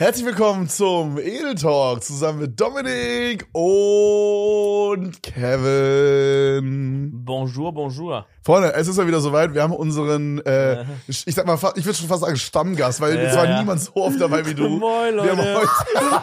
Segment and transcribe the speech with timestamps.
[0.00, 7.10] Herzlich willkommen zum Edel Talk zusammen mit Dominik und Kevin.
[7.24, 8.24] Bonjour, bonjour.
[8.44, 9.54] Freunde, es ist ja wieder soweit.
[9.54, 13.22] Wir haben unseren, äh, ich sag mal, ich würde schon fast sagen Stammgast, weil Ja,
[13.22, 13.58] es war ja.
[13.58, 14.68] niemand so oft dabei wie du.
[14.78, 15.68] Moin, Wir haben Leute.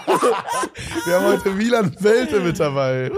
[0.07, 0.36] heute,
[1.05, 3.12] wir haben heute Wieland Welte mit dabei.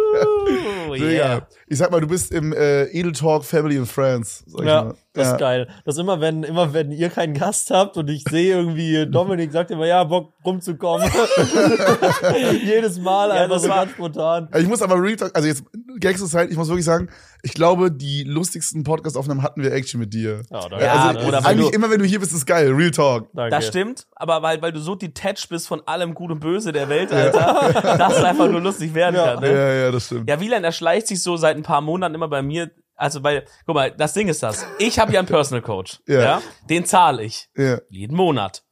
[0.91, 1.47] Digga, yeah.
[1.67, 4.43] Ich sag mal, du bist im äh, Edel Talk Family and Friends.
[4.47, 4.95] Sag ich Ja, mal.
[5.17, 5.33] Das Ja.
[5.33, 5.67] ist geil.
[5.85, 9.71] Das immer, wenn, immer wenn ihr keinen Gast habt und ich sehe irgendwie, Dominik sagt
[9.71, 11.09] immer, ja, Bock rumzukommen.
[12.63, 14.49] Jedes Mal Ja, einfach so war- ganz spontan.
[14.57, 15.63] Ich muss aber Real Talk, also jetzt
[15.99, 17.09] Gags Zeit, ich muss wirklich sagen,
[17.43, 20.41] ich glaube, die lustigsten Podcast-Aufnahmen hatten wir actually mit dir.
[20.51, 22.71] Ja, da- Ja, also, oder weil eigentlich du- immer, wenn du hier bist, ist geil.
[22.71, 23.29] Real Talk.
[23.33, 23.51] Danke.
[23.55, 26.89] Das stimmt, aber weil, weil du so detached bist von allem Gut und Böse der
[26.89, 29.33] Welt, Alter, dass es einfach nur lustig werden Ja.
[29.35, 29.43] kann.
[29.43, 29.51] Ne?
[29.53, 30.29] Ja, ja, das stimmt.
[30.29, 32.71] Ja, Wieland erschleicht sich so seit ein paar Monaten immer bei mir.
[32.97, 34.65] Also, weil, guck mal, das Ding ist das.
[34.79, 35.99] Ich habe ja einen Personal Coach.
[36.07, 36.21] Ja.
[36.21, 36.41] ja.
[36.69, 37.49] Den zahle ich.
[37.55, 37.79] Ja.
[37.89, 38.63] Jeden Monat.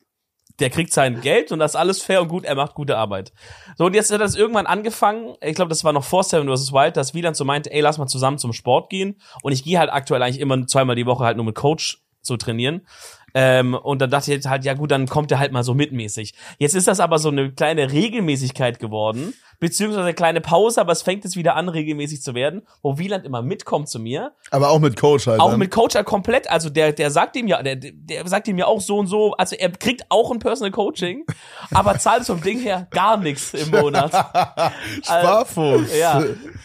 [0.60, 3.34] Der kriegt sein Geld und das ist alles fair und gut, er macht gute Arbeit.
[3.78, 6.72] So, und jetzt hat das irgendwann angefangen, ich glaube, das war noch vor Seven vs.
[6.72, 9.20] Wild, dass Wieland so meinte, ey, lass mal zusammen zum Sport gehen.
[9.44, 12.38] Und ich gehe halt aktuell eigentlich immer zweimal die Woche halt nur mit Coach zu
[12.38, 12.88] trainieren.
[13.34, 16.36] Ähm, und dann dachte ich halt, ja gut, dann kommt er halt mal so mitmäßig.
[16.58, 21.02] Jetzt ist das aber so eine kleine Regelmäßigkeit geworden, beziehungsweise eine kleine Pause, aber es
[21.02, 24.80] fängt jetzt wieder an, regelmäßig zu werden, wo Wieland immer mitkommt zu mir Aber auch
[24.80, 25.40] mit Coach halt.
[25.40, 25.58] auch ne?
[25.58, 28.66] mit Coach halt komplett, also der, der sagt ihm ja, der, der sagt ihm ja
[28.68, 31.26] auch so und so, also er kriegt auch ein Personal Coaching,
[31.72, 34.12] aber zahlt vom Ding her gar nichts im Monat.
[35.04, 35.98] Sparfuchs.
[35.98, 36.24] Ja.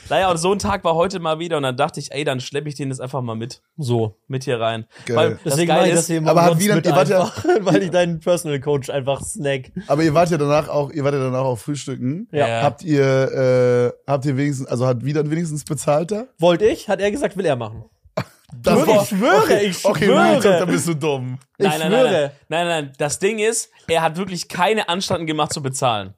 [0.08, 2.41] Naja, und so ein Tag war heute mal wieder und dann dachte ich, ey, dann
[2.41, 4.16] schleppe ich den jetzt einfach mal mit, So.
[4.27, 4.86] mit hier rein.
[5.06, 5.16] Geil.
[5.16, 7.91] Weil das Deswegen mache ich ist, aber hat Wieland- mit ihr wart ja- weil ich
[7.91, 9.70] deinen Personal Coach einfach snack.
[9.86, 12.28] Aber ihr wart ja danach auch, ihr wart ja danach auch frühstücken.
[12.32, 12.62] Ja.
[12.62, 16.27] Habt ihr, äh, habt ihr wenigstens, also hat wieder wenigstens bezahlt da?
[16.39, 17.84] Wollte ich, hat er gesagt, will er machen.
[18.62, 19.00] Das Wirklich?
[19.03, 20.19] Ich schwöre, ich Okay, schwöre.
[20.25, 21.39] Real Talk, dann bist du dumm.
[21.56, 22.12] Ich nein, nein, nein, schwöre.
[22.48, 26.14] nein, nein, nein, das Ding ist, er hat wirklich keine Anstalten gemacht zu bezahlen.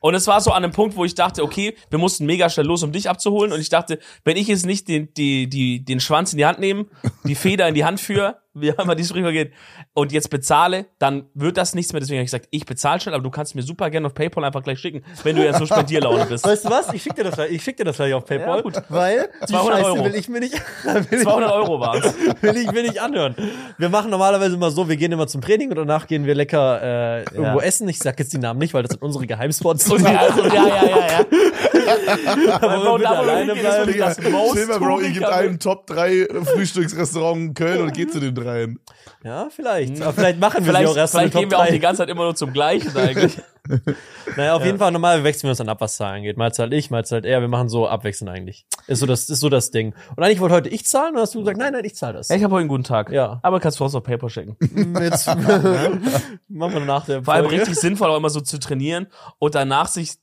[0.00, 2.64] Und es war so an einem Punkt, wo ich dachte, okay, wir mussten mega schnell
[2.64, 3.52] los, um dich abzuholen.
[3.52, 6.58] Und ich dachte, wenn ich jetzt nicht den, die, die, den Schwanz in die Hand
[6.58, 6.86] nehme,
[7.24, 9.52] die Feder in die Hand führe, wie immer die Sprichwort geht,
[9.94, 12.00] und jetzt bezahle, dann wird das nichts mehr.
[12.00, 14.44] Deswegen habe ich gesagt, ich bezahle schnell, aber du kannst mir super gerne auf PayPal
[14.44, 16.44] einfach gleich schicken, wenn du ja so Spendierlaune bist.
[16.46, 16.92] Weißt du was?
[16.92, 18.74] Ich schick dir das, gleich- ich schick dir das gleich auf PayPal, Ja, gut.
[18.88, 20.04] weil die 200 Scheiße Euro.
[20.04, 20.54] will ich mir nicht,
[20.84, 22.14] will ich, 200 Euro waren's.
[22.40, 23.34] will ich mir nicht anhören.
[23.78, 26.80] Wir machen normalerweise immer so, wir gehen immer zum Training und danach gehen wir lecker
[26.82, 27.88] äh, irgendwo essen.
[27.88, 29.88] Ich sag jetzt die Namen nicht, weil das sind unsere Geheimspots.
[29.88, 32.54] Ja, also, ja, ja, ja, ja.
[32.60, 33.94] Aber wir alleine bleiben.
[33.98, 34.54] das Bro,
[35.00, 38.78] ihr gebt tourige- einen Top 3 Frühstücksrestaurant in Köln und geht zu den dreien.
[39.22, 40.00] Ja, vielleicht.
[40.02, 41.78] Aber vielleicht machen wir sie Vielleicht, auch erst vielleicht gehen wir auch die 3.
[41.78, 43.38] ganze Zeit immer nur zum Gleichen eigentlich.
[44.36, 46.36] Naja, auf jeden Fall normal wechseln wir uns dann ab, was Zahlen geht.
[46.36, 47.40] Mal zahlt ich, mal zahlt er.
[47.40, 48.66] Wir machen so abwechselnd eigentlich.
[48.86, 49.94] Ist so das, ist so das Ding.
[50.16, 52.28] Und eigentlich wollte heute ich zahlen und hast du gesagt, nein, nein, ich zahle das.
[52.28, 53.10] Ja, ich habe heute einen guten Tag.
[53.10, 53.38] Ja.
[53.42, 54.56] Aber kannst du auch auf PayPal schicken.
[55.00, 55.26] Jetzt
[56.48, 57.60] machen wir nach der Vor allem Folge.
[57.60, 59.06] richtig sinnvoll, auch immer so zu trainieren
[59.38, 60.14] und danach sich.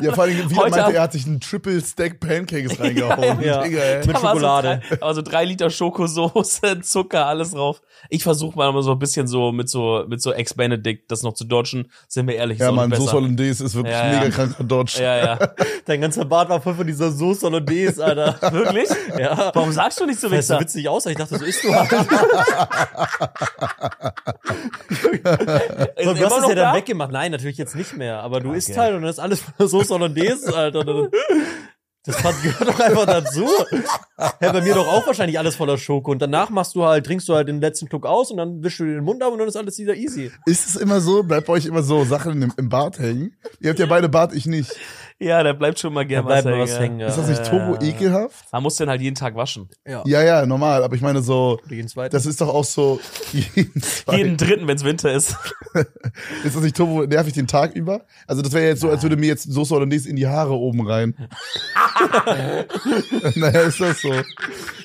[0.00, 3.40] Ja, vor allem, wieder Heute meinte, er hat sich einen Triple Stack Pancakes reingehauen.
[3.42, 3.62] Ja.
[3.62, 4.06] Digga, ey.
[4.06, 4.80] Mit Schokolade.
[4.82, 7.82] So drei, aber so drei Liter Schokosoße, Zucker, alles drauf.
[8.10, 11.22] Ich versuche mal immer so ein bisschen so mit so mit so Ex Benedict, das
[11.22, 11.90] noch zu dodgen.
[12.08, 13.02] Sind wir ehrlich, Ja, so Mann, besser.
[13.02, 14.18] Soße Hollandaise ist wirklich Ja, ja.
[14.20, 15.02] mega kranker Dodge.
[15.02, 15.38] Ja, ja.
[15.84, 18.36] Dein ganzer Bart war voll von dieser Soße Hollandaise, Alter.
[18.52, 18.88] Wirklich?
[19.18, 19.50] Ja.
[19.54, 21.62] Warum sagst du nicht so Das sieht so witzig aus, aber ich dachte, so isst
[21.64, 21.90] du halt.
[25.96, 26.74] Ist Du hast es ja dann da?
[26.74, 27.12] weggemacht.
[27.12, 28.20] Nein, natürlich jetzt nicht mehr.
[28.20, 30.84] Aber du isst halt und dann ist alles von der Soße Hollandaise, Alter.
[32.06, 33.48] Das gehört doch einfach dazu.
[34.40, 36.12] Ja, bei mir doch auch wahrscheinlich alles voller Schoko.
[36.12, 38.80] Und danach machst du halt, trinkst du halt den letzten Schluck aus und dann wischst
[38.80, 40.30] du dir den Mund ab und dann ist alles wieder easy.
[40.46, 41.22] Ist es immer so?
[41.22, 43.34] Bleibt bei euch immer so Sachen im, im Bart hängen?
[43.60, 44.72] Ihr habt ja beide Bart, ich nicht.
[45.18, 46.98] Ja, da bleibt schon mal gerne was mal was hängen.
[46.98, 47.08] hängen.
[47.08, 48.44] Ist das nicht turbo ekelhaft?
[48.52, 49.70] Man muss den halt jeden Tag waschen.
[49.86, 50.02] Ja.
[50.04, 50.84] Ja, ja, normal.
[50.84, 52.12] Aber ich meine so, Jeden zweiten.
[52.12, 53.00] das ist doch auch so
[53.32, 53.82] jeden.
[54.12, 55.34] Jeden dritten, wenn es Winter ist.
[56.44, 58.02] Ist das nicht turbo nervig den Tag über?
[58.26, 60.86] Also das wäre jetzt so, als würde mir jetzt Soße Hollandaise in die Haare oben
[60.86, 61.14] rein.
[63.34, 64.12] naja, ist das so?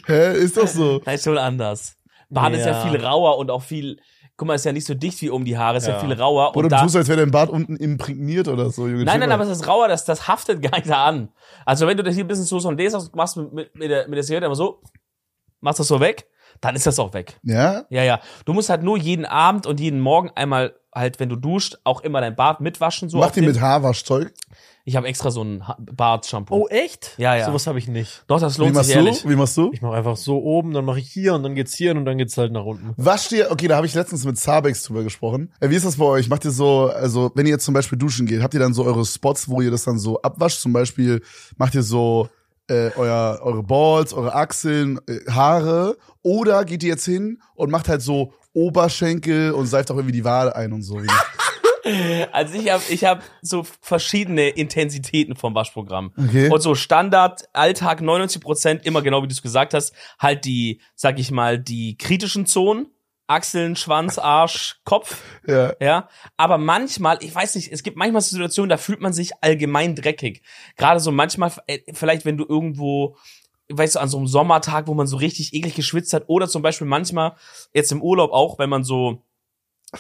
[0.07, 0.99] Hä, ist doch so?
[0.99, 1.97] Das ist schon anders.
[2.29, 2.87] Ist ja Ja.
[2.89, 3.97] viel rauer und auch viel,
[4.41, 5.99] guck mal, ist ja nicht so dicht wie um die Haare, ist ja, Ja.
[5.99, 6.55] viel rauer.
[6.55, 9.03] Oder und du tust, als wäre dein Bart unten imprägniert oder so, Junge.
[9.05, 9.51] nein, nein, Chill aber mal.
[9.51, 11.29] es ist rauer, das, das haftet gar nicht da an.
[11.63, 14.17] Also wenn du das hier ein bisschen so hast, machst mit, mit, mit der, mit
[14.17, 14.81] der Zigarette immer so,
[15.59, 16.25] machst das so weg,
[16.59, 17.39] dann ist das auch weg.
[17.43, 17.85] Ja?
[17.91, 18.19] Ja, ja.
[18.45, 22.01] Du musst halt nur jeden Abend und jeden Morgen einmal halt, wenn du duscht, auch
[22.01, 23.09] immer dein Bart mitwaschen.
[23.09, 24.33] So Mach die mit Haarwaschzeug.
[24.83, 26.55] Ich habe extra so ein Ha- Bart-Shampoo.
[26.55, 27.13] Oh, echt?
[27.17, 27.45] Ja, ja.
[27.45, 28.23] Sowas habe ich nicht.
[28.27, 29.21] Doch, das Wie lohnt machst sich ehrlich.
[29.21, 29.29] du?
[29.29, 29.69] Wie machst du?
[29.73, 32.17] Ich mache einfach so oben, dann mache ich hier und dann geht's hier und dann
[32.17, 32.93] geht's halt nach unten.
[32.97, 35.51] Wasch dir, okay, da habe ich letztens mit Zabex drüber gesprochen.
[35.59, 36.29] Äh, Wie ist das bei euch?
[36.29, 38.83] Macht ihr so, also wenn ihr jetzt zum Beispiel duschen geht, habt ihr dann so
[38.83, 40.59] eure Spots, wo ihr das dann so abwascht?
[40.59, 41.21] Zum Beispiel
[41.57, 42.29] macht ihr so
[42.67, 47.87] äh, euer, eure Balls, eure Achseln, äh, Haare oder geht ihr jetzt hin und macht
[47.89, 50.99] halt so Oberschenkel und seift auch irgendwie die Wade ein und so.
[52.31, 56.13] Also ich habe ich hab so verschiedene Intensitäten vom Waschprogramm.
[56.17, 56.49] Okay.
[56.49, 60.81] Und so Standard, Alltag 99 Prozent, immer genau wie du es gesagt hast, halt die,
[60.95, 62.87] sag ich mal, die kritischen Zonen.
[63.27, 65.23] Achseln, Schwanz, Arsch, Kopf.
[65.47, 65.73] Ja.
[65.79, 69.95] Ja, aber manchmal, ich weiß nicht, es gibt manchmal Situationen, da fühlt man sich allgemein
[69.95, 70.41] dreckig.
[70.75, 73.15] Gerade so manchmal, äh, vielleicht wenn du irgendwo,
[73.69, 76.61] weißt du, an so einem Sommertag, wo man so richtig eklig geschwitzt hat, oder zum
[76.61, 77.35] Beispiel manchmal
[77.73, 79.23] jetzt im Urlaub auch, wenn man so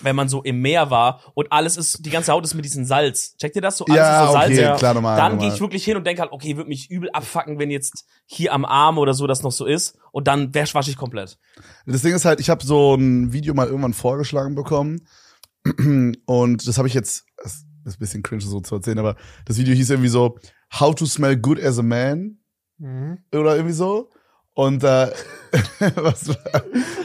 [0.01, 2.85] wenn man so im Meer war und alles ist, die ganze Haut ist mit diesem
[2.85, 3.35] Salz.
[3.37, 3.85] Checkt ihr das so?
[3.85, 4.79] Alles Ja, ist so okay, salzig.
[4.79, 7.59] klar, normal, Dann gehe ich wirklich hin und denke halt, okay, würde mich übel abfacken,
[7.59, 9.97] wenn jetzt hier am Arm oder so das noch so ist.
[10.13, 11.37] Und dann wäsch wasche ich komplett.
[11.85, 15.07] Das Ding ist halt, ich habe so ein Video mal irgendwann vorgeschlagen bekommen
[16.25, 19.15] und das habe ich jetzt, das ist ein bisschen cringe so zu erzählen, aber
[19.45, 20.37] das Video hieß irgendwie so
[20.79, 22.37] How to smell good as a man
[22.77, 23.19] Mhm.
[23.31, 24.09] oder irgendwie so
[24.53, 25.11] und äh,
[25.95, 26.37] was, und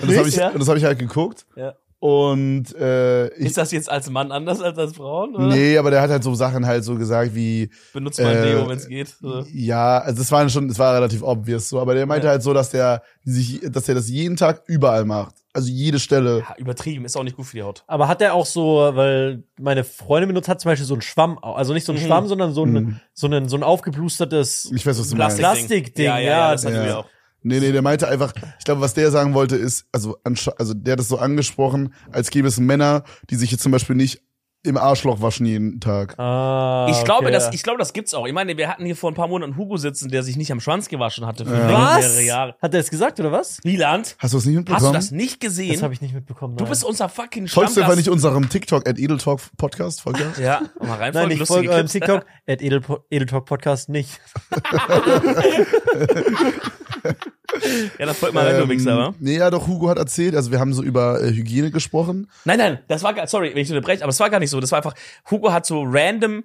[0.09, 0.49] das habe ich, Ja.
[0.51, 1.75] und das hab ich halt geguckt Ja.
[1.99, 5.35] Und äh, ich, Ist das jetzt als Mann anders als als Frauen?
[5.35, 5.47] Oder?
[5.49, 8.69] nee, aber der hat halt so Sachen halt so gesagt wie Benutzt mal Äh, Deo,
[8.69, 9.09] wenn es geht.
[9.09, 9.45] So.
[9.53, 12.33] Ja, also das war schon, das war relativ obvious so, aber der meinte Ja.
[12.33, 15.35] halt so, dass der sich, dass er das jeden Tag überall macht.
[15.55, 16.41] Also jede Stelle.
[16.41, 17.83] Ja, übertrieben, ist auch nicht gut für die Haut.
[17.87, 21.39] Aber hat er auch so, weil meine Freundin benutzt hat zum Beispiel so einen Schwamm,
[21.41, 22.07] also nicht so einen Mhm.
[22.07, 23.01] Schwamm, sondern so ein, Mhm.
[23.15, 24.71] so ein, so ein aufgeblustertes.
[24.75, 25.67] Ich weiß, was du Plastik- meinst.
[25.67, 26.85] Plastikding, ja, ja, ja, ja, das hatten ja.
[26.85, 27.07] wir auch.
[27.47, 30.93] Nee, nee, der meinte einfach, ich glaube, was der sagen wollte, ist, also, also der
[30.93, 34.23] hat das so angesprochen, als gäbe es Männer, die sich jetzt zum Beispiel nicht
[34.63, 36.19] im Arschloch waschen jeden Tag.
[36.19, 37.33] Ah, Ich glaube, okay.
[37.33, 38.27] das, ich glaube, das gibt's auch.
[38.27, 40.59] Ich meine, wir hatten hier vor ein paar Monaten Hugo sitzen, der sich nicht am
[40.59, 41.67] Schwanz gewaschen hatte für Ja.
[41.69, 42.21] mehrere Was?
[42.25, 42.57] Jahre.
[42.61, 43.59] Hat er es gesagt oder was?
[43.63, 44.85] Wieland, Hast du es nicht mitbekommen?
[44.87, 45.75] hast du das nicht gesehen?
[45.75, 46.57] Das habe ich nicht mitbekommen.
[46.57, 46.71] du nein.
[46.71, 50.01] bist unser fucking Folgst du einfach nicht unserem TikTok at Edeltalk Podcast?
[50.01, 50.33] Folgt ihr?
[50.43, 51.87] Ja, mal reinfolgen, Nein, ich folge eurem.
[51.87, 54.19] TikTok, at Edeltalk Podcast nicht.
[57.99, 59.07] Ja, dann folgt mal rein, du Wichser, wa?
[59.09, 62.29] Ähm, nee, ja, doch, Hugo hat erzählt, also wir haben so über äh, Hygiene gesprochen.
[62.45, 64.61] Nein, nein, das war gar, sorry, wenn ich unterbreche, aber es war gar nicht so.
[64.61, 64.95] Das war einfach,
[65.31, 66.45] Hugo hat so random,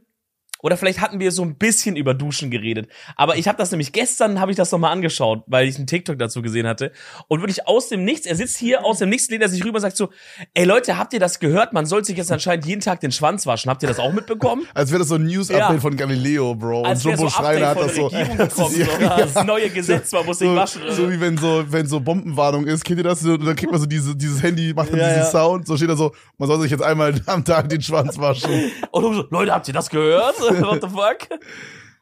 [0.61, 2.89] oder vielleicht hatten wir so ein bisschen über Duschen geredet.
[3.15, 6.17] Aber ich habe das nämlich gestern, habe ich das nochmal angeschaut, weil ich einen TikTok
[6.19, 6.91] dazu gesehen hatte.
[7.27, 9.75] Und wirklich aus dem Nichts, er sitzt hier, aus dem Nichts lehnt er sich rüber
[9.75, 10.09] und sagt so,
[10.53, 11.73] ey Leute, habt ihr das gehört?
[11.73, 13.69] Man soll sich jetzt anscheinend jeden Tag den Schwanz waschen.
[13.69, 14.65] Habt ihr das auch mitbekommen?
[14.73, 15.79] Als wäre das so ein News-Update Ja.
[15.79, 16.83] von Galileo, Bro.
[16.83, 18.09] Als und so Jumbo Update Schreiner hat das so.
[18.09, 18.79] So,
[19.17, 20.81] Das neue Gesetz, man muss sich So, waschen.
[20.91, 23.19] so wie wenn so, wenn so Bombenwarnung ist, kennt ihr das?
[23.21, 25.31] So, dann kriegt man so diese, dieses Handy, macht dann Ja, diesen.
[25.31, 28.71] Sound, so steht da so, man soll sich jetzt einmal am Tag den Schwanz waschen.
[28.91, 30.35] Und so, Leute, habt ihr das gehört?
[30.61, 31.39] What the fuck?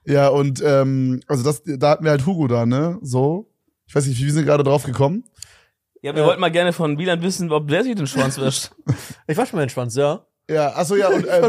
[0.05, 2.97] Ja, und ähm, also das, da hatten wir halt Hugo da, ne?
[3.01, 3.51] So.
[3.87, 5.23] Ich weiß nicht, wie sind wir gerade drauf gekommen?
[6.01, 6.27] Ja, wir Ja.
[6.27, 8.71] wollten mal gerne von Wieland wissen, ob der sich den Schwanz wäscht.
[9.27, 10.25] Ich wasche meinen Schwanz, ja.
[10.49, 11.41] Ja, achso, ja, und äh,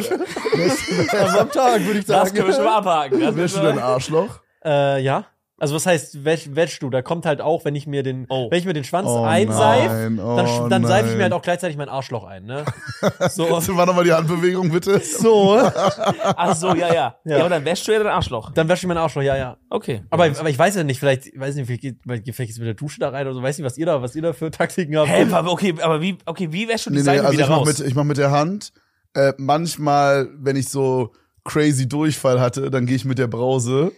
[1.39, 2.35] am Tag, würde ich Das sagen.
[2.37, 3.21] können wir schon mal abhaken.
[3.21, 4.41] Das wäschst du dein Arschloch?
[4.65, 5.25] Äh, ja.
[5.61, 6.89] Also was heißt wäsch, wäschst du?
[6.91, 8.51] Da kommt halt auch, wenn ich mir den, Oh.
[8.51, 11.35] wenn ich mir den Schwanz Oh einseife, nein, oh dann, dann seife ich mir halt
[11.35, 12.65] auch gleichzeitig mein Arschloch ein, ne?
[13.31, 13.61] So.
[13.61, 14.99] So, war nochmal die Handbewegung, bitte.
[15.01, 15.61] so.
[16.25, 16.95] Ach so, ja, ja.
[16.95, 17.41] Ja, Ja.
[17.41, 18.53] aber dann wäschst du ja dein Arschloch.
[18.53, 19.57] Dann wasche ich mein Arschloch, ja, ja.
[19.69, 20.03] Okay.
[20.11, 22.67] Aber, aber ich weiß ja nicht, vielleicht, ich weiß nicht, vielleicht geht, vielleicht es mit
[22.67, 24.51] der Dusche da rein oder so, weiß nicht, was ihr da, was ihr da für
[24.51, 25.09] Taktiken habt.
[25.11, 27.45] Hä, aber okay, aber wie, okay, wie wäschst du die Nee, nee, Seife also wieder
[27.45, 27.67] ich mach, raus?
[27.79, 28.73] mit, ich mach mit der Hand.
[29.13, 31.13] Äh, manchmal, wenn ich so
[31.45, 33.93] crazy Durchfall hatte, dann gehe ich mit der Brause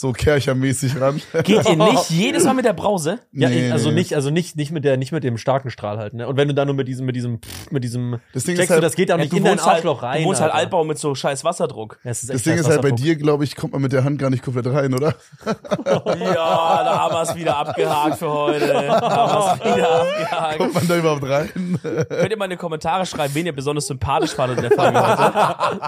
[0.00, 1.20] so Kerchermäßig ran.
[1.42, 3.18] Geht ihr nicht jedes Mal mit der Brause?
[3.32, 3.96] Ja, Nee, ich, also nee.
[3.96, 6.28] nicht, also nicht, nicht mit der, nicht mit dem starken Strahl halt, ne?
[6.28, 7.40] Und wenn du dann nur mit diesem, mit diesem,
[7.70, 9.58] mit diesem, Das Ding ist checkst du, halt- das geht auch Ja, nicht in dein
[9.58, 10.22] Arschloch halt, rein.
[10.22, 10.52] du wohnst halt.
[10.54, 11.98] Altbau mit so scheiß Wasserdruck.
[12.04, 14.20] Ja, Das echt Ding ist halt bei dir, glaube ich, kommt man mit der Hand
[14.20, 15.14] gar nicht komplett rein, oder?
[15.44, 18.66] Ja, da haben wir es wieder abgehakt für heute.
[18.68, 20.58] Da haben wir es wieder abgehakt.
[20.58, 21.78] Kommt man da überhaupt rein?
[21.82, 25.00] Könnt ihr mal in die Kommentare schreiben, wen ihr besonders sympathisch fandet in der Folge
[25.06, 25.82] heute?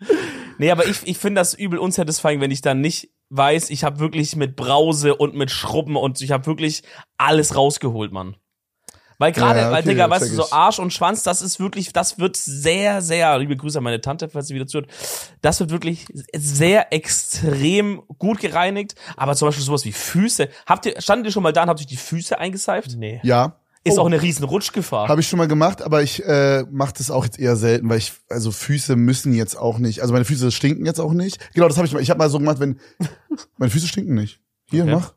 [0.58, 3.98] nee, aber ich, ich finde das übel unsatisfying, wenn ich dann nicht weiß, ich habe
[3.98, 6.82] wirklich mit Brause und mit Schrubben und ich habe wirklich
[7.16, 8.36] alles rausgeholt, Mann.
[9.18, 10.50] Weil gerade, Ja, weil, okay, Digga, weißt du, so.
[10.50, 14.28] Arsch und Schwanz, das ist wirklich, das wird sehr, sehr, liebe Grüße an meine Tante,
[14.28, 14.90] falls sie wieder zuhört,
[15.40, 21.00] das wird wirklich sehr extrem gut gereinigt, aber zum Beispiel sowas wie Füße, habt ihr,
[21.00, 22.96] standet ihr schon mal da und habt euch die Füße eingeseift?
[22.98, 23.20] Nee.
[23.22, 24.02] Ja, Ist Oh.
[24.02, 25.08] auch eine riesen Rutschgefahr.
[25.08, 27.98] habe ich schon mal gemacht, aber ich äh, mache das auch jetzt eher selten, weil
[27.98, 31.38] ich, also Füße müssen jetzt auch nicht, also meine Füße stinken jetzt auch nicht.
[31.54, 32.00] Genau, das habe ich mal.
[32.02, 32.78] Ich habe mal so gemacht, wenn
[33.58, 34.40] meine Füße stinken nicht.
[34.68, 34.92] Hier, Okay.
[34.94, 35.12] mach.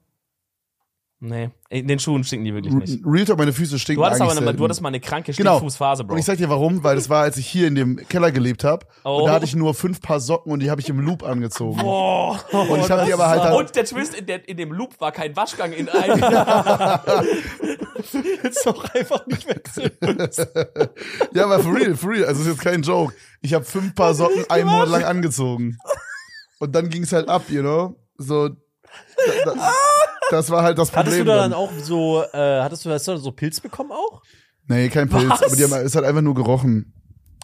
[1.21, 3.01] Nee, in den Schuhen stinken die wirklich nicht.
[3.05, 5.57] Real Talk, meine Füße stinken Du hattest aber eine, du hattest mal eine kranke Genau.
[5.57, 6.13] Stinkfußphase, Bro.
[6.13, 8.63] Und ich sag dir warum, weil das war, als ich hier in dem Keller gelebt
[8.63, 8.85] habe.
[9.03, 9.17] Oh.
[9.17, 11.77] Und da hatte ich nur fünf Paar Socken und die habe ich im Loop angezogen.
[11.81, 12.39] Boah.
[12.53, 15.01] Und ich habe die aber halt dann, Und der Twist in, der, in dem Loop
[15.01, 16.19] war kein Waschgang in einem.
[18.43, 19.91] Jetzt doch einfach nicht wechseln.
[21.33, 22.25] Ja, aber for real, for real.
[22.25, 23.13] Also ist jetzt kein Joke.
[23.41, 25.77] Ich habe fünf Paar Socken einen Monat lang angezogen.
[26.59, 27.97] Und dann ging's halt ab, you know?
[28.17, 28.51] So.
[29.45, 29.73] Da, da,
[30.31, 31.05] das war halt das Problem.
[31.05, 31.59] Hattest du da dann dann.
[31.59, 34.21] auch so, äh, hattest du, hast du da so Pilz bekommen auch?
[34.67, 35.29] Nee, kein Pilz.
[35.29, 35.43] Was?
[35.43, 36.93] Aber die haben, es hat einfach nur gerochen.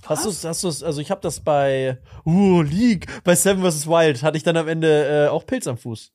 [0.05, 3.87] Hast du's, hast du's, also ich habe das bei uh, League, bei Seven vs.
[3.87, 6.11] Wild, hatte ich dann am Ende äh, auch Pilz am Fuß.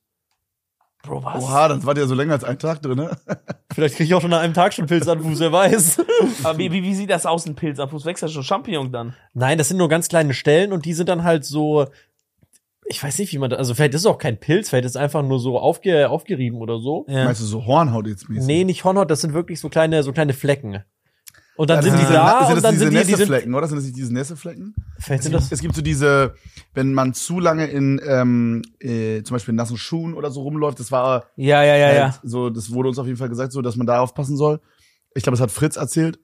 [1.03, 1.43] Bro, was?
[1.43, 3.17] Oha, das war ja so länger als ein Tag drin, ne?
[3.73, 5.99] Vielleicht kriege ich auch schon nach einem Tag schon Pilz am Fuß, wer weiß.
[6.43, 8.05] Aber wie, wie, wie sieht das aus, ein Pilz am Fuß?
[8.05, 9.15] Wächst ja schon Champignon dann?
[9.33, 11.87] Nein, das sind nur ganz kleine Stellen und die sind dann halt so,
[12.91, 14.91] ich weiß nicht, wie man da, also vielleicht ist es auch kein Pilz, vielleicht ist
[14.91, 17.05] es einfach nur so aufge, aufgerieben oder so.
[17.07, 17.25] Ja.
[17.25, 18.45] Meinst du so Hornhaut jetzt mäßig?
[18.45, 20.83] Nee, nicht Hornhaut, das sind wirklich so kleine, so kleine Flecken.
[21.57, 23.53] Und dann Also sind die diese- da sind und das dann diese sind die, Nässeflecken,
[23.53, 23.67] oder?
[23.67, 24.73] Sind das nicht diese Nässeflecken?
[24.99, 26.33] vielleicht sind Es das, gibt, es gibt so diese,
[26.73, 30.79] wenn man zu lange in ähm, äh, zum Beispiel in nassen Schuhen oder so rumläuft,
[30.79, 32.19] das war Ja, ja, ja, halt ja.
[32.23, 34.59] so, das wurde uns auf jeden Fall gesagt, so, dass man da aufpassen soll.
[35.13, 36.19] Ich glaube, das hat Fritz erzählt.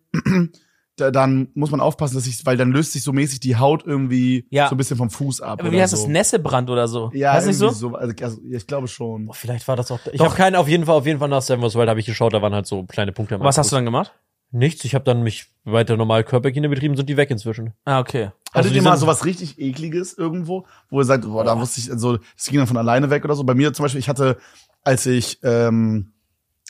[0.98, 3.84] Da, dann muss man aufpassen, dass sich, weil dann löst sich so mäßig die Haut
[3.86, 4.68] irgendwie Ja.
[4.68, 5.60] so ein bisschen vom Fuß ab.
[5.62, 5.98] Aber wie heißt so.
[6.02, 6.08] das?
[6.08, 7.12] Nässebrand oder so?
[7.14, 7.70] Ja, heißt nicht so?
[7.70, 7.96] so.
[7.96, 9.28] Also, also, ich glaube schon.
[9.28, 11.42] Boah, vielleicht war das auch, ich habe keinen, auf jeden Fall, auf jeden Fall nach
[11.42, 11.76] Seven vs.
[11.76, 13.36] Wild habe ich geschaut, da waren halt so kleine Punkte.
[13.36, 14.12] am Was hast du dann gemacht?
[14.52, 17.74] Nichts, ich habe dann mich weiter normal Körperhygiene betrieben, sind die weg inzwischen.
[17.86, 18.28] Ah, okay.
[18.28, 21.82] Hattet Also ihr die mal sowas richtig ekliges irgendwo, wo ihr sagt, boah, da wusste
[21.82, 23.44] ich, also das ging dann von alleine weg oder so.
[23.44, 24.38] Bei mir zum Beispiel, ich hatte,
[24.84, 26.14] als ich ähm,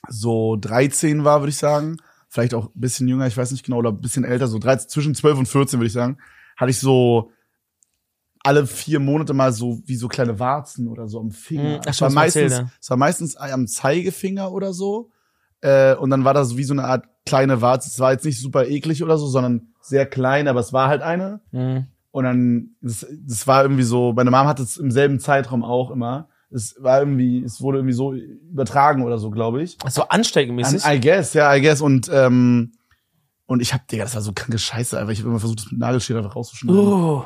[0.10, 3.78] so 13 war, würde ich sagen, vielleicht auch ein bisschen jünger, ich weiß nicht genau,
[3.78, 6.18] oder ein bisschen älter, so 13, zwischen 12 und 14, würde ich sagen,
[6.58, 7.32] hatte ich so
[8.44, 11.76] alle vier Monate mal so wie so kleine Warzen oder so am Finger.
[11.76, 12.72] Hm, ach, es, war meistens, erzählt, ja.
[12.80, 15.12] es war meistens am Zeigefinger oder so.
[15.62, 17.90] Äh, und dann war das wie so eine Art kleine Warze.
[17.90, 21.02] Es war jetzt nicht super eklig oder so, sondern sehr klein, aber es war halt
[21.02, 21.42] eine.
[21.52, 21.88] Mhm.
[22.12, 25.92] Und dann, das, das war irgendwie so, meine Mom hatte es im selben Zeitraum auch
[25.92, 26.30] immer.
[26.50, 29.78] Es war irgendwie, es wurde irgendwie so übertragen oder so, glaube ich.
[29.90, 30.84] So ansteckmäßig.
[30.86, 31.82] I guess, ja, I guess.
[31.82, 32.72] Und, ähm,
[33.48, 35.12] und ich hab, Digga, das war so kranke Scheiße, einfach.
[35.12, 36.80] Ich habe immer versucht, das mit Nagelschere einfach rauszuschneiden.
[36.82, 37.26] Oh.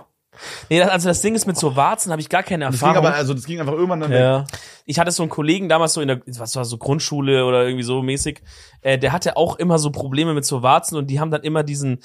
[0.69, 2.87] Nee, das- also das Ding ist mit so Warzen habe ich gar keine das ging
[2.87, 3.05] Erfahrung.
[3.05, 4.19] aber, also das ging einfach irgendwann dann weg.
[4.19, 4.45] Ja.
[4.85, 7.83] ich hatte so einen Kollegen damals so in der, was war so Grundschule oder irgendwie
[7.83, 8.41] so mäßig,
[8.81, 11.63] äh, der hatte auch immer so Probleme mit so Warzen und die haben dann immer
[11.63, 11.99] diesen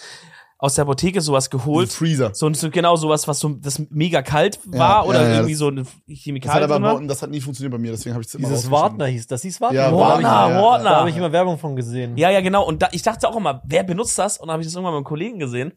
[0.58, 1.90] aus der Apotheke sowas geholt.
[1.92, 2.30] Freezer.
[2.34, 5.52] So, so genau sowas, was so das mega kalt war Ja, oder ja, ja, irgendwie
[5.52, 6.78] das- so eine Das hat Chemikalie aber.
[6.78, 8.70] Morten, das hat nie funktioniert bei mir, deswegen habe ich immer Dieses.
[8.70, 9.78] Wartner hieß, das hieß Wartner.
[9.78, 10.90] Ja, Da Wartner, hab ich- ja, Wartner.
[10.90, 12.16] Da habe ich immer Werbung von gesehen.
[12.16, 12.66] Ja, ja, genau.
[12.66, 14.38] Und da, ich dachte auch immer, wer benutzt das?
[14.38, 15.72] Und dann habe ich das irgendwann mit einem Kollegen gesehen.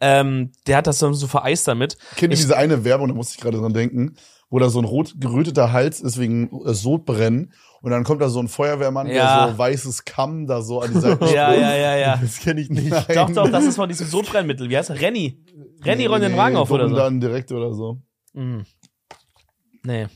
[0.00, 1.96] Ähm, der hat das dann so vereist damit.
[2.16, 4.16] Kennt ihr diese eine Werbung, da musste ich gerade dran denken,
[4.50, 7.52] wo da so ein rot geröteter Hals ist wegen äh, Sodbrennen
[7.84, 9.44] und dann kommt da so ein Feuerwehrmann, Ja.
[9.46, 12.16] der so weißes Kamm da so an die Seite Ja, ja, ja, ja.
[12.16, 12.90] Das kenne ich nicht.
[12.90, 13.04] Nein.
[13.14, 14.68] Doch, doch, das ist von diesem Sodbrennmittel.
[14.68, 15.00] Wie heißt er?
[15.00, 15.38] Renny.
[15.84, 16.96] Renny räumt den Wagen auf oder so.
[16.96, 17.98] Dann direkt oder so.
[18.32, 18.64] Mhm.
[19.84, 20.06] Nee.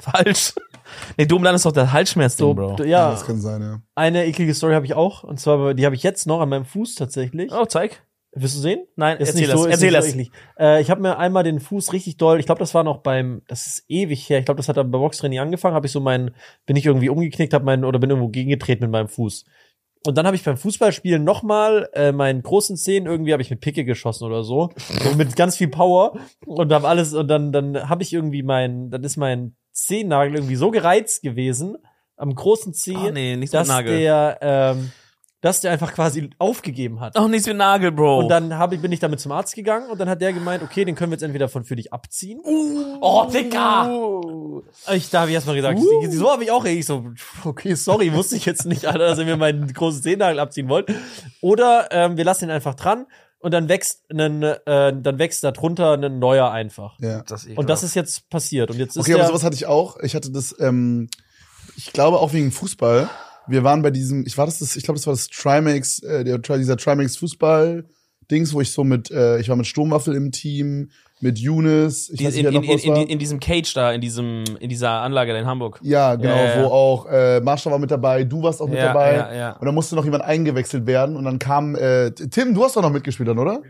[0.00, 0.52] Falsch.
[1.16, 2.84] Nee, Domland ist doch der Halsschmerzding, So, Bro.
[2.84, 3.80] ja, Das kann sein, ja.
[3.94, 5.24] eine eklige Story habe ich auch.
[5.24, 7.50] Und zwar, die habe ich jetzt noch an meinem Fuß tatsächlich.
[7.52, 8.04] Oh, zeig.
[8.38, 8.86] Willst du sehen?
[8.96, 9.60] Nein, Ist erzähl nicht das.
[9.60, 10.04] so, ist erzähl nicht das.
[10.06, 10.30] so eklig.
[10.58, 13.42] Äh, ich habe mir einmal den Fuß richtig doll, ich glaube, das war noch beim,
[13.48, 16.00] das ist ewig her, ich glaube, das hat dann bei Boxtraining angefangen, habe ich so
[16.00, 16.34] meinen,
[16.66, 19.44] bin ich irgendwie umgeknickt, habe meinen, oder bin irgendwo gegengetreten mit meinem Fuß.
[20.06, 23.60] Und dann habe ich beim Fußballspielen nochmal äh, meinen großen Zehen irgendwie habe ich mit
[23.60, 24.70] Picke geschossen oder so,
[25.02, 28.90] so mit ganz viel Power und habe alles und dann dann habe ich irgendwie mein,
[28.90, 31.76] dann ist mein Zehennagel irgendwie so gereizt gewesen
[32.16, 33.98] am großen Zeh, Oh, nee, dass Nagel.
[33.98, 34.92] der ähm,
[35.40, 37.18] dass der einfach quasi aufgegeben hat.
[37.18, 38.20] Oh, nichts mit Nagel, Bro.
[38.20, 40.62] Und dann hab ich, bin ich damit zum Arzt gegangen und dann hat der gemeint,
[40.62, 42.40] okay, den können wir jetzt entweder von für dich abziehen.
[42.44, 44.62] oh, Dicker.
[44.92, 46.10] Ich, da habe ich erstmal gesagt, Uh.
[46.10, 47.04] so habe ich auch ich so,
[47.44, 50.92] okay, sorry, wusste ich jetzt nicht, Alter, dass ihr mir meinen großen Zehennagel abziehen wollt.
[51.40, 53.06] Oder ähm, wir lassen ihn einfach dran
[53.38, 56.98] und dann wächst ein, äh, dann wächst da drunter ein neuer einfach.
[56.98, 57.22] ja.
[57.54, 58.70] Und das ist jetzt passiert.
[58.70, 59.98] Und jetzt ist Okay, aber sowas hatte ich auch.
[60.00, 61.08] Ich hatte das, ähm,
[61.76, 63.08] ich glaube auch wegen Fußball.
[63.48, 66.24] Wir waren bei diesem, ich war das, das ich glaube, das war das Trimax, äh,
[66.24, 67.84] der, dieser Trimax Fußball
[68.30, 72.18] Dings, wo ich so mit, äh, ich war mit Sturmwaffel im Team, mit Younes, ich
[72.18, 73.02] Die, weiß nicht, in, wer in, noch was in, war.
[73.02, 75.78] in, in diesem Cage da, in diesem, in dieser Anlage da in Hamburg.
[75.82, 76.62] ja, genau, ja, ja.
[76.62, 79.14] wo auch äh, Marsha war mit dabei, du warst auch mit Ja, dabei.
[79.14, 79.52] ja, ja.
[79.52, 82.82] Und dann musste noch jemand eingewechselt werden und dann kam äh, Tim, du hast doch
[82.82, 83.62] noch mitgespielt dann, oder?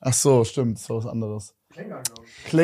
[0.00, 1.54] Ach so, stimmt, das war was anderes.
[1.72, 2.02] Klängern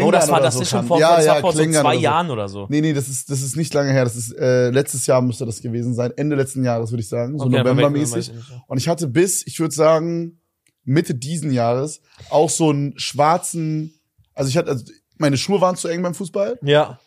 [0.08, 2.00] Oh, das war, das so ist schon vor, ja, ja, vor so zwei oder so.
[2.00, 2.66] Jahren oder so.
[2.68, 4.04] Nee, nee, das ist, das ist nicht lange her.
[4.04, 6.12] Das ist äh, letztes Jahr müsste das gewesen sein.
[6.16, 7.38] Ende letzten Jahres, würde ich sagen.
[7.38, 8.32] So Okay, Novembermäßig.
[8.66, 10.40] Und ich hatte bis, ich würde sagen,
[10.84, 13.94] Mitte diesen Jahres auch so einen schwarzen,
[14.34, 14.84] also ich hatte, also
[15.18, 17.00] meine Schuhe waren zu eng beim Fußball ja,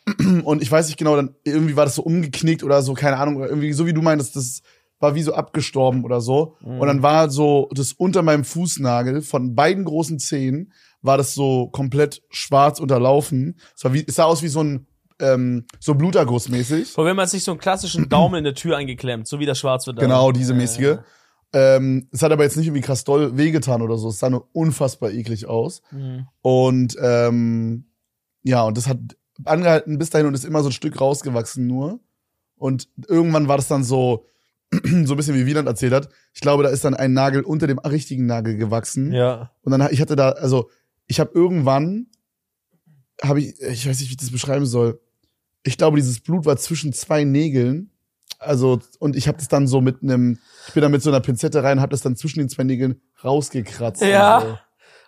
[0.44, 3.38] und ich weiß nicht genau, dann irgendwie war das so umgeknickt oder so, keine Ahnung,
[3.38, 4.62] oder irgendwie so wie du meinst, das
[5.00, 6.58] war wie so abgestorben oder so.
[6.62, 11.68] Und dann war so das unter meinem Fußnagel von beiden großen Zehen war das so
[11.68, 13.60] komplett schwarz unterlaufen.
[13.75, 14.88] Es, war wie, es sah aus wie so ein
[15.20, 16.89] ähm, so Bluterguss mäßig.
[16.89, 19.60] Vor wenn man sich so einen klassischen Daumen in der Tür eingeklemmt, so wie das
[19.60, 20.00] schwarz wird.
[20.00, 21.00] Genau, diese mäßige.
[21.51, 24.10] Ähm, es hat aber jetzt nicht irgendwie krass doll wehgetan oder so.
[24.10, 25.82] Es sah nur unfassbar eklig aus.
[25.91, 26.27] Mhm.
[26.41, 27.86] Und ähm,
[28.44, 29.00] ja, und das hat
[29.46, 32.00] angehalten bis dahin und ist immer so ein Stück rausgewachsen nur.
[32.56, 34.25] Und irgendwann war das dann so,
[34.72, 36.10] so ein bisschen wie Wieland erzählt hat.
[36.34, 39.12] Ich glaube, da ist dann ein Nagel unter dem richtigen Nagel gewachsen.
[39.12, 39.51] Ja.
[39.62, 40.70] Und dann, ich hatte da, also,
[41.09, 42.07] ich habe irgendwann,
[43.21, 45.01] habe ich, ich weiß nicht, wie ich das beschreiben soll.
[45.63, 47.91] Ich glaube, dieses Blut war zwischen zwei Nägeln.
[48.37, 51.19] Also, und ich habe das dann so mit einem, ich bin da mit so einer
[51.19, 54.01] Pinzette rein, habe das dann zwischen den zwei Nägeln rausgekratzt.
[54.01, 54.39] Ja.
[54.41, 54.57] So.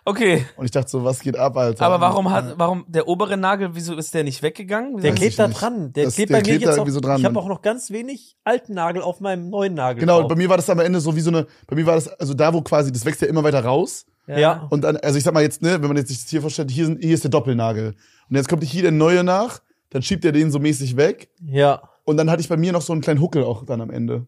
[0.04, 0.44] Okay.
[0.56, 1.86] und ich dachte so, was geht ab, Alter?
[1.86, 5.00] Aber warum hat, warum der obere Nagel, wieso ist der nicht weggegangen?
[5.00, 5.60] Der klebt da nicht.
[5.60, 5.92] dran.
[5.92, 7.20] Der Das- klebt der bei mir klebt da jetzt irgendwie auch, so dran.
[7.20, 10.00] Ich habe auch noch ganz wenig alten Nagel auf meinem neuen Nagel.
[10.00, 10.28] Genau, drauf.
[10.28, 12.34] bei mir war das am Ende so wie so eine, bei mir war das, also
[12.34, 14.04] da, wo quasi, das wächst ja immer weiter raus.
[14.26, 14.66] Ja.
[14.70, 16.70] Und dann, also ich sag mal jetzt, ne, wenn man jetzt sich das hier vorstellt,
[16.70, 17.94] hier, sind, hier ist der Doppelnagel.
[18.30, 19.60] Und jetzt kommt hier der neue nach,
[19.90, 21.28] dann schiebt er den so mäßig weg.
[21.44, 21.82] Ja.
[22.04, 24.26] Und dann hatte ich bei mir noch so einen kleinen Huckel auch dann am Ende.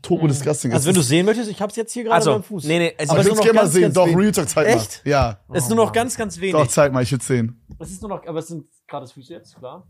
[0.00, 0.72] Turbo Disgusting.
[0.72, 2.64] Also wenn du sehen möchtest, ich hab's jetzt hier gerade Also, beim Fuß.
[2.64, 3.82] nee, nee, also Aber ich ist gerne noch mal ganz, sehen.
[3.82, 4.16] ganz Doch, wenig.
[4.18, 5.02] Real Talk, zeig Echt?
[5.04, 5.10] mal.
[5.10, 5.40] Ja.
[5.52, 6.52] Es ist nur noch ganz, ganz wenig.
[6.52, 7.60] Doch, zeig mal, ich will sehen.
[7.78, 9.86] Es ist nur noch, aber es sind gerade das Füße jetzt, klar.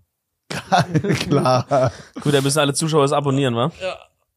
[1.20, 1.92] Klar.
[2.20, 3.70] gut, dann müssen alle Zuschauer es abonnieren, wa?
[3.80, 3.96] Ja.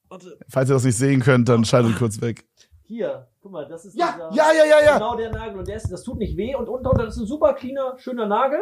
[0.09, 0.37] Warte.
[0.47, 2.45] Falls ihr das nicht sehen könnt, dann schaltet kurz weg.
[2.93, 4.93] Hier, guck mal, das ist Ja, dieser, ja, ja, ja, ja.
[4.99, 7.23] genau der Nagel und der ist, das tut nicht weh und unten drunter das ist
[7.23, 8.59] ein super cleaner, schöner Nagel.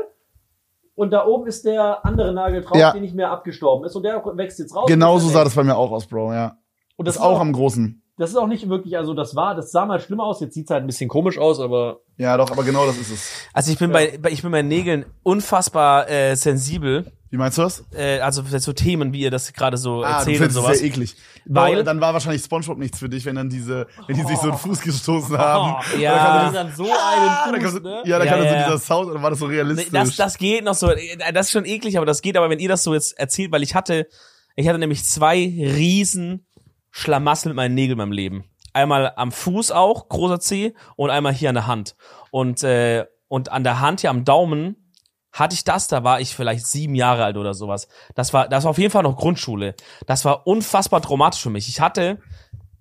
[0.96, 2.94] Und da oben ist der andere Nagel drauf, Ja.
[2.94, 4.86] der nicht mehr abgestorben ist und der wächst jetzt raus.
[4.88, 6.58] Genauso sah das bei mir auch aus, Bro, ja.
[6.96, 8.02] Und Das ist auch am großen.
[8.18, 10.70] Das ist auch nicht wirklich, also das war, das sah mal schlimmer aus, jetzt sieht's
[10.72, 13.48] halt ein bisschen komisch aus, aber Ja, doch, aber genau das ist es.
[13.52, 17.12] Also ich bin bei, bei, ich bin bei Nägeln unfassbar äh, sensibel.
[17.32, 17.86] Wie meinst du das?
[17.96, 20.64] Äh, also so Themen, wie ihr das gerade so Ah, du erzählt und findest es
[20.64, 20.78] sowas.
[20.80, 21.16] sehr eklig.
[21.46, 24.50] Weil- dann war wahrscheinlich Spongebob nichts für dich, wenn dann diese, wenn die sich so
[24.50, 25.82] einen Fuß gestoßen haben.
[25.96, 26.52] Oh, ja.
[26.52, 28.02] dann so Ah, da einen Fuß, so, ne?
[28.06, 28.64] ja, da Ja, kam dann so ja.
[28.66, 29.90] dieser Sound und dann war das so realistisch.
[29.92, 30.90] Das, das geht noch so.
[30.92, 32.36] äh, Das ist schon eklig, aber das geht.
[32.36, 34.08] Aber wenn ihr das so jetzt erzählt, weil ich hatte,
[34.58, 36.46] ich hatte nämlich zwei riesen
[36.92, 38.44] Schlamassel mit meinen Nägeln in meinem Leben.
[38.74, 41.96] Einmal am Fuß auch, großer C, und einmal hier an der Hand.
[42.30, 44.76] Und, äh, und an der Hand hier am Daumen
[45.34, 47.88] hatte ich das, da war ich vielleicht sieben Jahre alt oder sowas.
[48.16, 49.76] Das war, das war auf jeden Fall noch Grundschule.
[50.06, 51.70] Das war unfassbar traumatisch für mich.
[51.70, 52.18] Ich hatte,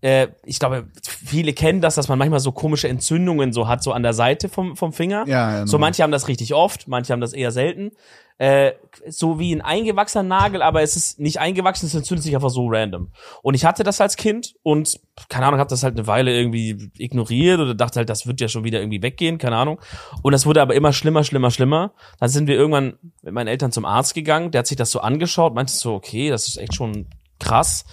[0.00, 3.92] äh, ich glaube, viele kennen das, dass man manchmal so komische Entzündungen so hat, so
[3.92, 5.24] an der Seite vom, vom Finger.
[5.26, 7.92] Ja, ja, So manche haben das richtig oft, manche haben das eher selten.
[8.40, 8.72] Äh,
[9.06, 12.68] so wie ein eingewachsener Nagel, aber es ist nicht eingewachsen, es entzündet sich einfach so
[12.70, 13.12] random.
[13.42, 16.90] Und ich hatte das als Kind und keine Ahnung, habe das halt eine Weile irgendwie
[16.96, 19.78] ignoriert oder dachte halt, das wird ja schon wieder irgendwie weggehen, keine Ahnung.
[20.22, 21.92] Und das wurde aber immer schlimmer, schlimmer, schlimmer.
[22.18, 25.00] Dann sind wir irgendwann mit meinen Eltern zum Arzt gegangen, der hat sich das so
[25.00, 27.84] angeschaut, meinte so, okay, das ist echt schon krass.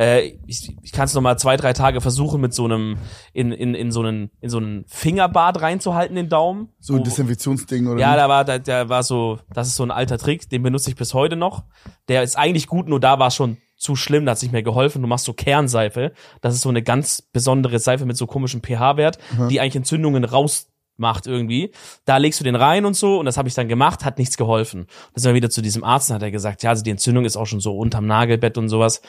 [0.00, 2.96] Äh, ich ich kann es noch mal zwei, drei Tage versuchen, mit so einem
[3.34, 6.70] in, in, in so einen in so einen Fingerbad reinzuhalten, den Daumen.
[6.78, 9.90] so ein Desinfektionsding oder ja, da war, da, da war so, das ist so ein
[9.90, 11.64] alter Trick, den benutze ich bis heute noch.
[12.08, 14.62] Der ist eigentlich gut, nur da war es schon zu schlimm, da hat nicht mehr
[14.62, 15.02] geholfen.
[15.02, 16.12] Du machst so Kernseife.
[16.40, 20.24] Das ist so eine ganz besondere Seife mit so komischem pH-Wert, die eigentlich Entzündungen
[21.00, 21.72] rausmacht irgendwie.
[22.04, 24.36] Da legst du den rein und so und das habe ich dann gemacht, hat nichts
[24.36, 24.86] geholfen.
[25.14, 27.24] Dann sind wir wieder zu diesem Arzt und hat er gesagt, ja, also die Entzündung
[27.24, 29.00] ist auch schon so unterm Nagelbett und sowas.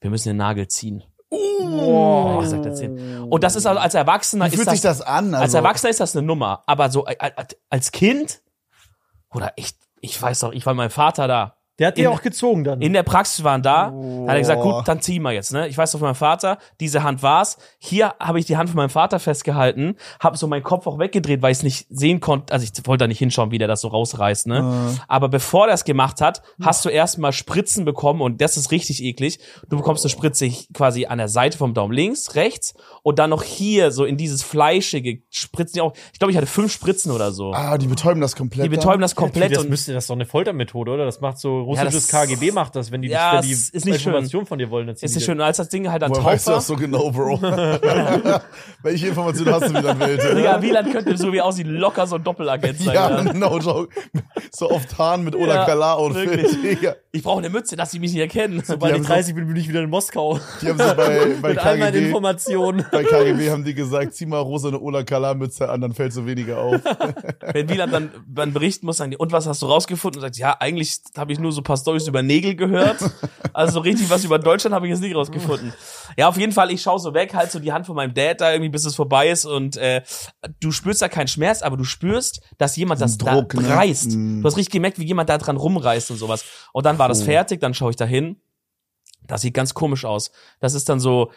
[0.00, 1.02] Wir müssen den Nagel ziehen.
[1.30, 2.42] Oh.
[2.42, 3.30] Er.
[3.30, 5.34] Und das ist also als Erwachsener Wie ist fühlt das, sich das an?
[5.34, 8.40] Also, als Erwachsener ist das eine Nummer, aber so äh, äh, als Kind
[9.32, 11.59] oder ich, ich weiß doch, ich war meinem Vater da.
[11.80, 12.80] Der hat In- die auch gezogen dann.
[12.82, 14.28] In der Praxis waren da, Oh.
[14.28, 15.66] hat er gesagt, gut, dann ziehen wir jetzt, ne?
[15.66, 17.56] Ich weiß doch von meinem Vater, diese Hand war's.
[17.78, 21.40] Hier habe ich die Hand von meinem Vater festgehalten, habe so meinen Kopf auch weggedreht,
[21.42, 23.80] weil ich es nicht sehen konnte, also ich wollte da nicht hinschauen, wie der das
[23.80, 24.94] so rausreißt, ne?
[25.08, 29.02] Aber bevor er das gemacht hat, hast du erstmal Spritzen bekommen und das ist richtig
[29.02, 29.38] eklig.
[29.70, 33.42] Du bekommst eine Spritze quasi an der Seite vom Daumen links, rechts und dann noch
[33.42, 35.94] hier so in dieses fleischige Spritzen auch.
[36.12, 37.52] Ich glaube, ich hatte fünf Spritzen oder so.
[37.54, 38.66] ah, die betäuben das komplett.
[38.66, 41.04] Die betäuben das Komplett komplett das müsste das ist doch eine Foltermethode, oder?
[41.06, 43.84] Das macht so russisches das- KGB macht das, wenn die, Ja, wenn die es ist
[43.84, 44.12] nicht schön.
[44.12, 44.88] Informationen von dir wollen.
[44.88, 45.38] ist nicht schön.
[45.38, 47.40] Und als das Ding halt dann taub weißt du war, das so genau, Bro?
[48.82, 50.22] Welche Informationen hast du wieder, Welt?
[50.36, 52.94] Digga, Wieland könnte so wie aussieht, locker so ein Doppelagent sein.
[52.94, 53.32] Ja, Ja.
[53.32, 53.94] no joke.
[54.52, 55.96] So auf Tarn mit Ola Ja, Kala.
[56.10, 56.96] Digga.
[57.12, 58.62] Ich brauche eine Mütze, dass sie mich nicht erkennen.
[58.64, 60.38] Sobald ich haben so- 30 bin, bin ich wieder in Moskau.
[60.62, 62.84] Die haben so bei, bei Mit all meinen KGB, Informationen.
[62.90, 66.12] bei KGB haben die gesagt, zieh mal rosa eine Ola Kala Mütze an, dann fällt
[66.12, 66.80] so weniger auf.
[67.52, 70.18] Wenn Wieland dann, dann berichten muss, sagen die, und was hast du rausgefunden?
[70.20, 72.98] Und sagt, ja, eigentlich habe ich nur so ein paar Storys über Nägel gehört.
[73.52, 75.72] Also so richtig was über Deutschland habe ich jetzt nicht rausgefunden.
[76.16, 78.40] Ja, auf jeden Fall, ich schaue so weg, halt so die Hand von meinem Dad
[78.40, 80.02] da irgendwie, bis es vorbei ist und äh,
[80.60, 83.68] du spürst da keinen Schmerz, aber du spürst, dass jemand das Druck, da ne?
[83.68, 84.12] reißt.
[84.12, 84.40] Mm.
[84.40, 86.44] Du hast richtig gemerkt, wie jemand da dran rumreißt und sowas.
[86.72, 88.36] Und dann war das fertig, dann schaue ich da hin.
[89.26, 90.30] Das sieht ganz komisch aus.
[90.60, 91.30] Das ist dann so,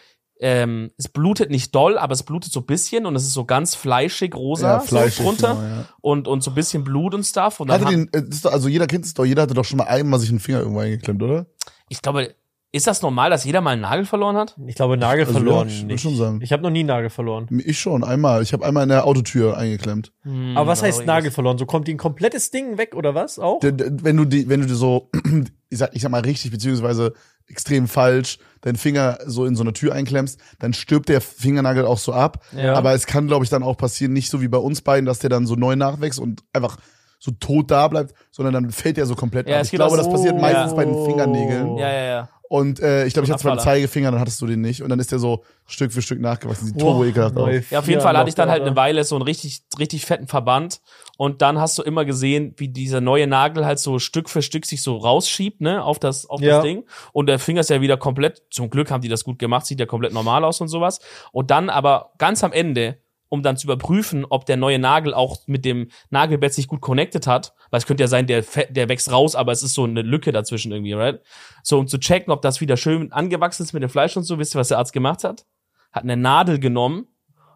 [0.43, 3.45] ähm, es blutet nicht doll, aber es blutet so ein bisschen und es ist so
[3.45, 5.85] ganz fleischig, rosa fleischig, so drunter genau, ja.
[6.01, 7.61] und, und so ein bisschen Blut und Stuff.
[7.61, 9.77] Und dann Hatte den, äh, doch, also jeder kennt es doch, jeder hatte doch schon
[9.77, 11.45] mal einmal sich einen Finger irgendwo eingeklemmt, oder?
[11.87, 12.35] ich glaube,
[12.75, 14.57] ist das normal, dass jeder mal einen Nagel verloren hat?
[14.65, 15.69] Ich glaube, Nagel Also, verloren.
[15.69, 16.01] ja, nicht.
[16.01, 16.39] schon sagen.
[16.41, 17.47] Ich habe noch nie einen Nagel verloren.
[17.63, 18.41] Ich schon, einmal.
[18.41, 20.11] Ich habe einmal in der Autotür eingeklemmt.
[20.23, 21.05] Hm, Aber was heißt.
[21.05, 21.59] Nagel verloren?
[21.59, 23.59] So kommt die ein komplettes Ding weg oder was auch?
[23.61, 25.11] Wenn du die, wenn du die so,
[25.69, 27.13] ich sag, ich sag mal richtig, beziehungsweise
[27.53, 31.97] extrem falsch deinen Finger so in so eine Tür einklemmst, dann stirbt der Fingernagel auch
[31.99, 32.43] so ab.
[32.55, 32.73] Ja.
[32.75, 35.19] Aber es kann, glaube ich, dann auch passieren, nicht so wie bei uns beiden, dass
[35.19, 36.77] der dann so neu nachwächst und einfach
[37.19, 39.63] so tot da bleibt, sondern dann fällt der so komplett Ja, ab.
[39.65, 40.75] Ich glaube, das so- passiert meistens Ja.
[40.77, 41.77] bei den Fingernägeln.
[41.77, 42.29] Ja, ja, ja.
[42.53, 43.63] Und äh, ich glaube, ich hatte Abfaller.
[43.63, 44.83] Zeigefinger, dann hattest du den nicht.
[44.83, 46.67] Und dann ist der so Stück für Stück nachgewachsen.
[46.67, 47.49] Sieht turbo ekelhaft aus.
[47.71, 48.75] Ja, auf jeden Fall hatte ich dann halt eine.
[48.75, 50.79] Weile so einen richtig, richtig fetten Verband.
[51.17, 54.67] Und dann hast du immer gesehen, wie dieser neue Nagel halt so Stück für Stück
[54.67, 56.57] sich so rausschiebt, ne, auf das, auf Ja.
[56.57, 56.83] das Ding.
[57.11, 59.79] Und der Finger ist ja wieder komplett, zum Glück haben die das gut gemacht, sieht
[59.79, 60.99] ja komplett normal aus und sowas.
[61.31, 62.99] Und dann aber ganz am Ende,
[63.33, 67.25] um dann zu überprüfen, ob der neue Nagel auch mit dem Nagelbett sich gut connected
[67.25, 70.03] hat, weil es könnte ja sein, der, der wächst raus, aber es ist so eine
[70.03, 71.19] Lücke dazwischen irgendwie, right?
[71.63, 74.37] So, um zu checken, ob das wieder schön angewachsen ist mit dem Fleisch und so,
[74.37, 75.47] wisst ihr, was der Arzt gemacht hat?
[75.91, 77.07] Hat eine Nadel genommen,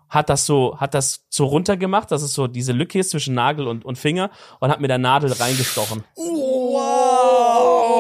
[0.10, 3.68] hat das so, hat das so runtergemacht, dass es so diese Lücke ist zwischen Nagel
[3.68, 6.04] und, und Finger und hat mit der Nadel reingestochen.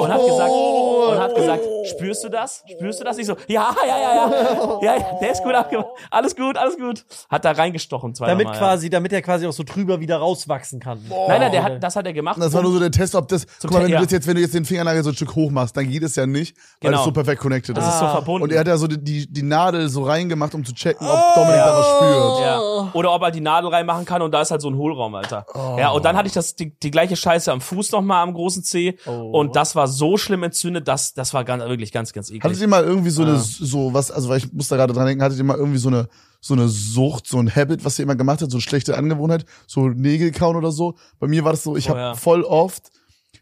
[0.02, 0.52] Und hat gesagt,
[0.97, 2.63] und hat gesagt, spürst du das?
[2.69, 3.17] Spürst du das?
[3.17, 4.79] Ich so, ja, ja, ja, ja.
[4.81, 5.88] Ja, ja der ist gut abgemacht.
[6.12, 7.05] Alles gut, alles gut.
[7.29, 8.36] Hat da reingestochen zweimal.
[8.36, 8.57] Damit ja.
[8.60, 10.99] quasi, damit er quasi auch so drüber wieder rauswachsen kann.
[11.10, 12.38] Nein, nein, der hat, das hat er gemacht.
[12.39, 13.45] Das war nur so der Test, ob das.
[13.62, 13.99] Guck mal, wenn ja.
[13.99, 16.03] du das jetzt, wenn du jetzt den Fingernagel so ein Stück hoch machst, dann geht
[16.03, 16.99] es ja nicht, weil Genau.
[16.99, 17.93] es so perfekt connected das ist.
[17.93, 18.12] ist so Ah.
[18.12, 18.43] verbunden.
[18.43, 21.33] Und er hat ja so die, die, die Nadel so reingemacht, um zu checken, ob
[21.36, 22.39] Dominik da was spürt.
[22.47, 22.89] Ja.
[22.93, 25.45] Oder ob er die Nadel reinmachen kann und da ist halt so ein Hohlraum, Alter.
[25.77, 28.63] Ja, und dann hatte ich das, die, die gleiche Scheiße am Fuß nochmal am großen
[28.63, 28.97] Zeh.
[29.05, 32.43] Und das war so schlimm entzündet, dass, das war ganz, wirklich ganz, ganz eklig.
[32.43, 33.43] Hattet ihr mal irgendwie so eine, Ah.
[33.43, 35.89] so was, also weil ich muss da gerade dran denken, hattet ihr mal irgendwie so
[35.89, 36.08] eine,
[36.41, 39.45] so eine Sucht, so ein Habit, was ihr immer gemacht habt, so eine schlechte Angewohnheit,
[39.65, 40.95] so Nägel kauen oder so?
[41.19, 42.15] Bei mir war das so, ich Oh, habe ja.
[42.15, 42.89] voll oft,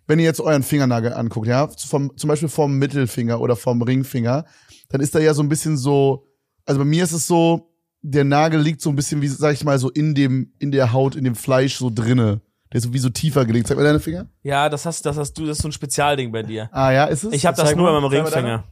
[0.07, 4.45] wenn ihr jetzt euren Fingernagel anguckt, ja, vom, zum Beispiel vom Mittelfinger oder vom Ringfinger,
[4.89, 6.27] dann ist da ja so ein bisschen so,
[6.65, 9.63] also bei mir ist es so, der Nagel liegt so ein bisschen wie, sag ich
[9.63, 12.41] mal, so in dem, in der Haut, in dem Fleisch so drinne.
[12.75, 13.67] Der ist so wie so tiefer gelegt.
[13.67, 14.27] Zeig mal deine Finger.
[14.43, 16.67] Ja, das hast, das hast du, das ist so ein Spezialding bei dir.
[16.73, 17.31] Ah ja, ist es?
[17.31, 18.01] Ich habe das nur mal.
[18.01, 18.25] mal deine.
[18.25, 18.63] Ringfinger.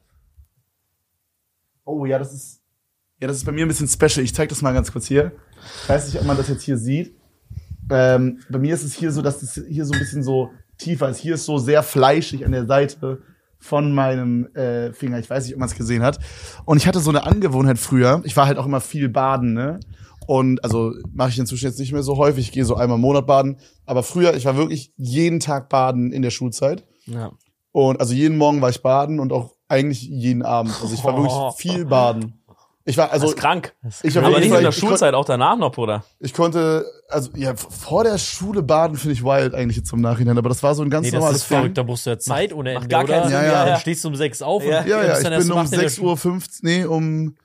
[1.85, 2.59] Oh ja, das ist.
[3.21, 4.25] Ja, das ist bei mir ein bisschen special.
[4.25, 5.31] Ich zeig das mal ganz kurz hier.
[5.83, 7.15] Ich weiß nicht, ob man das jetzt hier sieht.
[7.89, 11.07] Ähm, bei mir ist es hier so, dass das hier so ein bisschen so tiefer
[11.07, 11.19] ist.
[11.19, 13.21] Hier ist so sehr fleischig an der Seite
[13.57, 15.19] von meinem äh, Finger.
[15.19, 16.19] Ich weiß nicht, ob man es gesehen hat.
[16.65, 18.21] Und ich hatte so eine Angewohnheit früher.
[18.25, 19.79] Ich war halt auch immer viel baden, ne?
[20.27, 22.47] Und also mache ich inzwischen jetzt nicht mehr so häufig.
[22.47, 23.57] Ich gehe so einmal im Monat baden.
[23.85, 26.85] Aber früher, ich war wirklich jeden Tag baden in der Schulzeit.
[27.05, 27.31] Ja.
[27.71, 30.73] Und also jeden Morgen war ich baden und auch eigentlich jeden Abend.
[30.81, 32.39] Also ich war wirklich viel baden.
[32.85, 33.73] Ich war also das ist krank.
[34.03, 36.03] ich war Aber nicht in der Schulzeit, auch danach noch, Bruder.
[36.19, 40.37] ich konnte also ja vor der Schule baden finde ich wild eigentlich jetzt im Nachhinein,
[40.37, 41.73] aber das war so ein ganz Nee, das normales ist verrückt, Ding.
[41.75, 43.29] da musst du ja Zeit ohne macht Ende, gar keinen oder?
[43.29, 43.47] Sinn, Ja, ja.
[43.47, 43.65] ja, ja.
[43.71, 44.81] Dann stehst du um sechs auf Ja.
[44.81, 46.83] und Ja, ja, bist ich bin um um acht in der 6 Uhr 15, nee,
[46.85, 47.35] um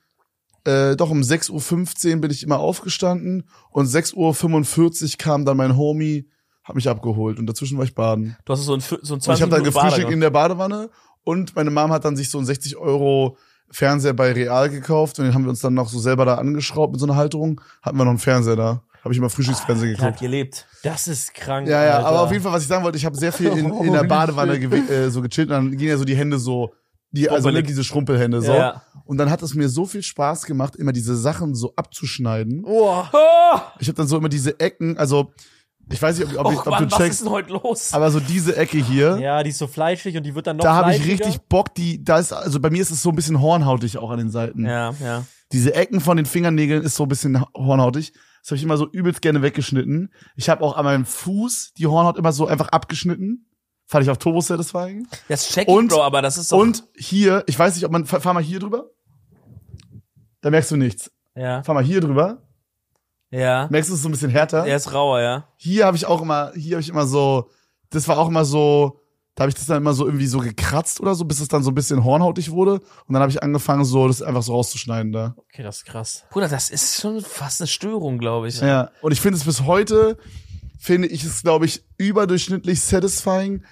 [0.65, 5.45] äh, doch um 6 Uhr 15 bin ich immer aufgestanden und 6 Uhr 45 kam
[5.45, 6.27] dann mein Homie,
[6.63, 8.35] hat mich abgeholt und dazwischen war ich baden.
[8.45, 10.89] Du hast so ein, so ein Und 20 ich habe dann gefrühstückt in der Badewanne
[11.23, 13.37] und meine Mom hat dann sich so einen 60 Euro
[13.71, 16.91] Fernseher bei Real gekauft und den haben wir uns dann noch so selber da angeschraubt
[16.93, 17.61] mit so einer Halterung.
[17.81, 18.81] Hatten wir noch einen Fernseher da.
[19.03, 20.05] Habe ich immer Frühstücksfernsehen gemacht.
[20.07, 20.19] geguckt.
[20.19, 20.67] gelebt.
[20.83, 21.67] Das ist krank.
[21.69, 22.07] Ja, ja, Alter.
[22.07, 24.03] aber auf jeden Fall, was ich sagen wollte, ich habe sehr viel in, in der
[24.03, 26.73] Badewanne gewi- äh, so gechillt und dann gingen ja so die Hände so,
[27.11, 28.53] die, also ne, diese Schrumpelhände so.
[28.53, 28.83] Ja.
[29.05, 32.63] Und dann hat es mir so viel Spaß gemacht, immer diese Sachen so abzuschneiden.
[32.65, 33.03] Oh,
[33.79, 35.33] Ich habe dann so immer diese Ecken, also
[35.91, 37.93] ich weiß nicht, ob, ob, ich, ob Mann, du was ist checkst, denn heute los?
[37.93, 39.17] aber so diese Ecke hier.
[39.19, 41.73] ja, die ist so fleischig und die wird dann noch da habe ich richtig Bock,
[41.73, 44.29] die, da ist, also bei mir ist es so ein bisschen hornhautig auch an den
[44.29, 44.65] Seiten.
[44.65, 45.25] ja, ja.
[45.51, 48.13] Diese Ecken von den Fingernägeln ist so ein bisschen hornhautig.
[48.41, 50.13] Das habe ich immer so übelst gerne weggeschnitten.
[50.35, 53.47] Ich habe auch an meinem Fuß die Hornhaut immer so einfach abgeschnitten.
[53.91, 55.07] Fand ich auf Turbo satisfying.
[55.29, 56.59] Das check ich, Und- Bro, aber das ist doch.
[56.59, 58.91] Und hier, ich weiß nicht, ob man, fahr fahr mal hier drüber.
[60.41, 61.11] Da merkst du nichts.
[61.35, 62.43] ja, Fahr mal hier drüber.
[63.31, 63.67] ja.
[63.71, 64.65] Merkst du es ist so ein bisschen härter?
[64.65, 65.47] Er ist rauer, ja.
[65.57, 67.49] Hier habe ich auch immer, hier habe ich immer so,
[67.89, 68.99] das war auch immer so,
[69.35, 71.63] da habe ich das dann immer so irgendwie so gekratzt oder so, bis es dann
[71.63, 72.73] so ein bisschen hornhautig wurde.
[72.73, 75.33] Und dann habe ich angefangen, so das einfach so rauszuschneiden da.
[75.37, 76.25] Okay, das ist krass.
[76.29, 78.61] Bruder, das ist schon fast eine Störung, glaube ich.
[78.61, 78.91] Ja.
[79.01, 80.17] Und ich finde es bis heute,
[80.77, 83.63] finde ich es, glaube ich, überdurchschnittlich satisfying,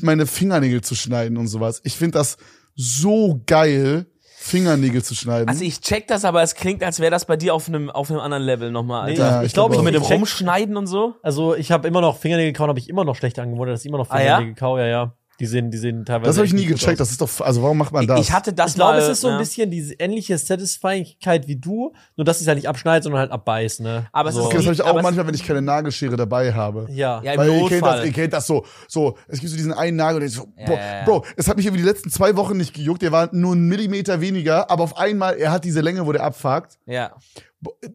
[0.00, 1.80] meine Fingernägel zu schneiden und sowas.
[1.84, 2.36] Ich finde das
[2.74, 4.06] so geil,
[4.42, 5.48] Fingernägel zu schneiden.
[5.48, 8.10] Also ich check das, aber es klingt, als wäre das bei dir auf einem auf
[8.10, 9.18] einem anderen Level nochmal, Nee.
[9.18, 11.14] Ja, ich, ich glaube, glaub mit dem Rumschneiden und so.
[11.22, 13.88] Also ich habe immer noch Fingernägel kauen, habe ich immer noch schlechte Angewohnheit, dass ich
[13.88, 14.36] immer noch Ah, ja?
[14.36, 15.14] Fingernägel kau, ja, ja.
[15.40, 16.28] Die sehen, die sehen teilweise.
[16.28, 16.92] das habe ich nie gecheckt.
[17.00, 17.08] aus.
[17.08, 18.20] Das ist doch, also warum macht man das?
[18.20, 19.38] Ich hatte das Ich glaube, es ist so ein ja.
[19.38, 23.80] bisschen diese ähnliche Satisfyingkeit wie du, nur dass es halt nicht abschneidet, sondern halt abbeißt,
[23.80, 24.06] ne?
[24.12, 24.42] Aber es so.
[24.42, 26.86] ist Okay, das habe ich auch es- manchmal, wenn ich keine Nagelschere dabei habe.
[26.90, 27.22] ja.
[27.22, 28.06] Ja, im Weil ihr kennt, das, Notfall.
[28.06, 30.72] ihr kennt das so, so, es gibt so diesen einen Nagel, und ich so, Ja,
[30.72, 31.04] ja.
[31.04, 33.66] Bro, es hat mich über die letzten zwei Wochen nicht gejuckt, der war nur einen
[33.66, 36.78] Millimeter weniger, aber auf einmal, er hat diese Länge, wo der abfuckt.
[36.86, 37.12] Ja.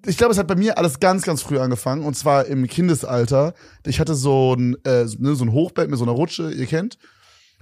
[0.05, 3.53] Ich glaube, es hat bei mir alles ganz, ganz früh angefangen, und zwar im Kindesalter.
[3.85, 6.97] Ich hatte so ein, äh, ne, so ein Hochbett mit so einer Rutsche, ihr kennt.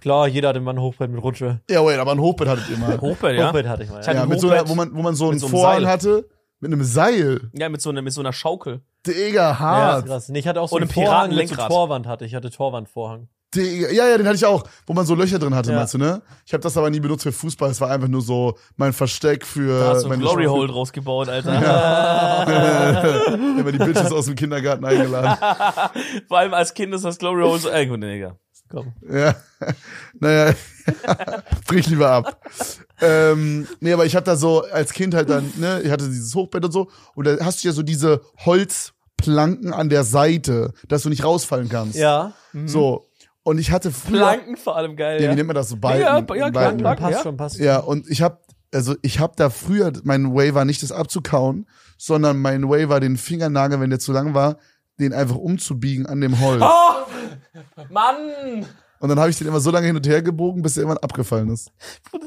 [0.04, 1.62] Klar, jeder hatte mal ein Hochbett mit Rutsche.
[1.70, 3.00] Ja, wait, aber ein Hochbett hattet ihr mal.
[3.00, 3.48] Hochbett, ja?
[3.48, 4.02] Hochbett hatte ich mal.
[4.02, 5.56] Ich hatte Ja, ein mit so einer, wo man, wo man so einen so einem
[5.56, 5.88] Vorhang Seil.
[5.88, 6.28] hatte,
[6.60, 7.50] mit einem Seil.
[7.54, 8.82] Ja, mit so, einer mit so einer Schaukel.
[9.08, 10.06] Digga, Ja, hart.
[10.08, 10.28] krass.
[10.28, 11.70] Nee, ich hatte auch so Und einen ein Vorhang mit so Piratenlenkrad.
[11.72, 12.26] Torwand hatte.
[12.26, 13.30] Ich hatte Torwandvorhang.
[13.56, 13.92] Digga.
[13.92, 15.78] Ja, ja, den hatte ich auch, wo man so Löcher drin hatte, Ja.
[15.78, 16.22] meinst du, ne?
[16.46, 19.46] Ich habe das aber nie benutzt für Fußball, es war einfach nur so mein Versteck
[19.46, 20.46] für Da hast du ein meine Glory.
[20.48, 21.54] Hole draus gebaut, Alter.
[23.60, 25.38] Immer die Bitches aus dem Kindergarten eingeladen.
[26.28, 28.36] Vor allem als Kind ist das Glory Hole so, ey, gut, Digga.
[28.74, 28.94] Komm.
[29.10, 29.36] Ja.
[30.20, 30.54] Naja,
[31.68, 32.40] brich lieber ab.
[33.02, 36.36] Ähm, nee, aber ich hab da so als Kind halt dann, ne, ich hatte dieses
[36.36, 41.04] Hochbett und so, und da hast du ja so diese Holzplanken an der Seite, dass
[41.04, 41.96] du nicht rausfallen kannst.
[41.98, 42.34] Ja.
[42.66, 43.08] So.
[43.44, 44.20] Und ich hatte früher.
[44.20, 45.20] Planken vor allem geil.
[45.20, 45.78] Ja, Ja, wie nennt man das so?
[45.78, 46.78] Balken, Ja, ja, Balken.
[46.80, 46.96] klar.
[46.96, 47.24] Passt ja.
[47.24, 48.42] schon, passt Ja, und ich hab,
[48.74, 53.00] also ich hab da früher, mein Way war nicht das abzukauen, sondern mein Way war
[53.00, 54.58] den Fingernagel, wenn der zu lang war,
[55.00, 56.62] den einfach umzubiegen an dem Holz.
[56.64, 57.84] Oh!
[57.90, 58.66] Mann!
[59.00, 61.04] Und dann habe ich den immer so lange hin und her gebogen, bis der irgendwann
[61.04, 61.72] abgefallen ist.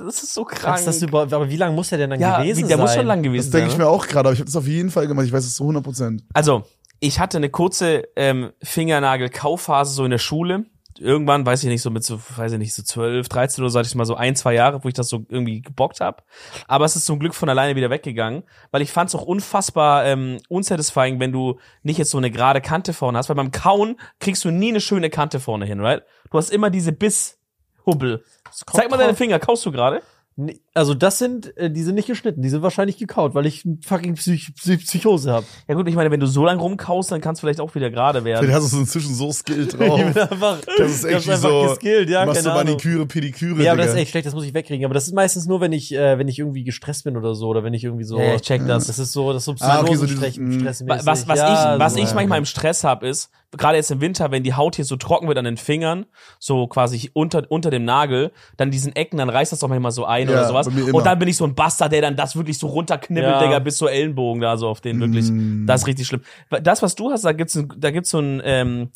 [0.04, 0.84] Das ist so Krass, krank.
[0.84, 2.80] dass du überhaupt, aber wie lange muss der denn dann ja, gewesen wie, der sein?
[2.80, 3.78] muss schon lang Das gewesen denke ich sein.
[3.78, 3.90] mir ne?
[3.90, 5.24] auch gerade, aber ich habe das auf jeden Fall gemacht.
[5.24, 6.24] Ich weiß es zu 100 Prozent.
[6.34, 6.64] Also,
[7.00, 10.66] ich hatte eine kurze ähm, Fingernagel-Kaufphase so in der Schule.
[10.98, 13.78] Irgendwann, weiß ich nicht, so mit so, weiß ich nicht, so 12, 13 oder so
[13.78, 16.22] hatte ich mal so ein, zwei Jahre, wo ich das so irgendwie gebockt habe.
[16.66, 20.04] Aber es ist zum Glück von alleine wieder weggegangen, weil ich fand es auch unfassbar
[20.06, 23.98] ähm, unsatisfying, wenn du nicht jetzt so eine gerade Kante vorne hast, weil beim Kauen
[24.20, 26.02] kriegst du nie eine schöne Kante vorne hin, right?
[26.30, 28.24] Du hast immer diese Bisshubbel.
[28.50, 29.14] Zeig mal deine.
[29.14, 30.02] Finger, kaust du gerade?
[30.36, 33.66] Nee, Also das sind, äh, die sind nicht geschnitten, die sind wahrscheinlich gekaut, weil ich
[33.84, 35.46] fucking Psych Psych Psychose habe.
[35.68, 37.90] Ja gut, ich meine, wenn du so lang rumkaust, dann kannst du vielleicht auch wieder
[37.90, 38.44] gerade werden.
[38.44, 39.98] Vielleicht hast du so inzwischen so Skill drauf.
[40.00, 42.64] Ich bin einfach, Das ist ich echt einfach so, geskillt, ja, machst keine du.
[42.64, 44.84] Maniküre, Pediküre, Ja, aber das ist echt schlecht, das muss ich wegkriegen.
[44.84, 47.48] Aber das ist meistens nur, wenn ich, äh, wenn ich irgendwie gestresst bin oder so,
[47.48, 48.18] oder wenn ich irgendwie so.
[48.20, 48.86] Ja, ich check das.
[48.86, 50.88] Das ist so, das ist so Ah, okay, so dieses- Psychosen mm.
[50.88, 52.14] Was, was ja, ich, was so, ich ja.
[52.14, 55.28] manchmal im Stress habe, ist, gerade jetzt im Winter, wenn die Haut hier so trocken
[55.28, 56.04] wird an den Fingern,
[56.38, 60.04] so quasi unter, unter dem Nagel, dann diesen Ecken, dann reißt das doch manchmal so
[60.04, 60.65] ein Ja, oder sowas.
[60.66, 60.94] Immer.
[60.94, 63.42] Und dann bin ich so ein Bastard, der dann das wirklich so runterknibbelt, Ja.
[63.42, 65.30] Digga, bis zur Ellenbogen da, so auf den wirklich.
[65.30, 65.66] Mm.
[65.66, 66.22] Das ist richtig schlimm.
[66.62, 68.90] Das, was du hast, da gibt's, da gibt's so ein, ähm,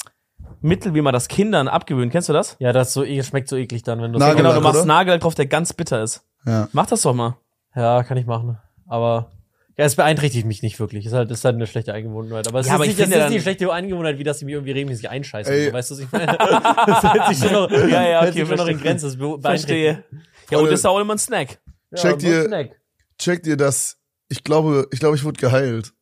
[0.63, 2.13] Mittel, wie man das Kindern abgewöhnt.
[2.13, 2.57] Kennst du das?
[2.59, 4.87] Ja, das so, schmeckt so eklig dann, wenn du Nagellack, Genau, du machst oder?
[4.87, 6.23] Nagel drauf, der ganz bitter ist.
[6.47, 6.69] Ja.
[6.73, 7.37] Mach das doch mal.
[7.75, 8.59] Ja, kann ich machen.
[8.87, 9.31] Aber
[9.79, 11.07] ja, es beeinträchtigt mich nicht wirklich.
[11.07, 12.47] Es ist halt, es ist halt eine schlechte Angewohnheit.
[12.49, 14.45] Aber es Ja, ist aber nicht, finde ist nicht eine schlechte Angewohnheit, wie dass sie
[14.45, 15.67] mir irgendwie regelmäßig einscheißen.
[15.67, 16.27] So, weißt du, was ich meine?
[16.87, 18.79] Das hält sich schon noch, Ja, ja, hält okay, sich schon noch in.
[18.79, 19.19] Grenzen.
[19.19, 20.05] Das Verstehe.
[20.51, 21.61] Ja, und das ist auch immer ein Snack.
[21.91, 22.81] Ja, Check aber dir- Snack.
[23.19, 23.99] Check dir das.
[24.29, 25.93] Ich glaube, ich glaube, ich wurde geheilt.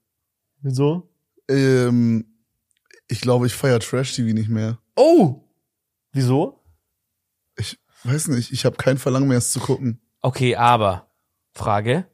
[0.61, 1.09] Wieso?
[1.49, 2.27] Ähm,
[3.09, 4.79] ich glaube, ich feier Trash-TV nicht mehr.
[4.97, 5.43] Oh!
[6.13, 6.63] Wieso?
[7.57, 10.01] Ich weiß nicht, ich habe kein Verlangen mehr, es zu gucken.
[10.21, 11.11] Okay, aber
[11.53, 12.07] Frage.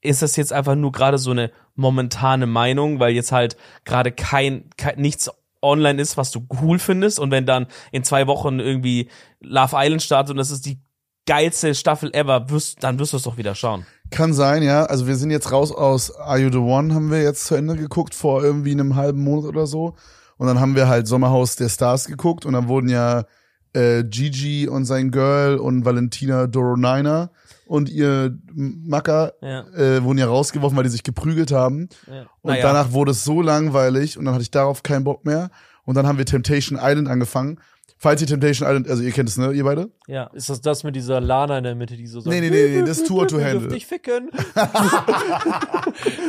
[0.00, 4.70] Ist das jetzt einfach nur gerade so eine momentane Meinung, weil jetzt halt gerade kein,
[4.76, 5.30] kein nichts
[5.62, 9.10] online ist, was du cool findest und wenn dann in zwei Wochen irgendwie
[9.40, 10.78] Love Island startet und das ist die
[11.26, 13.84] geilste Staffel ever, wirst, dann wirst du es doch wieder schauen.
[14.10, 14.84] Kann sein, ja.
[14.84, 17.76] Also wir sind jetzt raus aus Are You the One, haben wir jetzt zu Ende
[17.76, 19.94] geguckt, vor irgendwie einem halben Monat oder so.
[20.38, 23.24] Und dann haben wir halt Sommerhaus der Stars geguckt und dann wurden ja
[23.72, 27.30] äh, Gigi und sein Girl und Valentina Doronina
[27.66, 29.66] und ihr Macker Ja.
[29.74, 31.88] äh, wurden ja rausgeworfen, weil die sich geprügelt haben.
[32.06, 32.22] ja.
[32.42, 32.62] Und Naja.
[32.62, 35.50] danach wurde es so langweilig und dann hatte ich darauf keinen Bock mehr.
[35.84, 37.58] Und dann haben wir Temptation Island angefangen.
[37.98, 39.88] Falls ihr Temptation Island, also ihr kennt es, ne, ihr beide?
[40.06, 40.24] Ja.
[40.34, 42.68] Ist das das mit dieser Lana in der Mitte, die so sagt, Nee, nee, nee,
[42.80, 43.68] nee, das ist Tour to Handle.
[43.68, 44.30] dich ficken.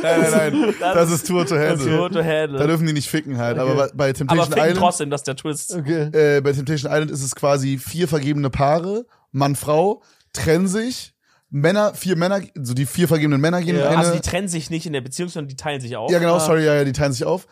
[0.02, 1.86] Nein, nein, nein, das, Das ist Tour to Handle.
[1.96, 2.58] Tour to Handle.
[2.58, 3.58] Da dürfen die nicht ficken halt.
[3.58, 5.74] Aber bei- bei aber Temptation ficken Island, trotzdem, das ist der Twist.
[5.76, 6.36] Okay.
[6.36, 10.02] äh, bei Temptation Island ist es quasi vier vergebene Paare, Mann, Frau,
[10.32, 11.14] trennen sich,
[11.50, 13.82] Männer, vier Männer, so die vier vergebenen Männer gehen Ja.
[13.82, 13.98] in eine.
[13.98, 16.10] Also die trennen sich nicht in der Beziehung, sondern die teilen sich auf.
[16.10, 16.40] ja, genau, Ah.
[16.40, 17.46] sorry, ja, ja, die teilen sich auf.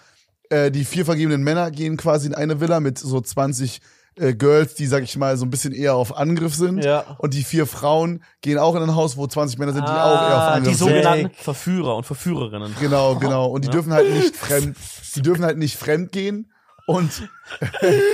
[0.49, 3.81] Äh, die vier vergebenen Männer gehen quasi in eine Villa mit so 20
[4.19, 6.83] äh, Girls, die, sag ich mal, so ein bisschen eher auf Angriff sind.
[6.85, 7.17] Ja.
[7.19, 10.05] Und die vier Frauen gehen auch in ein Haus, wo 20 Männer sind, die Ah,
[10.05, 10.89] auch eher auf Die Angriff sind.
[10.89, 12.75] sogenannten Verführer und Verführerinnen.
[12.81, 13.47] Genau, genau.
[13.47, 14.77] Und die dürfen halt nicht fremd,
[15.15, 16.53] die dürfen halt nicht fremd gehen.
[16.87, 17.11] Und,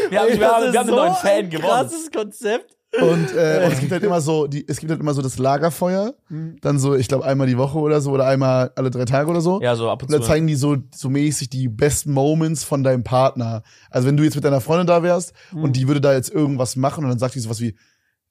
[0.08, 1.68] Wir haben, wir haben, wir haben einen neuen Fan ein gewonnen.
[1.68, 2.74] krasses Konzept.
[3.00, 5.38] Und, äh, und es gibt halt immer so, die, es gibt halt immer so das
[5.38, 6.14] Lagerfeuer.
[6.60, 9.40] Dann so, ich glaube, einmal die Woche oder so, oder einmal alle drei Tage oder
[9.40, 9.60] so.
[9.62, 10.28] Ja, so ab und Und da zu.
[10.28, 13.62] zeigen die so, so mäßig die besten Moments von deinem Partner.
[13.90, 16.76] Also wenn du jetzt mit deiner Freundin da wärst und die würde da jetzt irgendwas
[16.76, 17.76] machen und dann sagt die sowas wie,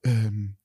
[0.04, 0.56] ähm,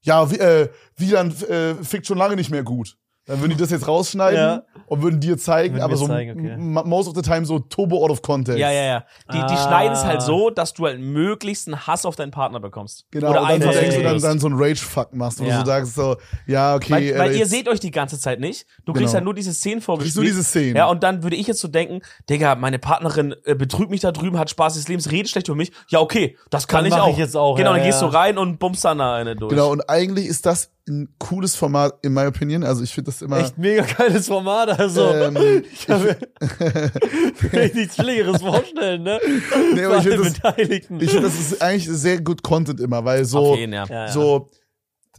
[0.00, 2.96] ja, wie, äh, Wieland äh, fickt schon lange nicht mehr gut.
[3.28, 4.62] Dann würden die das jetzt rausschneiden Ja.
[4.86, 6.56] und würden dir zeigen, Würden aber so zeigen, okay.
[6.88, 8.58] most of the time so turbo out of context.
[8.58, 9.04] Ja, ja, ja.
[9.32, 9.66] Die, die Ah.
[9.68, 13.04] schneiden es halt so, dass du halt möglichst einen Hass auf deinen Partner bekommst.
[13.10, 15.54] Genau, Oder und dann einfach denkst du dann, dann so einen Rage-Fuck machst, wo Ja.
[15.54, 16.92] du so sagst so, ja, okay.
[16.92, 18.66] Weil, äh, weil ihr seht euch die ganze Zeit nicht.
[18.86, 19.02] Du Genau.
[19.02, 20.16] kriegst halt nur diese Szenen vorgespielt.
[20.16, 20.76] nur diese Szenen.
[20.76, 24.10] Ja, und dann würde ich jetzt so denken, Digga, meine Partnerin äh, betrügt mich da
[24.10, 25.70] drüben, hat Spaß des Lebens, redet schlecht über mich.
[25.88, 27.08] Ja, okay, das kann Dann ich auch.
[27.10, 29.50] ich jetzt auch, Genau, ja, dann gehst du rein und bummst dann da eine durch.
[29.50, 32.64] Genau, und eigentlich ist das ein cooles Format, in my opinion.
[32.64, 33.38] Also ich finde das immer.
[33.38, 35.12] Echt mega geiles Format, also.
[35.12, 35.36] Ähm,
[35.72, 36.16] ich kann mir
[37.74, 39.20] nichts Schlimmeres vorstellen, ne?
[39.74, 42.80] Nee, aber ich Für alle find das- ich finde, das ist eigentlich sehr gut Content
[42.80, 43.84] immer, weil so, jeden, ja.
[43.86, 44.12] Ja, ja.
[44.12, 44.50] so,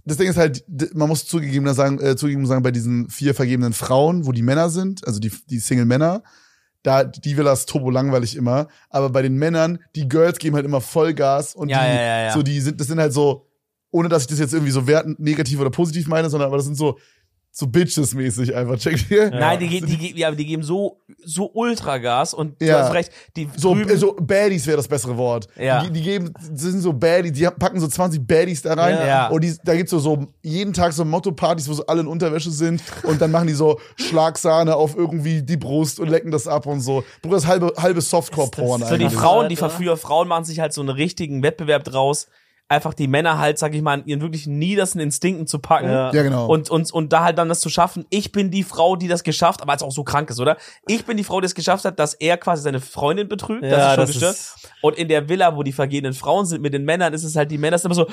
[0.06, 0.64] das Ding ist halt,
[0.96, 4.70] man muss zugegeben sagen, äh, zugegeben sagen, bei diesen vier vergebenen Frauen, wo die Männer
[4.70, 6.24] sind, also die, die Single-Männer,
[6.82, 8.68] da, die will das turbo langweilig immer.
[8.90, 12.24] Aber bei den Männern, die Girls geben halt immer Vollgas und Ja, die, ja, ja,
[12.28, 12.32] ja.
[12.34, 13.49] so, die sind, das sind halt so,
[13.92, 16.66] ohne dass ich das jetzt irgendwie so wertend, negativ oder positiv meine, sondern aber das
[16.66, 16.98] sind so,
[17.52, 19.32] so Bitches-mäßig einfach, checkt ihr?
[19.32, 22.84] Nein, die, die, ge- ja, die geben so, so Ultragas und du Ja.
[22.84, 25.48] hast recht, die So, drüben, äh, so Baddies wäre das bessere Wort.
[25.58, 25.84] Ja.
[25.84, 28.96] Die, die geben, sind so Baddies, die packen so 20 Baddies da rein.
[29.06, 29.28] Ja.
[29.30, 32.52] Und die, da gibt's so, so jeden Tag so Motto-Partys, wo so alle in Unterwäsche
[32.52, 32.84] sind.
[33.04, 36.82] Und dann machen die so Schlagsahne auf irgendwie die Brust und lecken das ab und
[36.82, 37.04] so.
[37.24, 39.10] Bruder, das ist halbe, halbe Softcore-Porn so die.
[39.10, 42.28] Frauen, die verführer Frauen machen sich halt so einen richtigen Wettbewerb draus,
[42.70, 45.88] einfach die Männer halt, sag ich mal, in ihren wirklich niedersten Instinkten zu packen.
[45.90, 46.12] Ja.
[46.14, 46.46] Ja, genau.
[46.48, 49.24] Und, und, und da halt dann das zu schaffen, ich bin die Frau, die das
[49.24, 50.56] geschafft, aber als auch so krank ist, oder?
[50.88, 53.64] Ich bin die Frau, die es geschafft hat, dass er quasi seine Freundin betrügt.
[53.64, 54.36] das Ja, ist schon das gestört.
[54.36, 57.36] ist- Und in der Villa, wo die vergehenden Frauen sind mit den Männern, ist es
[57.36, 58.08] halt, die Männer sind immer so,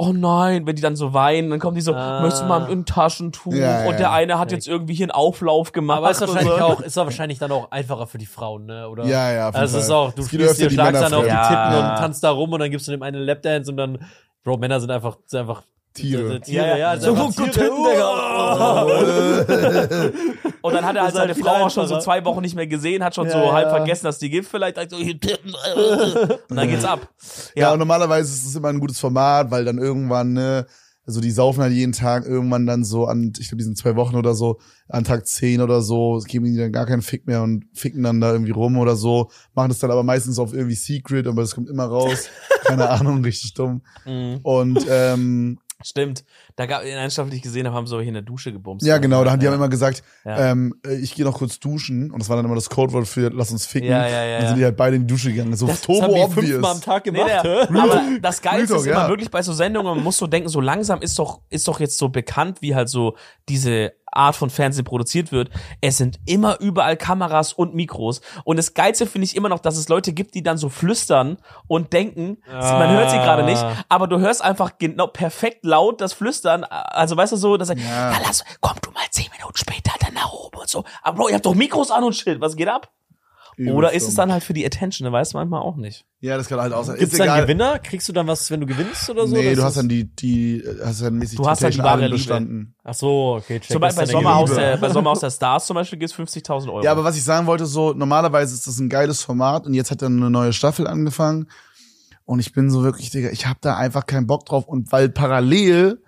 [0.00, 2.20] oh nein, wenn die dann so weinen, dann kommen die so, Ah.
[2.20, 3.52] möchtest du mal ein Taschentuch?
[3.52, 5.98] Ja, ja, und der eine hat jetzt irgendwie hier einen Auflauf gemacht.
[5.98, 6.64] Aber ist wahrscheinlich so.
[6.64, 8.88] auch, ist wahrscheinlich dann auch einfacher für die Frauen, ne?
[8.88, 9.04] Oder?
[9.06, 11.14] Ja, ja, auf jeden Also es ist auch, du öfter dir die Schlags Männer dann
[11.18, 11.90] auf die Ja.
[11.94, 13.98] und tanzt da rum und dann gibst du dem einen Lapdance und dann,
[14.44, 15.62] Bro, Männer sind einfach, sind einfach
[16.00, 16.40] Tiere.
[16.40, 16.94] Tiere, Ja, ja.
[16.94, 17.84] ja, So gut gut Titten,
[20.62, 23.04] Und dann hat er halt seine Frau auch schon so zwei Wochen nicht mehr gesehen,
[23.04, 23.52] hat schon Ja, so ja.
[23.52, 24.76] halb vergessen, dass die gibt vielleicht.
[24.76, 27.08] Sagt so, und dann geht's ab.
[27.54, 30.66] Ja, und normalerweise ist es immer ein gutes Format, weil dann irgendwann, ne,
[31.08, 33.96] also die saufen halt jeden Tag irgendwann dann so an, ich glaube, die sind zwei
[33.96, 34.58] Wochen oder so,
[34.88, 38.20] an Tag zehn oder so, geben die dann gar keinen Fick mehr und ficken dann
[38.20, 41.54] da irgendwie rum oder so, machen das dann aber meistens auf irgendwie Secret, aber das
[41.54, 42.28] kommt immer raus.
[42.66, 43.80] Keine Ahnung, richtig dumm.
[44.04, 44.40] Mhm.
[44.42, 46.24] Und ähm, Stimmt.
[46.58, 48.52] Da gab in einer Staffel, die ich gesehen habe, haben sie hier in der Dusche
[48.52, 48.84] gebumst.
[48.84, 49.52] ja, genau, da haben die ja.
[49.52, 50.50] haben immer gesagt, Ja.
[50.50, 53.30] ähm, äh, ich gehe noch kurz duschen und das war dann immer das Codewort für
[53.30, 53.88] lass uns ficken.
[53.90, 55.54] Ja, ja, ja, Dann sind die halt beide in die Dusche gegangen.
[55.54, 56.50] So Das turbo haben die obvious.
[56.50, 57.78] fünfmal am Tag Nee, gemacht, der, hä?
[57.78, 59.08] aber das Geilste ist immer ja.
[59.08, 61.96] wirklich bei so Sendungen, man muss so denken, so langsam ist doch, ist doch jetzt
[61.96, 63.14] so bekannt, wie halt so
[63.48, 65.50] diese Art von Fernsehen produziert wird.
[65.82, 68.22] Es sind immer überall Kameras und Mikros.
[68.44, 71.36] Und das Geilste finde ich immer noch, dass es Leute gibt, die dann so flüstern
[71.66, 76.14] und denken, man hört sie gerade nicht, aber du hörst einfach genau perfekt laut das
[76.14, 76.47] Flüstern.
[76.48, 78.12] Also weißt du so, dass er, Ja.
[78.12, 78.18] ja.
[78.24, 80.84] lass, komm du mal zehn Minuten später dann nach oben und so.
[81.02, 82.90] Aber Bro, ihr habt doch Mikros an und Schild, was geht ab?
[83.72, 85.04] Oder ist es dann halt für die Attention?
[85.04, 86.04] Da weiß man manchmal auch nicht.
[86.20, 86.94] Ja, das kann halt auch sein.
[86.96, 87.42] Gibt's Ist dann egal.
[87.42, 87.80] Gewinner?
[87.80, 89.34] Kriegst du dann was, wenn du gewinnst oder so?
[89.34, 92.12] Nee, du hast dann die, die, hast dann mäßig Du hast dann die wahre Liebe.
[92.12, 92.76] bestanden.
[92.84, 93.72] Ach so, okay, check.
[93.72, 96.84] Zum Beispiel bei dann Sommerhaus, der, bei Sommerhaus der Stars zum Beispiel gibt's 50.000 Euro.
[96.84, 99.90] Ja, aber was ich sagen wollte, so, normalerweise ist das ein geiles Format und jetzt
[99.90, 101.48] hat dann eine neue Staffel angefangen.
[102.26, 104.68] Und ich bin so wirklich, Digga, ich habe da einfach keinen Bock drauf.
[104.68, 106.00] Und weil parallel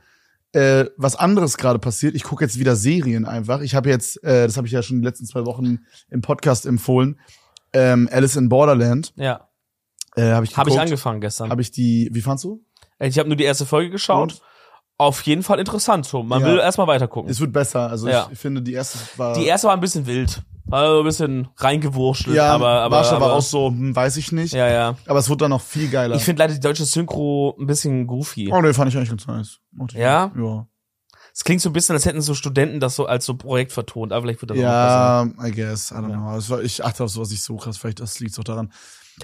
[0.52, 3.60] äh, was anderes gerade passiert, ich gucke jetzt wieder Serien einfach.
[3.60, 6.66] Ich habe jetzt, äh, das habe ich ja schon die letzten zwei Wochen im Podcast
[6.66, 7.20] empfohlen,
[7.72, 9.12] ähm, Alice in Borderland.
[9.16, 9.46] ja.
[10.16, 11.50] Äh, habe ich Habe ich angefangen gestern.
[11.50, 12.64] Habe ich die, wie fandst du?
[12.98, 14.32] Ich habe nur die erste Folge geschaut.
[14.32, 14.42] Und?
[15.00, 16.04] Auf jeden Fall interessant.
[16.04, 16.46] So, man Ja.
[16.46, 17.30] will erstmal weiter gucken.
[17.30, 17.88] Es wird besser.
[17.88, 18.28] Also Ja.
[18.30, 19.32] ich finde, die erste war.
[19.34, 20.42] Die erste war ein bisschen wild.
[20.66, 22.36] War ein bisschen reingewurschtelt.
[22.36, 24.52] ja, aber, aber, Marsha aber war auch so, hm, weiß ich nicht.
[24.52, 24.96] Ja, ja.
[25.06, 26.16] Aber es wird dann noch viel geiler.
[26.16, 28.50] Ich finde leider die deutsche Synchro ein bisschen goofy.
[28.52, 29.58] oh, nee, fand ich eigentlich ganz nice.
[29.94, 30.30] Ja?
[30.36, 30.66] Ja.
[31.32, 34.12] Es klingt so ein bisschen, als hätten so Studenten das so als so Projekt vertont.
[34.12, 35.32] Aber vielleicht wird das auch besser.
[35.38, 35.92] Ja, I guess.
[35.92, 36.50] I don't know.
[36.50, 37.78] War, ich achte auf sowas nicht so krass.
[37.78, 38.70] Vielleicht das liegt auch daran.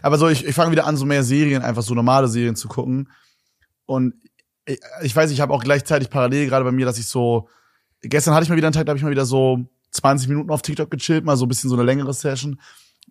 [0.01, 2.67] Aber so, ich, ich fange wieder an, so mehr Serien, einfach so normale Serien zu
[2.69, 3.11] gucken.
[3.85, 4.15] Und
[5.03, 7.49] ich, weiß, ich habe auch gleichzeitig parallel gerade bei mir, dass ich so,
[8.03, 10.51] gestern hatte ich mal wieder einen Tag, da habe ich mal wieder so 20 Minuten
[10.51, 12.61] auf TikTok gechillt, mal so ein bisschen so eine längere Session.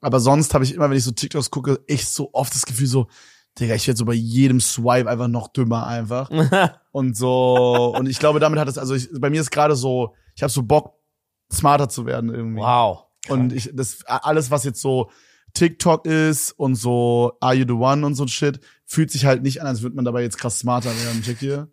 [0.01, 2.87] Aber sonst habe ich immer, wenn ich so TikToks gucke, echt so oft das Gefühl
[2.87, 3.07] so,
[3.57, 6.29] Digga, ich werde so bei jedem Swipe einfach noch dümmer einfach.
[6.91, 10.13] Und so, und ich glaube, damit hat es, also ich, bei mir ist gerade so,
[10.33, 10.93] ich habe so Bock,
[11.51, 12.61] smarter zu werden irgendwie.
[12.61, 13.03] wow.
[13.27, 15.09] Und ich, das, alles, was jetzt so
[15.55, 19.41] TikTok ist und so Are You the One und so ein Shit, fühlt sich halt
[19.41, 21.23] nicht an, als würde man dabei jetzt krass smarter werden.
[21.23, 21.69] Checkt ihr?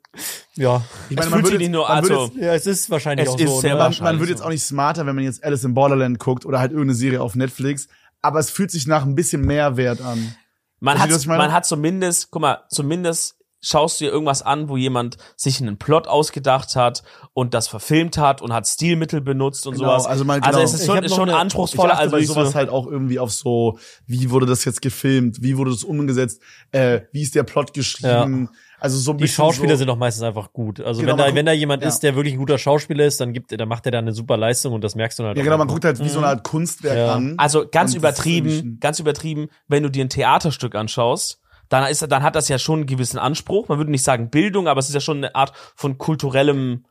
[0.57, 0.83] Ja.
[1.11, 3.35] Ich Es fühlt sich nicht nur, man würde also, jetzt, Ja, es ist wahrscheinlich Es
[3.35, 3.61] auch ist so.
[3.61, 3.77] sehr ne?
[3.77, 6.47] man, wahrscheinlich man wird jetzt auch nicht smarter, wenn man jetzt Alice in Borderland guckt
[6.47, 7.89] oder halt irgendeine Serie auf Netflix.
[8.23, 10.35] Aber es fühlt sich nach ein bisschen Mehrwert an.
[10.81, 11.39] man hat, meine?
[11.39, 15.79] man hat zumindest, guck mal, zumindest schaust du dir irgendwas an, wo jemand sich einen
[15.79, 17.03] Plot ausgedacht hat
[17.33, 20.07] und das verfilmt hat und hat Stilmittel benutzt und Genau, sowas.
[20.07, 20.63] also mal- also genau.
[20.65, 21.93] es ist schon, ist schon eine- anspruchsvoller.
[21.95, 25.43] ich Also bei sowas so, halt auch irgendwie auf so, wie wurde das jetzt gefilmt,
[25.43, 26.43] wie wurde das umgesetzt,
[26.73, 28.51] äh, wie ist der Plot geschrieben,
[28.81, 30.81] also so ein Die Schauspieler so, sind doch meistens einfach gut.
[30.81, 31.89] Also Genau, wenn da, guckt- wenn da jemand ja.
[31.89, 34.37] ist, der wirklich ein guter Schauspieler ist, dann gibt, dann macht er da eine super
[34.37, 35.37] Leistung und das merkst du dann halt.
[35.39, 37.13] Ja auch genau, man guckt halt wie so eine Art Kunstwerk Ja.
[37.15, 37.35] an.
[37.39, 41.39] also ganz übertrieben, ganz übertrieben, wenn du dir ein Theaterstück anschaust,
[41.73, 43.69] dann ist, dann hat das ja schon einen gewissen Anspruch.
[43.69, 46.85] Man würde nicht sagen Bildung, aber es ist ja schon eine Art von kulturellem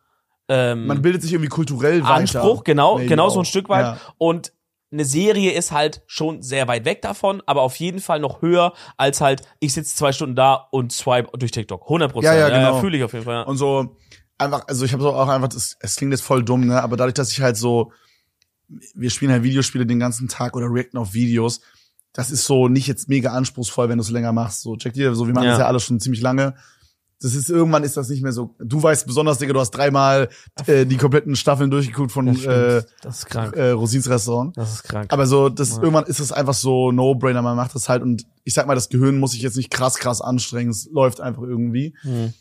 [0.48, 2.14] ähm, Man bildet sich irgendwie kulturell weiter.
[2.14, 3.46] Anspruch, genau, Maybe genau so ein.
[3.46, 3.86] Stück weit.
[3.86, 3.98] Ja.
[4.18, 4.54] Und
[4.92, 8.74] eine Serie ist halt schon sehr weit weg davon, aber auf jeden Fall noch höher
[8.98, 11.84] als halt, ich sitze zwei Stunden da und swipe durch TikTok.
[11.84, 12.38] 100 Prozent.
[12.38, 12.80] Ja, ja, genau.
[12.82, 13.36] fühle ich auf jeden Fall.
[13.36, 13.42] Ja.
[13.44, 13.96] Und so
[14.38, 16.82] einfach, also ich habe so auch einfach, das, es klingt jetzt voll dumm, ne?
[16.84, 17.94] Aber dadurch, dass ich halt so,
[18.68, 21.62] wir spielen halt Videospiele den ganzen Tag oder reacten auf Videos,
[22.14, 24.62] das ist so nicht jetzt mega anspruchsvoll, wenn du es länger machst.
[24.62, 25.52] So, check dir, so wir machen Ja.
[25.52, 26.56] das ja alles schon ziemlich lange.
[27.24, 28.56] Das ist irgendwann ist das nicht mehr so.
[28.60, 30.28] Du weißt besonders, Digga, du hast dreimal
[30.66, 33.56] äh, die kompletten Staffeln durchgeguckt von Das äh, Das ist krank.
[33.56, 34.58] äh, Rosins Restaurant.
[34.58, 35.14] Das ist krank.
[35.14, 35.84] Aber so, das Ja.
[35.84, 38.90] irgendwann ist es einfach so No-Brainer, man macht das halt und ich sag mal, das
[38.90, 41.96] Gehirn muss sich jetzt nicht krass, krass anstrengen, es läuft einfach irgendwie.
[42.02, 42.34] Hm.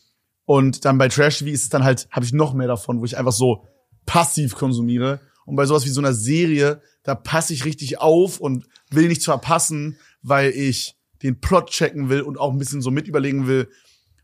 [0.47, 3.05] Und dann bei Trash TV ist es dann halt, habe ich noch mehr davon, wo
[3.05, 3.66] ich einfach so
[4.07, 5.21] passiv konsumiere.
[5.45, 9.24] Und bei sowas wie so einer Serie, da passe ich richtig auf und will nichts
[9.24, 13.68] verpassen, weil ich den Plot checken will und auch ein bisschen so mit überlegen will,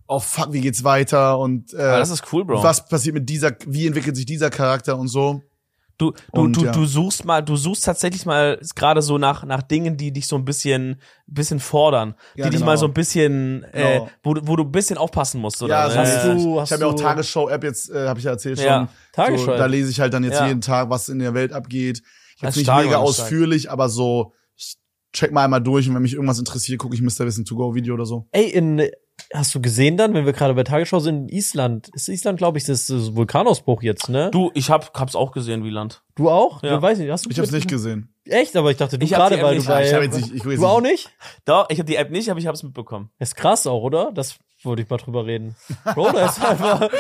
[0.09, 2.62] oh fuck, wie geht's weiter und äh, Aber das ist cool, Bro.
[2.62, 5.43] was passiert mit dieser, wie entwickelt sich dieser Charakter und so.
[5.99, 6.73] Du, du, Und, du, ja.
[6.73, 10.37] du suchst mal, du suchst tatsächlich mal gerade so nach, nach Dingen, die dich so
[10.37, 12.67] ein bisschen, bisschen fordern, die Ja, dich genau.
[12.67, 14.11] mal so ein bisschen, äh, Genau.
[14.23, 15.75] wo, du- wo du ein bisschen aufpassen musst, oder?
[15.75, 16.35] Ja, das hast Ja.
[16.35, 16.61] du.
[16.61, 18.67] Hast ich habe ja auch Tagesschau-App jetzt, äh, habe ich ja erzählt schon.
[18.67, 19.47] Ja, Tagesschau.
[19.53, 22.03] So, da lese ich halt dann jetzt jeden Tag, was in der Welt abgeht.
[22.43, 24.35] Jetzt nicht mega ausführlich, aber so,
[25.17, 27.27] check mal einmal durch und wenn mich irgendwas interessiert, gucke ich Mr.
[27.27, 28.27] Wissen to go Video oder so.
[28.33, 28.89] Ey, in,
[29.33, 32.59] hast du gesehen dann, wenn wir gerade bei Tagesschau sind, in Island, ist Island, glaube
[32.59, 34.31] ich, das, das Vulkanausbruch jetzt, ne?
[34.31, 36.03] Du, ich hab, hab's auch gesehen, Wieland.
[36.14, 36.62] Du auch?
[36.62, 36.77] Ja.
[36.77, 38.14] Du weiß nicht, hast du Ich habe es nicht gesehen.
[38.25, 39.69] Echt, aber ich dachte, du Ich hab gerade, die weil App du nicht.
[39.69, 41.11] bei, ich hab jetzt nicht, ich du auch nicht?
[41.45, 43.11] Doch, ich habe die App nicht, aber ich hab's mitbekommen.
[43.19, 44.12] Ist krass auch, oder?
[44.12, 45.55] Das wollte ich mal drüber reden.
[45.95, 46.91] Bro, das ist einfach.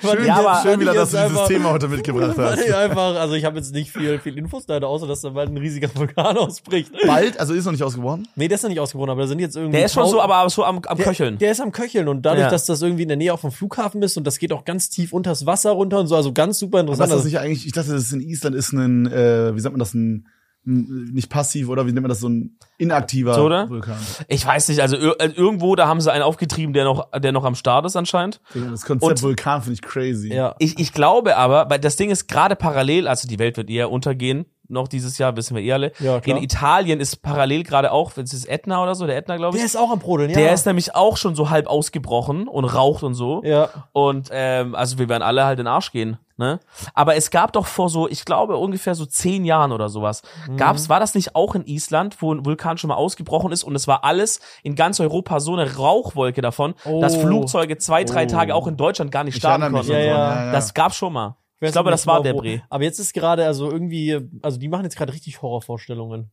[0.00, 2.60] Schön, Ja, aber- schön wieder, dass du dieses einfach- Thema heute mitgebracht hast.
[2.60, 5.48] ich einfach, also ich habe jetzt nicht viel, viel Infos leider, außer dass da bald
[5.50, 6.90] ein riesiger Vulkan ausbricht.
[7.06, 8.26] Bald, also ist noch nicht ausgebrochen.
[8.36, 9.76] Nee, der ist noch nicht ausgebrochen, aber da sind jetzt irgendwie.
[9.76, 11.38] Der ist schon so, aber so am, am der, Köcheln.
[11.38, 12.50] Der ist am Köcheln und dadurch, Ja.
[12.50, 14.90] dass das irgendwie in der Nähe auch vom Flughafen ist und das geht auch ganz
[14.90, 17.18] tief unters Wasser runter und so, also ganz super Aber ist interessant.
[17.18, 19.78] das nicht eigentlich, ich dachte, das ist in Island ist ein, äh, wie sagt man
[19.80, 20.26] das, ein, ein
[20.64, 23.42] nicht passiv oder wie nennt man das, so ein inaktiver So?
[23.68, 23.96] Vulkan.
[24.28, 27.44] Ich weiß nicht, also äh, irgendwo, da haben sie einen aufgetrieben, der noch, der noch
[27.44, 28.40] am Start ist anscheinend.
[28.70, 30.32] Das Konzept Und- Vulkan finde ich crazy.
[30.32, 30.54] ja.
[30.58, 33.90] Ich, ich glaube aber, weil das Ding ist gerade parallel, also die Welt wird eher
[33.90, 35.92] untergehen, noch dieses Jahr, wissen wir eh alle.
[35.98, 36.36] Ja, klar.
[36.38, 39.56] In Italien ist parallel gerade auch, wenn es ist Ätna oder so, der Ätna, glaube
[39.56, 39.60] ich.
[39.60, 40.36] Der ist auch am Brodeln, ja.
[40.36, 43.42] Der ist nämlich auch schon so halb ausgebrochen und raucht und so.
[43.44, 43.68] ja.
[43.92, 46.16] Und ähm, also wir werden alle halt in den Arsch gehen.
[46.38, 46.60] Ne?
[46.94, 50.56] Aber es gab doch vor so, ich glaube ungefähr so zehn Jahren oder sowas, Mhm.
[50.56, 53.74] gab's, war das nicht auch in Island, wo ein Vulkan schon mal ausgebrochen ist und
[53.74, 57.20] es war alles in ganz Europa so eine Rauchwolke davon, dass Oh.
[57.20, 58.28] Flugzeuge zwei, drei Oh.
[58.28, 59.76] Tage auch in Deutschland gar nicht Ich starten konnten.
[59.76, 60.52] Ja, so, ja.
[60.52, 61.36] Das gab's schon mal.
[61.60, 62.62] Ich, weiß glaube, das war mal, der Bre.
[62.70, 66.32] Aber jetzt ist gerade also irgendwie, also die machen jetzt gerade richtig Horrorvorstellungen.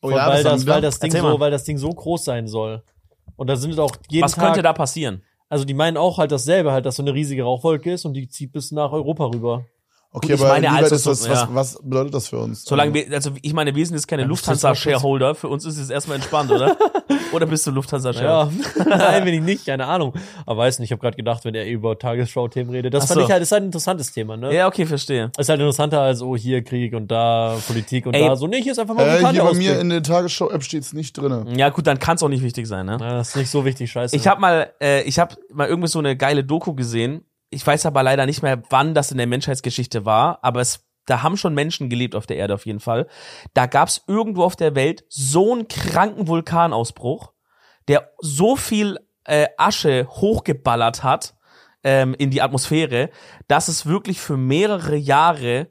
[0.00, 1.32] Oh ja, weil, das weil, das Ding Erzähl mal.
[1.32, 2.82] so, weil das Ding so groß sein soll.
[3.36, 5.22] Und da sind auch jeden Was Tag, könnte da passieren?
[5.54, 8.28] Also die meinen auch halt dasselbe, halt, dass so eine riesige Rauchwolke ist und die
[8.28, 9.64] zieht bis nach Europa rüber.
[10.16, 12.64] Okay, Gut, ich aber meine, also ist das, so- was, was bedeutet das für uns?
[12.64, 15.90] Solange wir, also ich meine, wir sind jetzt keine Ja, Lufthansa-Shareholder, für uns ist es
[15.90, 16.76] erstmal entspannt, oder?
[17.32, 18.52] oder bist du Lufthansa-Shareholder?
[18.78, 20.14] Ja, nein, bin ich nicht, keine Ahnung.
[20.46, 22.94] Aber weiß nicht, ich habe gerade gedacht, wenn er über Tagesschau-Themen redet.
[22.94, 23.26] Das Ach fand so.
[23.26, 24.54] ich halt, ist halt ein interessantes Thema, ne?
[24.54, 25.32] Ja, okay, verstehe.
[25.36, 28.24] Ist halt interessanter als, oh, hier Krieg und da Politik und Ey.
[28.28, 28.46] da so.
[28.46, 30.92] Nee, hier ist einfach mal Äh, Vulkan, hier der bei mir in der Tagesschau-App steht's
[30.92, 31.44] nicht drinne.
[31.56, 32.98] Ja, gut, dann kann es auch nicht wichtig sein, ne?
[33.00, 34.14] Ja, das ist nicht so wichtig, scheiße.
[34.14, 37.24] Ich habe mal, äh, ich habe mal irgendwie so eine geile Doku gesehen.
[37.54, 41.22] Ich weiß aber leider nicht mehr, wann das in der Menschheitsgeschichte war, aber es, da
[41.22, 43.06] haben schon Menschen gelebt auf der Erde auf jeden Fall.
[43.54, 47.32] Da gab's irgendwo auf der Welt so einen kranken Vulkanausbruch,
[47.88, 51.34] der so viel äh, Asche hochgeballert hat
[51.82, 53.10] ähm, in die Atmosphäre,
[53.48, 55.68] dass es wirklich für mehrere Jahre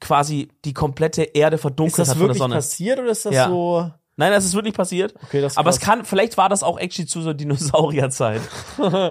[0.00, 2.54] quasi die komplette Erde ist verdunkelt das hat von der wirklich Sonne.
[2.56, 3.48] passiert oder ist das Ja.
[3.48, 3.90] so?
[4.18, 5.14] Nein, das ist wirklich passiert.
[5.24, 5.88] Okay, das ist Aber es krass.
[5.98, 8.40] kann, vielleicht war das auch actually zu so Dinosaurierzeit.
[8.78, 9.10] Holy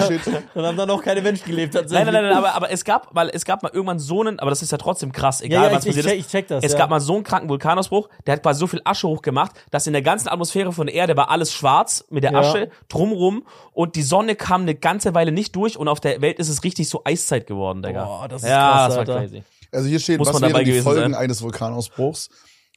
[0.00, 0.20] Oh, shit.
[0.54, 2.04] Dann haben da noch keine Menschen gelebt Nein, tatsächlich.
[2.12, 4.50] nein, nein, nein, aber, aber es gab, weil es gab mal irgendwann so einen, aber
[4.50, 6.26] das ist ja trotzdem krass, Ja, egal ja, was ich, ich, passiert check, ist.
[6.26, 6.64] ich check das.
[6.64, 6.78] Es ja.
[6.78, 9.92] gab mal so einen kranken Vulkanausbruch, der hat quasi so viel Asche hochgemacht, dass in
[9.94, 12.40] der ganzen Atmosphäre von der Erde war alles schwarz mit der Ja.
[12.40, 16.38] Asche drumrum und die Sonne kam eine ganze Weile nicht durch und auf der Welt
[16.38, 18.04] ist es richtig so Eiszeit geworden, Digga.
[18.04, 19.18] Boah, das ist ja, krass, das war Alter.
[19.20, 19.42] crazy.
[19.72, 21.14] Also hier steht, Muss was man dabei wären die Folgen sein?
[21.14, 22.28] eines Vulkanausbruchs?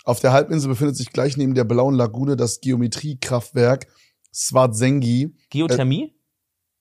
[0.03, 3.87] Auf der Halbinsel befindet sich gleich neben der blauen Lagune das Geometriekraftwerk
[4.33, 5.35] Swartsengi.
[5.49, 6.13] Geothermie?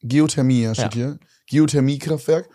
[0.02, 1.18] Geothermie, ja, steht hier.
[1.46, 2.48] Geothermiekraftwerk.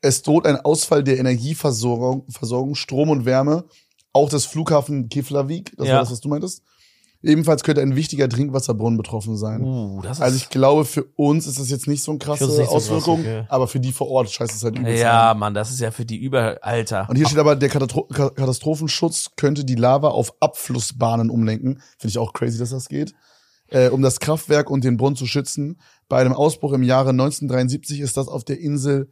[0.00, 3.64] Es droht ein Ausfall der Energieversorgung, Versorgung, Strom und Wärme.
[4.12, 5.94] Auch das Flughafen Keflavik, das Ja.
[5.94, 6.62] war das, was du meintest.
[7.24, 9.62] Ebenfalls könnte ein wichtiger Trinkwasserbrunnen betroffen sein.
[9.62, 10.22] Uh, das ist.
[10.22, 13.20] Also ich glaube, für uns ist das jetzt nicht so eine krasse so krass, Auswirkung,
[13.20, 13.44] okay.
[13.48, 15.38] aber für die vor Ort scheißt es halt übelst ja, an.
[15.38, 16.58] Mann, das ist ja für die über.
[16.62, 17.06] Alter.
[17.08, 21.80] Und hier steht aber, der Katastro Ka- Katastrophenschutz könnte die Lava auf Abflussbahnen umlenken.
[21.98, 23.14] Finde ich auch crazy, dass das geht.
[23.68, 25.80] Äh, um das Kraftwerk und den Brunnen zu schützen.
[26.08, 29.08] Bei einem Ausbruch im Jahre 1973 ist das auf der Insel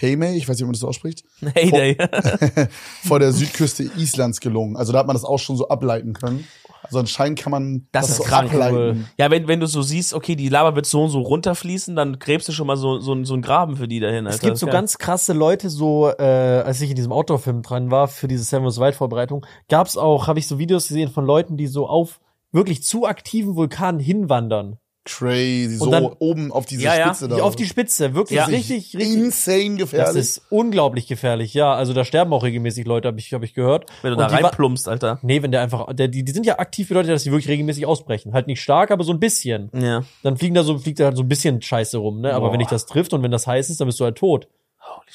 [0.00, 2.68] Heimei, ich weiß nicht, wie man das so ausspricht, Hey, vor-
[3.08, 4.76] vor der Südküste Islands gelungen.
[4.76, 6.46] Also da hat man das auch schon so ableiten können.
[6.90, 9.08] Also anscheinend kann man Das ist so krank, ableiten.
[9.16, 12.18] Ja, wenn, wenn du so siehst, okay, die Lava wird so und so runterfließen, dann
[12.18, 14.26] gräbst du schon mal so, so, so einen Graben für die dahin.
[14.26, 14.34] Alter.
[14.34, 17.92] Es gibt Das so ganz krasse Leute, so äh, als ich in diesem Outdoor-Film dran
[17.92, 21.24] war für diese Seven Wonders Wild Vorbereitung, gab's auch, habe ich so Videos gesehen von
[21.24, 22.20] Leuten, die so auf
[22.50, 24.78] wirklich zu aktiven Vulkanen hinwandern.
[25.04, 25.76] Crazy.
[25.76, 27.06] So Und dann- oben auf diese Ja, ja.
[27.14, 27.42] Spitze da.
[27.42, 28.44] auf die Spitze, wirklich Ja.
[28.44, 29.16] richtig, richtig.
[29.16, 30.08] Insane gefährlich.
[30.08, 31.72] Das ist unglaublich gefährlich, ja.
[31.74, 33.86] Also da sterben auch regelmäßig Leute, habe ich, hab ich gehört.
[34.02, 35.18] Wenn du Und da die reinplumpst, Alter.
[35.22, 37.86] Nee, wenn der einfach, der, die, die sind ja aktiv bedeutet, dass die wirklich regelmäßig
[37.86, 38.34] ausbrechen.
[38.34, 39.70] Halt nicht stark, aber so ein bisschen.
[39.74, 40.02] Ja.
[40.22, 42.34] Dann fliegen da so, fliegt da halt so ein bisschen Scheiße rum, ne?
[42.34, 42.52] Aber Boah.
[42.52, 44.48] wenn dich das trifft und wenn das heiß ist, dann bist du halt tot.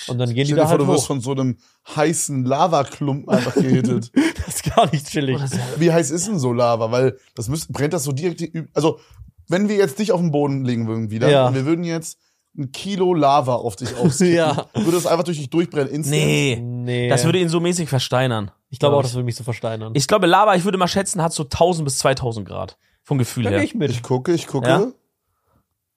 [0.08, 1.58] Und dann gehen die Stell dir da vor, halt du wirst von so einem
[1.96, 4.12] heißen Lavaklumpen einfach gehittet.
[4.46, 5.40] Das ist gar nicht chillig.
[5.78, 6.92] Wie heiß ist denn so Lava?
[6.92, 8.44] Weil das müsste, brennt das so direkt,
[8.76, 9.00] also
[9.48, 11.48] wenn wir jetzt dich auf den Boden legen würden wieder Ja.
[11.48, 12.18] und wir würden jetzt
[12.58, 14.66] ein Kilo Lava auf dich auskippen, Ja.
[14.74, 16.16] würde das einfach durch dich durchbrennen instant?
[16.22, 16.60] Nee.
[16.62, 17.10] Nee.
[17.10, 18.52] Das würde ihn so mäßig versteinern.
[18.70, 19.92] ich glaube auch, das würde mich so versteinern.
[19.96, 22.78] Ich glaube, Lava, ich würde mal schätzen, hat so 1000 bis 2000 Grad.
[23.04, 23.64] Vom Gefühl da her.
[23.64, 23.92] ich mit.
[23.92, 24.68] Ich gucke, ich gucke.
[24.70, 24.88] Ja.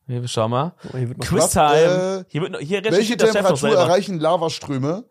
[0.07, 0.75] Hier, schau mal.
[0.93, 2.21] Oh, hier wird noch Quiz Was, Time.
[2.21, 5.05] äh, hier wird, noch- hier Welche Temperatur erreichen Lavaströme?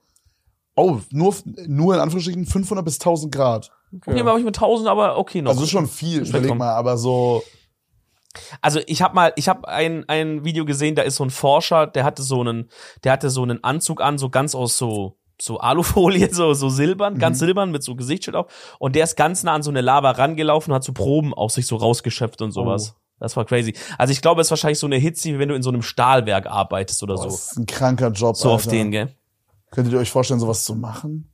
[0.75, 1.33] Oh, nur,
[1.67, 3.71] nur in Anführungsstrichen 500 bis 1000 Grad.
[3.95, 5.51] Okay, mache ich mit 1000, aber okay noch.
[5.51, 6.39] Also ist schon viel, Spektrum.
[6.43, 7.41] überleg mal, aber so,
[8.61, 11.87] Also ich habe mal, ich habe ein ein Video gesehen, da ist so ein Forscher,
[11.87, 12.69] der hatte so einen,
[13.03, 17.15] der hatte so einen Anzug an, so ganz aus so so Alufolie, so so silbern,
[17.15, 17.19] Mhm.
[17.19, 18.75] ganz silbern mit so Gesichtsschild auf.
[18.79, 21.53] Und der ist ganz nah an so eine Lava rangelaufen und hat so Proben aus
[21.55, 22.93] sich so rausgeschöpft und sowas.
[22.95, 22.99] Oh.
[23.19, 23.73] Das war crazy.
[23.97, 25.81] Also ich glaube, es ist wahrscheinlich so eine Hitze, wie wenn du in so einem
[25.81, 27.29] Stahlwerk arbeitest oder boah, so.
[27.29, 28.35] das ist ein kranker Job.
[28.35, 28.71] So auf Alter.
[28.71, 29.15] den, gell?
[29.71, 31.31] Könntet ihr euch vorstellen, sowas zu machen?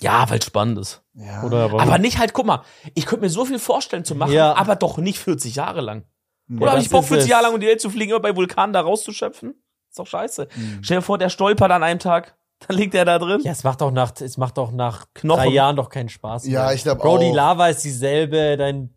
[0.00, 1.02] Ja, weil spannend ist.
[1.14, 1.42] Ja.
[1.44, 2.62] Oder aber, Aber nicht halt, guck mal,
[2.94, 4.54] ich könnte mir so viel vorstellen zu machen, Ja.
[4.56, 6.04] aber doch nicht 40 Jahre lang.
[6.48, 7.30] Ja, Oder hab das ich Bock, ist 40 es.
[7.30, 9.54] Jahre lang um die Welt zu fliegen, immer bei Vulkanen da rauszuschöpfen?
[9.88, 10.48] Ist doch scheiße.
[10.54, 10.78] Mhm.
[10.82, 12.36] Stell dir vor, der stolpert an einem Tag,
[12.66, 13.40] dann liegt er da drin.
[13.44, 15.44] ja, es macht auch nach, es macht auch nach Knochen.
[15.44, 16.52] drei Jahren doch keinen Spaß mehr.
[16.52, 17.34] Ja, ich glaub Bro, die auch.
[17.34, 18.90] Lava ist dieselbe, dein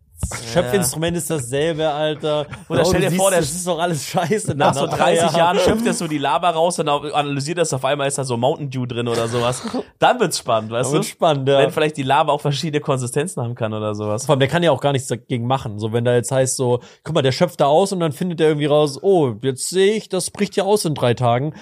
[0.52, 2.46] Schöpfinstrument ist dasselbe, Alter.
[2.68, 4.54] Oder Bro, stell dir vor, das ist doch alles scheiße.
[4.54, 7.84] Nach so drei 30 Jahren schöpft er so die Lava raus und analysiert das, auf
[7.84, 9.62] einmal ist da so Mountain Dew drin oder sowas.
[9.98, 10.94] Dann wird's spannend, weißt Das du?
[10.96, 11.58] wird spannend, ja.
[11.58, 14.24] Wenn vielleicht die Lava auch verschiedene Konsistenzen haben kann oder sowas.
[14.26, 15.78] Vor allem, der kann ja auch gar nichts dagegen machen.
[15.78, 18.40] So, wenn da jetzt heißt so, guck mal, der schöpft da aus und dann findet
[18.40, 21.54] er irgendwie raus, oh, jetzt sehe ich, das bricht ja aus in drei Tagen.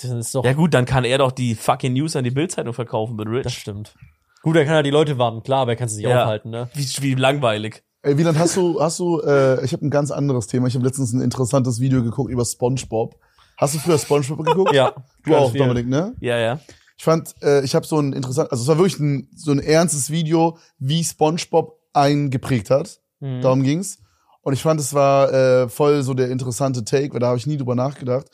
[0.00, 2.74] Das ist doch, Ja gut, dann kann er doch die fucking News an die Bildzeitung
[2.74, 3.58] verkaufen mit das Rich.
[3.58, 3.94] stimmt.
[4.42, 6.22] Gut, er kann ja die Leute warnen, klar, aber er kann sie nicht Ja.
[6.24, 6.68] aufhalten, ne?
[6.74, 7.82] Wie, wie langweilig.
[8.04, 10.66] Ey, Wieland, hast du, hast du, äh, ich habe ein ganz anderes Thema.
[10.66, 13.14] Ich habe letztens ein interessantes Video geguckt über SpongeBob.
[13.56, 14.74] Hast du früher SpongeBob geguckt?
[14.74, 14.92] Ja.
[15.24, 15.60] Du auch, Viel.
[15.60, 16.12] Dominik, ne?
[16.18, 16.58] Ja, ja.
[16.98, 19.60] Ich fand, äh, ich habe so ein interessant, also es war wirklich ein, so ein
[19.60, 23.00] ernstes Video, wie SpongeBob einen geprägt hat.
[23.20, 23.40] Mhm.
[23.40, 23.98] Darum ging's.
[24.40, 27.46] Und ich fand, es war äh, voll so der interessante Take, weil da habe ich
[27.46, 28.26] nie drüber nachgedacht.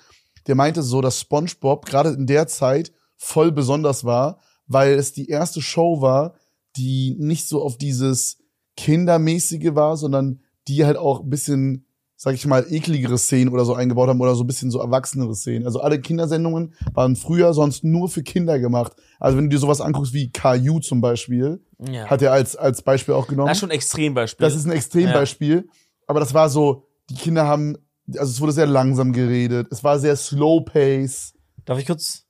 [0.47, 5.29] Der meinte so, dass SpongeBob gerade in der Zeit voll besonders war, weil es die
[5.29, 6.37] erste Show war,
[6.79, 8.39] die nicht so auf dieses
[8.79, 13.75] Kindermäßige war, sondern die halt auch ein bisschen, sag ich mal, ekligere Szenen oder so
[13.75, 15.67] eingebaut haben oder so ein bisschen so erwachsenere Szenen.
[15.67, 18.93] Also alle Kindersendungen waren früher sonst nur für Kinder gemacht.
[19.19, 21.61] Also wenn du dir sowas anguckst wie Caillou zum Beispiel,
[21.91, 22.07] ja.
[22.07, 23.49] hat er als, als Beispiel auch genommen.
[23.49, 24.47] Das ist schon ein Extrembeispiel.
[24.47, 25.69] Das ist ein Extrembeispiel.
[26.07, 27.77] Aber das war so, die Kinder haben,
[28.17, 29.67] also es wurde sehr langsam geredet.
[29.73, 31.35] Es war sehr slow pace.
[31.65, 32.28] Darf ich kurz,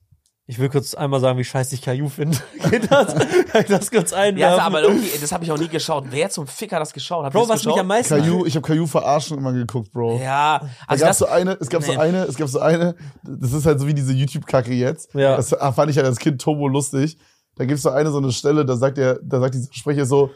[0.49, 2.35] ich will kurz einmal sagen, wie scheiße ich Caillou finde.
[2.71, 3.13] Geht das?
[3.13, 4.59] Kann ich das kurz ja, einwerfen?
[4.59, 6.05] aber irgendwie, das habe ich auch nie geschaut.
[6.09, 7.23] Wer zum Ficker hat das geschaut?
[7.23, 7.79] Ihr Bro, das was mich geschaut?
[7.81, 10.19] am meisten Caillou, ich habe Caillou verarschen immer geguckt, Bro.
[10.19, 11.99] Ja, Da also gab's das, so eine, es gab so Nee.
[11.99, 15.13] eine, es gab so eine, das ist halt so wie diese YouTube-Kacke jetzt.
[15.13, 15.35] Ja.
[15.35, 17.19] Das fand ich halt als Kind turbo lustig.
[17.55, 20.31] Da gibt's so eine, so eine Stelle, da sagt er, da sagt dieser Sprecher so,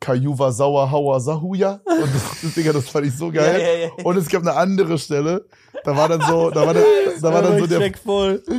[0.00, 1.80] Caillou war sauer, hauer, sahuja.
[1.84, 3.60] Und das, das Digga, das fand ich so geil.
[3.60, 4.04] Ja, ja, ja.
[4.04, 5.46] Und es gab eine andere Stelle,
[5.84, 6.84] da war dann so, da war dann,
[7.22, 7.90] da war dann so der,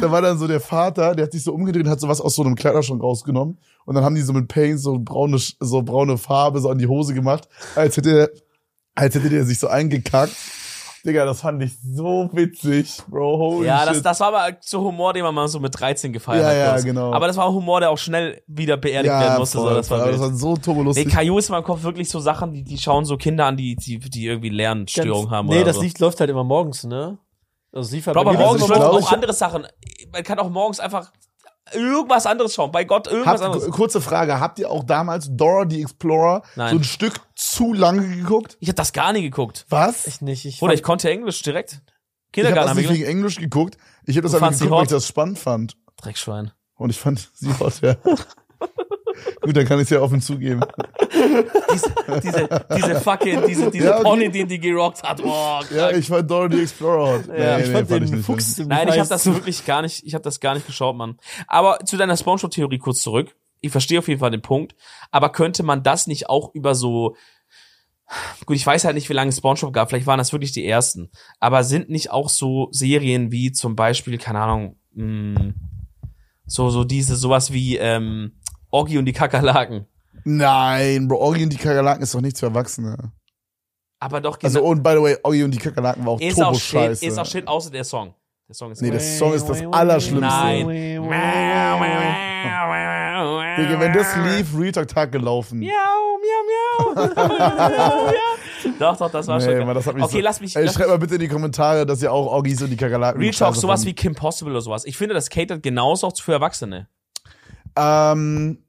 [0.01, 2.35] da war dann so der Vater, der hat sich so umgedreht und hat sowas aus
[2.35, 3.59] so einem Kleiderschrank rausgenommen.
[3.85, 6.87] Und dann haben die so mit Paint so braune, so braune Farbe so an die
[6.87, 8.31] Hose gemacht, als hätte,
[8.95, 10.35] als hätte der sich so eingekackt.
[11.05, 13.37] Digga, das fand ich so witzig, Bro.
[13.37, 14.05] Holy Ja, das, shit.
[14.05, 16.55] das war aber so Humor, den man mal so mit 13 gefeiert Ja, hat.
[16.57, 16.85] ja, ich.
[16.85, 17.13] genau.
[17.13, 19.57] Aber das war Humor, der auch schnell wieder beerdigt werden musste.
[19.59, 21.09] voll, so, das voll, war das war so Nee, turbolustig.
[21.09, 23.75] Caillou ist in meinem Kopf wirklich so Sachen, die, die schauen so Kinder an, die,
[23.75, 25.47] die, die irgendwie Lernstörungen haben.
[25.47, 25.81] Nee, oder das so.
[25.83, 27.17] Licht läuft halt immer morgens, ne?
[27.71, 29.67] Also sie Bro, aber morgens läuft auch andere Sachen.
[30.11, 31.11] Man kann auch morgens einfach
[31.73, 32.71] irgendwas anderes schauen.
[32.71, 33.71] Bei Gott, irgendwas Habt, anderes.
[33.71, 36.71] kurze Frage, habt ihr auch damals Dora the Explorer Nein.
[36.71, 38.57] so ein Stück zu lange geguckt?
[38.59, 39.65] Ich hab das gar nie geguckt.
[39.69, 40.07] Was?
[40.07, 40.45] ich nicht.
[40.45, 41.71] Ich Oder ich konnte Englisch direkt.
[41.71, 41.77] Ich
[42.43, 43.77] habe Kindergarten das hab nicht ich wegen Englisch geguckt.
[44.05, 45.77] Ich habe das einfach fandst geguckt, weil ich das spannend fand.
[45.97, 46.51] Dreckschwein.
[46.75, 47.95] Und ich fand sie hot, ja.
[49.41, 50.61] Gut, dann kann ich es ja offen zugeben.
[51.73, 51.93] Diese,
[52.23, 54.03] diese, diese fucking, diese, diese Ja, okay.
[54.03, 55.21] Pony, den die gerockt hat.
[55.21, 57.27] Boah, Ja, ich fand Dora the Explorer hot.
[57.27, 58.25] Ja, ich fand den nicht.
[58.25, 60.95] Fuchs ziemlich Nein, ich habe das wirklich gar nicht, ich habe das gar nicht geschaut,
[60.95, 61.17] Mann.
[61.47, 63.35] Aber zu deiner Spongebob-Theorie kurz zurück.
[63.59, 64.75] Ich verstehe auf jeden Fall den Punkt.
[65.11, 67.15] Aber könnte man das nicht auch über so,
[68.45, 69.89] gut, ich weiß halt nicht, wie lange es Spongebob gab.
[69.89, 71.09] Vielleicht waren das wirklich die ersten.
[71.39, 75.53] Aber sind nicht auch so Serien wie zum Beispiel, keine Ahnung, mh,
[76.45, 78.33] so, so diese, sowas wie, ähm,
[78.71, 79.85] Oggi und die Kakerlaken.
[80.23, 83.11] Nein, Bro, Oggi und die Kakerlaken ist doch nichts für Erwachsene.
[83.99, 86.51] Aber doch, Also, und by the way, Oggi und die Kakerlaken war auch ist auch
[86.51, 87.05] turbo shit, scheiße.
[87.05, 88.13] ist auch shit, außer der Song.
[88.47, 90.27] Der Song ist Nee, der Song ist das Allerschlimmste.
[90.27, 90.67] Nein.
[93.57, 95.59] Digga, wenn das lief, Retalk Tag gelaufen.
[95.59, 98.11] Miau, miau, miau.
[98.79, 99.65] doch, doch, das war Nee, schon.
[99.65, 100.55] Mann, das hat mich okay, so, lass mich.
[100.55, 103.19] Ey, lass schreibt mal bitte in die Kommentare, dass ihr auch Oggis und die Kakerlaken
[103.19, 103.87] Real Talk, sowas fandet.
[103.87, 104.85] wie Kim Possible oder sowas.
[104.85, 106.87] Ich finde, das catert genauso auch für Erwachsene.
[107.77, 108.59] Ähm,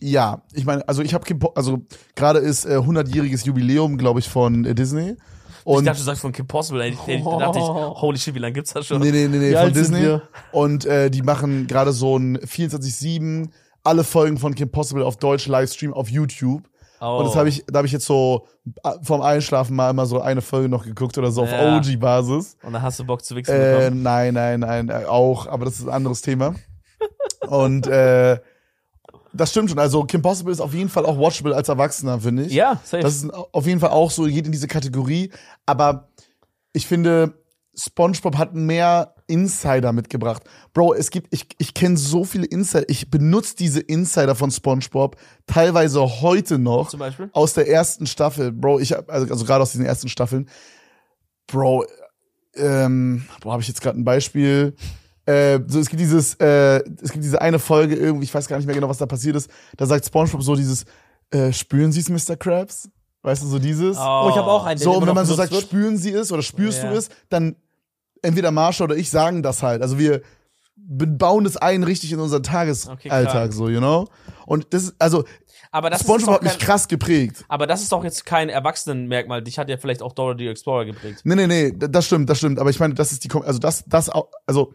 [0.00, 1.26] ja, ich meine, also ich habe
[1.56, 1.80] also
[2.14, 5.16] gerade ist äh, 100-jähriges Jubiläum, glaube ich, von äh, Disney.
[5.64, 6.80] Und ich dachte, du sagst von Kim Possible.
[6.82, 6.90] ey.
[6.90, 7.64] Ich, da dachte ich,
[8.00, 9.00] holy shit, wie lange gibt's das schon?
[9.02, 10.00] nee, nee, nee, nee von Disney.
[10.00, 10.22] wir?
[10.52, 13.50] Und äh, die machen gerade so ein 24/7
[13.84, 16.62] alle Folgen von Kim Possible auf Deutsch Livestream auf YouTube.
[17.00, 17.18] Oh.
[17.18, 18.46] Und das habe ich, da habe ich jetzt so
[18.82, 21.76] äh, vorm Einschlafen mal immer so eine Folge noch geguckt oder so auf Ja.
[21.76, 22.56] OG-Basis.
[22.62, 24.02] Und dann hast du Bock zu wichsen Äh, bekommen.
[24.02, 26.54] nein, nein, nein, äh, auch, aber das ist ein anderes Thema.
[27.48, 28.38] Und äh,
[29.32, 29.78] das stimmt schon.
[29.78, 32.52] Also Kim Possible ist auf jeden Fall auch watchable als Erwachsener, finde ich.
[32.52, 33.02] Ja, safe.
[33.02, 35.30] Das ist auf jeden Fall auch so, geht in diese Kategorie.
[35.66, 36.08] Aber
[36.72, 37.34] ich finde,
[37.74, 40.42] SpongeBob hat mehr Insider mitgebracht.
[40.72, 42.88] Bro, es gibt, ich, ich kenne so viele Insider.
[42.88, 47.30] Ich benutze diese Insider von SpongeBob teilweise heute noch Zum Beispiel?
[47.32, 48.52] aus der ersten Staffel.
[48.52, 50.48] Bro, ich also, also gerade aus diesen ersten Staffeln.
[51.46, 51.86] Bro,
[52.56, 54.74] ähm, boah, habe ich jetzt gerade ein Beispiel.
[55.28, 58.56] Äh, so, es gibt dieses, äh, es gibt diese eine Folge irgendwie, ich weiß gar
[58.56, 59.50] nicht mehr genau, was da passiert ist.
[59.76, 60.84] Da sagt SpongeBob so dieses,
[61.30, 62.36] äh, spüren Sie es, Mr.
[62.36, 62.88] Krabs?
[63.22, 63.96] Weißt du, so dieses.
[63.98, 65.62] Oh, ich habe auch einen, So, und wenn man so sagt, wird.
[65.62, 66.90] spüren Sie es oder spürst Ja.
[66.92, 67.56] du es, dann
[68.22, 69.82] entweder Marsha oder ich sagen das halt.
[69.82, 70.22] Also wir
[70.76, 73.52] bauen das ein richtig in unseren Okay, Tagesalltag, klar.
[73.52, 74.08] so, you know?
[74.46, 75.24] Und das ist, also,
[75.72, 77.44] Aber das SpongeBob hat mich krass geprägt.
[77.48, 79.42] aber das ist doch jetzt kein Erwachsenenmerkmal.
[79.42, 81.20] Dich hat ja vielleicht auch Dora the Explorer geprägt.
[81.24, 82.58] Nee, nee, nee, das stimmt, das stimmt.
[82.58, 84.10] Aber ich meine, das ist die, also das, das
[84.46, 84.72] also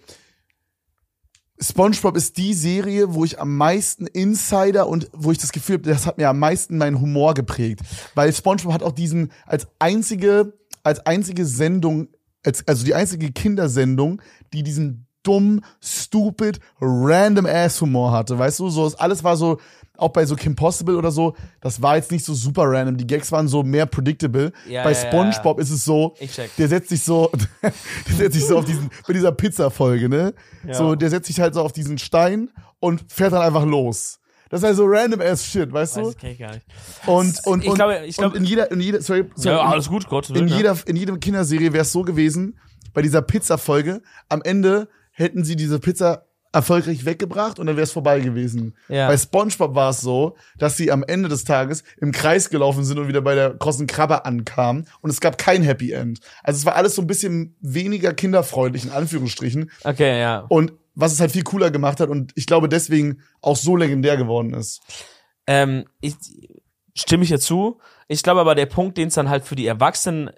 [1.63, 5.89] SpongeBob ist die Serie, wo ich am meisten Insider und wo ich das Gefühl habe,
[5.89, 7.81] das hat mir am meisten meinen Humor geprägt.
[8.15, 10.53] Weil SpongeBob hat auch diesen als einzige,
[10.83, 12.09] als einzige Sendung,
[12.43, 18.37] als, also die einzige Kindersendung, die diesen dumm, stupid, random ass Humor hatte.
[18.37, 19.59] Weißt du, so, alles war so,
[20.03, 22.97] auch bei so Kim Possible oder so, das war jetzt nicht so super random.
[22.97, 24.51] Die Gags waren so mehr predictable.
[24.67, 26.15] Ja, bei ja, ja, SpongeBob ist es so,
[26.57, 27.31] der setzt sich so,
[27.63, 30.33] der setzt sich so auf diesen, bei dieser Pizza-Folge, ne?
[30.71, 32.49] So, der setzt sich halt so auf diesen Stein
[32.79, 34.19] und fährt dann einfach los.
[34.49, 36.09] Das ist halt so random ass shit, weißt Weiß du?
[36.11, 36.65] ich, kenn ich gar nicht.
[37.07, 39.63] Und, und, Ich und, glaube- ich glaube- und in jeder, in jeder, sorry, sorry Ja,
[39.65, 40.29] alles gut, Gott.
[40.29, 40.57] in ja.
[40.57, 42.59] jeder, in jeder Kinderserie wäre es so gewesen,
[42.93, 47.91] bei dieser Pizza-Folge, am Ende hätten sie diese Pizza erfolgreich weggebracht und dann wäre es
[47.91, 48.75] vorbei gewesen.
[48.87, 49.07] Ja.
[49.07, 52.99] Bei SpongeBob war es so, dass sie am Ende des Tages im Kreis gelaufen sind
[52.99, 56.19] und wieder bei der großen Krabbe ankamen und es gab kein Happy End.
[56.43, 60.45] Also es war alles so ein bisschen weniger kinderfreundlich in Anführungsstrichen Okay, ja.
[60.47, 64.15] und was es halt viel cooler gemacht hat und ich glaube deswegen auch so legendär
[64.15, 64.81] geworden ist.
[65.47, 66.15] Ähm, ich
[66.95, 67.79] stimme ich dir zu.
[68.07, 70.29] Ich glaube aber, der Punkt, den es dann halt für die Erwachsenen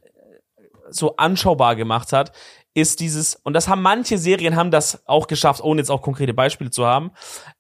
[0.90, 2.32] so anschaubar gemacht hat,
[2.76, 6.34] ist dieses, und das haben manche Serien haben das auch geschafft, ohne jetzt auch konkrete
[6.34, 7.12] Beispiele zu haben,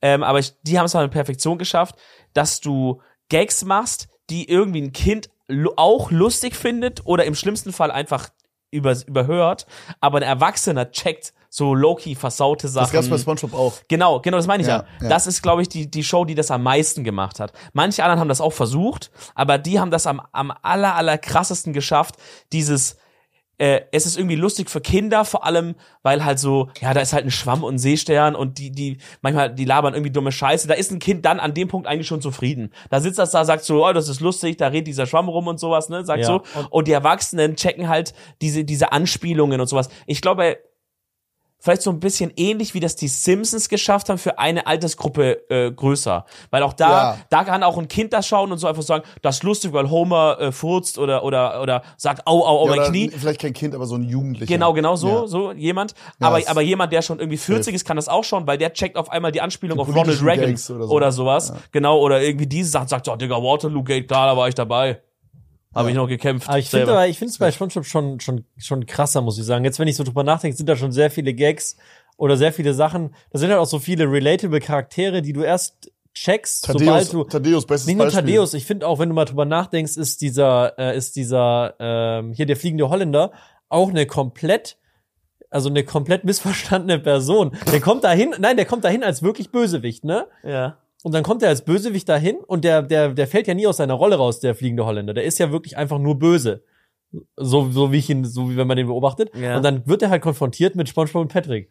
[0.01, 1.95] ähm, aber ich, die haben es mal in Perfektion geschafft,
[2.33, 5.29] dass du Gags machst, die irgendwie ein Kind
[5.77, 8.29] auch lustig findet oder im schlimmsten Fall einfach
[8.71, 9.65] über, überhört,
[10.01, 12.83] aber ein Erwachsener checkt so low-key versaute Sachen.
[12.83, 13.73] Das gab's bei SpongeBob auch.
[13.87, 14.79] Genau, genau, das meine ich ja.
[14.79, 15.09] Ja, ja.
[15.09, 17.53] Das ist, glaube ich, die, die Show, die das am meisten gemacht hat.
[17.71, 21.71] Manche anderen haben das auch versucht, aber die haben das am, am aller, aller krassesten
[21.71, 22.15] geschafft,
[22.51, 22.97] dieses
[23.57, 27.13] äh, es ist irgendwie lustig für Kinder, vor allem, weil halt so, ja, da ist
[27.13, 30.67] halt ein Schwamm und ein Seestern und die, die, manchmal, die labern irgendwie dumme Scheiße.
[30.67, 32.71] Da ist ein Kind dann an dem Punkt eigentlich schon zufrieden.
[32.89, 35.47] Da sitzt das da, sagt so, oh, das ist lustig, da redet dieser Schwamm rum
[35.47, 36.27] und sowas, ne, sagt Ja.
[36.27, 36.41] so.
[36.69, 39.89] Und die Erwachsenen checken halt diese, diese Anspielungen und sowas.
[40.05, 40.57] Ich glaube,
[41.59, 45.71] vielleicht so ein bisschen ähnlich, wie das die Simpsons geschafft haben für eine Altersgruppe äh,
[45.71, 46.25] größer.
[46.51, 47.17] Weil auch da, Ja.
[47.29, 49.89] da kann auch ein Kind das schauen und so einfach sagen, das ist lustig, weil
[49.89, 53.09] Homer äh, furzt oder, oder, oder sagt, au, au, au, Ja, mein oder Knie.
[53.09, 54.45] Vielleicht kein Kind, aber so ein Jugendlicher.
[54.51, 55.27] Genau, genau so, Ja.
[55.27, 55.93] so jemand.
[56.21, 58.73] Ja, aber, aber jemand, der schon irgendwie 40 ist, kann das auch schon, weil der
[58.73, 61.23] checkt auf einmal die Anspielung Die auf Ronald Reagan oder, oder so.
[61.23, 61.53] sowas.
[61.71, 65.01] Genau, oder irgendwie diese Sachen sagt, oh, Digga, Waterloo Gate, klar, da war ich dabei.
[65.75, 65.91] Habe Ja.
[65.91, 66.47] ich noch gekämpft.
[66.47, 69.43] Aber ich finde aber, ich finde es bei SpongeBob schon, schon, schon krasser, muss ich
[69.45, 69.65] sagen.
[69.65, 71.75] Jetzt, wenn ich so drüber nachdenke, sind da schon sehr viele Gags
[72.17, 73.13] oder sehr viele Sachen.
[73.31, 77.23] Da sind halt auch so viele relatable Charaktere, die du erst checkst, Thaddeus, sobald du,
[77.25, 78.21] Thaddeus, bestes Nicht nur Beispiel.
[78.21, 82.31] Thaddeus, ich finde auch, wenn du mal drüber nachdenkst, ist dieser, äh, ist dieser, ähm,
[82.31, 83.33] hier der fliegende Holländer
[83.67, 84.77] auch eine komplett,
[85.49, 87.57] also eine komplett missverstandene Person.
[87.69, 90.27] Der kommt dahin, nein, der kommt dahin als wirklich Bösewicht, ne?
[90.43, 90.77] ja.
[91.03, 93.77] Und dann kommt er als Bösewicht dahin und der, der, der fällt ja nie aus
[93.77, 95.13] seiner Rolle raus, der fliegende Holländer.
[95.13, 96.63] Der ist ja wirklich einfach nur böse.
[97.37, 99.29] So, so wie ich ihn, so wie wenn man den beobachtet.
[99.35, 99.57] Ja.
[99.57, 101.69] Und dann wird er halt konfrontiert mit SpongeBob und Patrick.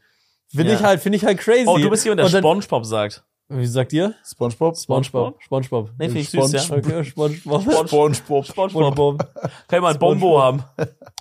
[0.48, 0.78] Finde Ja.
[0.78, 1.64] ich halt, finde ich halt crazy.
[1.66, 3.24] Oh, du bist jemand, der dann- Spongebob sagt.
[3.48, 4.14] Wie sagt ihr?
[4.24, 4.76] SpongeBob?
[4.78, 5.42] SpongeBob.
[5.42, 5.90] SpongeBob.
[5.98, 6.60] Nee, finde ich süß, ja.
[6.60, 6.92] Spongebob.
[6.92, 7.62] Okay, SpongeBob.
[7.88, 8.46] SpongeBob.
[8.46, 8.70] Spongebob.
[8.70, 9.34] SpongeBob.
[9.68, 10.62] Kann ich mal ein Bombo haben.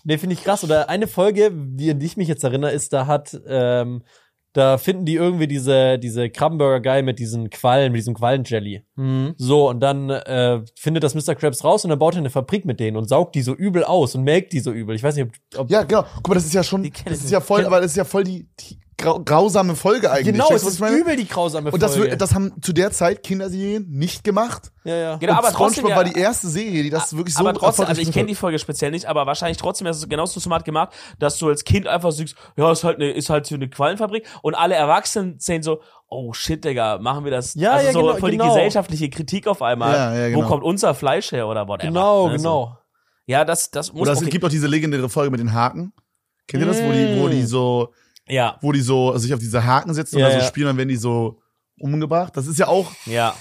[0.06, 0.64] Nee, finde ich krass.
[0.64, 4.04] Oder eine Folge, die, an die ich mich jetzt erinnere, ist, da hat, ähm,
[4.54, 8.84] da finden die irgendwie diese, diese Krabbenburger-Guy mit diesen Quallen, mit diesem Quallenjelly.
[8.95, 9.34] Mhm.
[9.38, 11.34] So, und dann äh, findet das Mr.
[11.34, 13.84] Krabs raus und dann baut er eine Fabrik mit denen und saugt die so übel
[13.84, 14.95] aus und melkt die so übel.
[14.95, 15.26] Ich weiß nicht,
[15.56, 16.06] ob, ob Ja, genau.
[16.18, 18.24] Guck mal, das ist ja schon, das ist ja voll, aber das ist ja voll
[18.24, 20.33] die, die grau grausame Folge eigentlich.
[20.33, 22.17] genau, Checkst es du, ist übel die grausame Und das, Folge.
[22.17, 24.71] das haben zu der Zeit Kinderserien nicht gemacht.
[24.83, 25.15] ja, ja.
[25.17, 27.53] Genau, und aber trotzdem SpongeBob ja- war die erste Serie, die das wirklich so aber
[27.53, 30.65] trotzdem, also ich kenne die Folge speziell nicht, aber wahrscheinlich trotzdem ist es genauso smart
[30.65, 33.69] gemacht, dass du als Kind einfach sagst, ja, ist halt eine, ist halt so eine
[33.69, 37.55] Quallenfabrik und alle Erwachsenen sehen so, oh shit, Digga, machen wir das?
[37.55, 38.53] Ja, also ja, so genau, voll die genau.
[38.53, 39.93] gesellschaftliche Kritik auf einmal.
[39.93, 40.49] Ja, ja, Wo genau.
[40.49, 41.87] kommt unser Fleisch her oder whatever?
[41.87, 42.43] Genau, ne, so.
[42.43, 42.77] genau.
[43.25, 44.29] Ja, das, das muss Oder es okay.
[44.29, 45.93] gibt auch diese legendäre Folge mit den Haken.
[46.47, 47.93] Kennt ihr das, wo die, wo die so,
[48.28, 50.45] Ja, wo die so sich auf diese Haken setzen Ja, oder so ja.
[50.45, 51.39] spielen, dann werden die so
[51.80, 52.36] umgebracht?
[52.38, 53.36] Das ist ja auch, ja.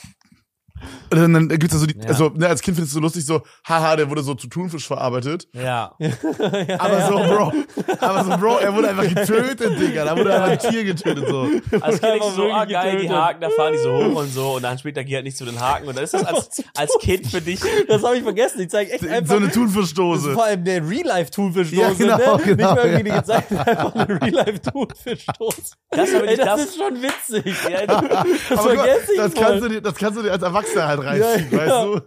[1.11, 2.09] Und dann, dann gibt's ja so die, Ja.
[2.09, 4.87] also, ne, als Kind findest du so lustig, so, haha, der wurde so zu Thunfisch
[4.87, 5.47] verarbeitet.
[5.53, 5.95] Ja.
[6.79, 7.53] Aber so, Bro,
[8.01, 10.05] aber so, Bro, er wurde einfach getötet, Digga.
[10.05, 11.49] Da wurde einfach ein Tier getötet, so.
[11.81, 13.11] Als Kind denkst du so, ah geil, die.
[13.11, 15.45] Haken, da fahren die so hoch und so und dann später geh halt nicht zu
[15.45, 17.61] den Haken und dann ist das als, als Kind für dich.
[17.89, 18.61] Das habe ich vergessen.
[18.61, 19.33] Ich zeige echt einfach.
[19.33, 20.33] So eine ist Thunfischdose.
[20.33, 22.43] vor allem der Real-Life-Thunfischdose, Ja, genau, ne?
[22.45, 23.15] genau, Nicht mal irgendwie ja.
[23.15, 25.63] eine gezeichnete, einfach eine Real-Life-Thunfischdose.
[25.91, 26.61] Das Ey, das das.
[26.65, 27.55] ist schon witzig.
[27.71, 29.43] Ja, Das Aber vergesse ich das voll.
[29.45, 31.85] kannst, du dir, das kannst du dir als Erwachsener halt reinziehen, Ja, weißt ja.
[31.85, 32.01] du?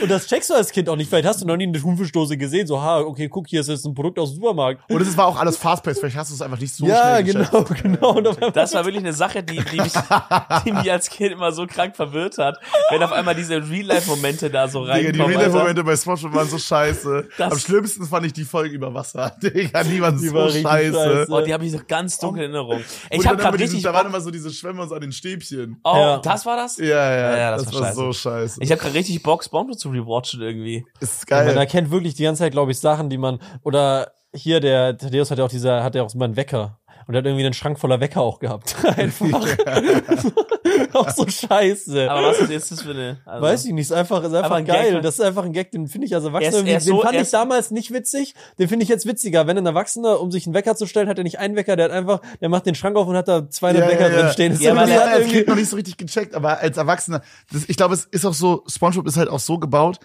[0.00, 1.08] Und das checkst du als Kind auch nicht.
[1.08, 2.66] Vielleicht hast du noch nie eine Thunfischdose gesehen.
[2.66, 4.88] So, ha, okay, guck, hier ist jetzt ein Produkt aus dem Supermarkt.
[4.90, 7.24] Und es war auch alles fast-paced, vielleicht hast du es einfach nicht so ja, schnell
[7.24, 7.52] geschätzt.
[7.82, 8.50] genau, genau.
[8.50, 9.92] Das war wirklich eine Sache, die, die, mich,
[10.66, 12.58] die mich als Kind immer so krank verwirrt hat,
[12.90, 15.14] wenn auf einmal diese Real-Life-Momente da so Digga, reinkommen.
[15.14, 15.30] die Alter.
[15.40, 17.28] Real-Life-Momente bei Spongebob waren so scheiße.
[17.38, 19.34] Das- Am schlimmsten fand ich die Folge über Wasser.
[19.42, 20.92] Digga, die waren Die so war richtig scheiße.
[20.94, 21.32] scheiße.
[21.32, 22.80] Oh, die habe ich noch ganz dunkel in Erinnerung.
[23.10, 23.82] Ich dann habe gerade immer diesen- richtig.
[23.84, 25.80] Da waren immer so diese Schwämme so an den Stäbchen.
[25.84, 26.18] oh, Ja.
[26.18, 26.76] das war das?
[26.76, 27.96] Ja, ja, Ja, das, das war war scheiße.
[28.00, 28.60] so scheiße.
[28.62, 30.86] Ich habe gerade richtig Bock, Spongebob zu rewatchen irgendwie.
[31.00, 31.56] ist Ja, man geil.
[31.56, 35.38] erkennt wirklich die ganze Zeit, glaube ich, Sachen, die man, oder hier, der Thaddeus hat
[35.38, 36.78] ja auch dieser, hat ja auch immer einen Wecker.
[37.06, 38.74] Und er hat irgendwie einen Schrank voller Wecker auch gehabt.
[38.96, 39.26] Einfach.
[40.92, 42.10] auch so scheiße.
[42.10, 43.18] Aber was ist das für eine?
[43.24, 44.92] Also, Weiß ich nicht, ist einfach, ist einfach, ein geil.
[44.94, 45.02] Gag.
[45.02, 47.02] das ist einfach ein Gag, den finde ich als Er Erwachsener, er ist den so-
[47.02, 49.46] fand er ich damals nicht witzig, den finde ich jetzt witziger.
[49.46, 51.86] Wenn ein Erwachsener, um sich einen Wecker zu stellen, hat er nicht einen Wecker, der
[51.86, 54.22] hat einfach, der macht den Schrank auf und hat da 200 Ja, Wecker ja, ja.
[54.22, 54.52] drin stehen.
[54.52, 56.76] Das Ja, der hat halt als Kind irgendwie, noch nicht so richtig gecheckt, aber als
[56.76, 59.98] Erwachsener, das, ich glaube, es ist auch so, SpongeBob ist halt auch so gebaut,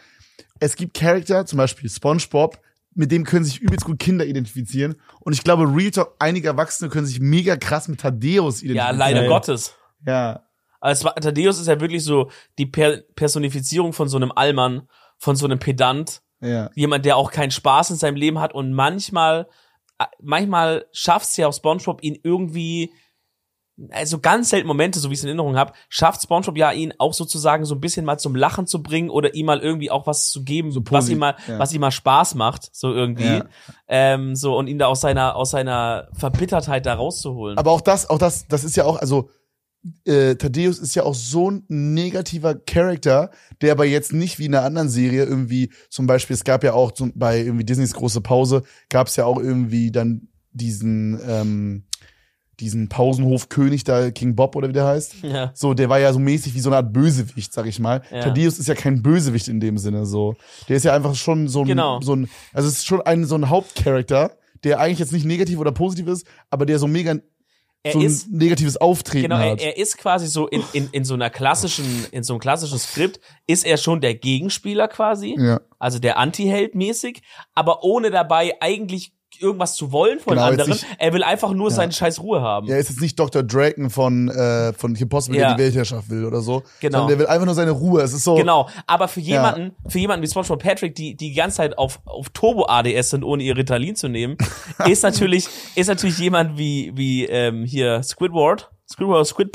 [0.60, 2.60] es gibt Charakter, zum Beispiel SpongeBob,
[2.94, 4.96] mit dem können sich übelst gut Kinder identifizieren.
[5.22, 8.76] Und ich glaube, Real Talk, einige Erwachsene können sich mega krass mit Thaddeus identifizieren.
[8.76, 9.28] ja, leider.
[9.28, 9.76] Gottes.
[10.06, 10.44] Ja.
[10.80, 14.88] Also Thaddeus ist ja wirklich so die per Personifizierung von so einem Allmann,
[15.18, 16.70] von so einem Pedant, Ja.
[16.76, 19.48] jemand, der auch keinen Spaß in seinem Leben hat und manchmal,
[20.00, 22.92] äh, manchmal schafft es ja auch SpongeBob ihn irgendwie,
[23.90, 26.94] also ganz selten Momente, so wie ich es in Erinnerung habe, schafft SpongeBob ja ihn
[26.98, 30.08] auch sozusagen so ein bisschen mal zum Lachen zu bringen oder ihm mal irgendwie auch
[30.08, 31.58] was zu geben, So was ihm mal, ja.
[31.60, 33.46] was ihm mal Spaß macht, so irgendwie, Ja.
[33.88, 37.58] ähm, so und ihn da aus seiner aus seiner Verbittertheit da rauszuholen.
[37.58, 39.30] Aber auch das, auch das, das ist ja auch, also
[40.06, 44.54] äh, Thaddeus ist ja auch so ein negativer Charakter, der aber jetzt nicht wie in
[44.56, 48.22] einer anderen Serie irgendwie, zum Beispiel, es gab ja auch zum, bei irgendwie Disneys große
[48.22, 51.86] Pause, gab es ja auch irgendwie dann diesen, ähm,
[52.62, 55.16] diesen Pausenhofkönig da, King Bob oder wie der heißt.
[55.24, 55.52] ja.
[55.54, 58.02] So, der war ja so mäßig wie so eine Art Bösewicht, sag ich mal.
[58.12, 58.22] Ja.
[58.22, 60.36] Thaddeus ist ja kein Bösewicht in dem Sinne, so.
[60.70, 62.00] Der ist ja einfach schon so ein, Genau.
[62.02, 64.32] so ein, also es ist schon ein, so ein Hauptcharakter,
[64.64, 67.16] der eigentlich jetzt nicht negativ oder positiv ist, aber der so mega
[67.84, 69.62] Er so ein ist negatives Auftreten Genau, er, hat.
[69.62, 73.20] er ist quasi so in, in, in so einer klassischen, in so einem klassischen Skript,
[73.48, 75.60] ist er schon der Gegenspieler quasi, ja.
[75.80, 77.24] also der Anti-Held mäßig,
[77.56, 80.70] aber ohne dabei eigentlich irgendwas zu wollen von Genau, anderen.
[80.72, 82.68] nicht- er will einfach nur seine scheiß Ruhe haben.
[82.70, 83.44] Er ist jetzt nicht Dr.
[83.44, 85.48] Draken von, äh, von Kim Possible, Ja.
[85.50, 86.64] der die Weltherrschaft will oder so.
[86.80, 87.00] Genau.
[87.00, 88.02] Sondern der will einfach nur seine Ruhe.
[88.02, 88.36] Es ist so.
[88.36, 92.30] Genau, aber für jemanden, für jemanden wie SpongeBob Patrick, die die ganze Zeit auf auf
[92.30, 94.38] Turbo ADS sind, ohne ihr Ritalin zu nehmen,
[94.86, 99.50] ist natürlich ist natürlich jemand wie wie ähm, hier Squidward, Squidward, Squid,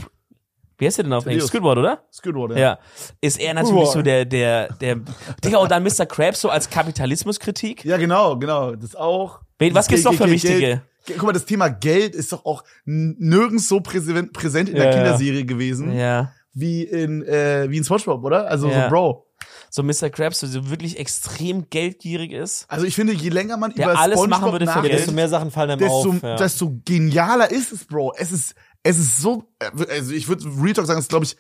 [0.78, 1.46] wie heißt der denn auf Englisch?
[1.46, 2.04] Squidward, oder?
[2.12, 2.78] Squidward, Ja,
[3.20, 4.96] ist er natürlich so der der der
[5.44, 6.06] Digga und dann Mr.
[6.06, 7.84] Krabs so als Kapitalismuskritik.
[7.84, 8.74] Ja, genau, genau.
[8.74, 9.40] Das auch.
[9.58, 10.82] Wen- was Das gibt's noch für wichtige?
[11.06, 14.96] Guck mal, das Thema Geld ist doch auch nirgends so präsent, in der Ja, ja.
[14.96, 18.48] Kinderserie gewesen Ja, wie in äh, wie in SpongeBob, oder?
[18.48, 18.84] Also Ja.
[18.84, 19.26] so Bro.
[19.70, 20.10] so Mr.
[20.10, 22.64] Krabs, so so wirklich extrem geldgierig ist.
[22.68, 24.98] Also ich finde, je länger man Der über alles SpongeBob machen würde nachdenkt.
[24.98, 26.22] Desto mehr Sachen fallen einem desto, auf.
[26.22, 26.36] Ja.
[26.36, 28.14] desto genialer ist es, Bro.
[28.16, 28.54] Es ist
[28.88, 29.44] es ist so
[29.90, 31.36] also ich würde Real Talk sagen, es ist glaube ich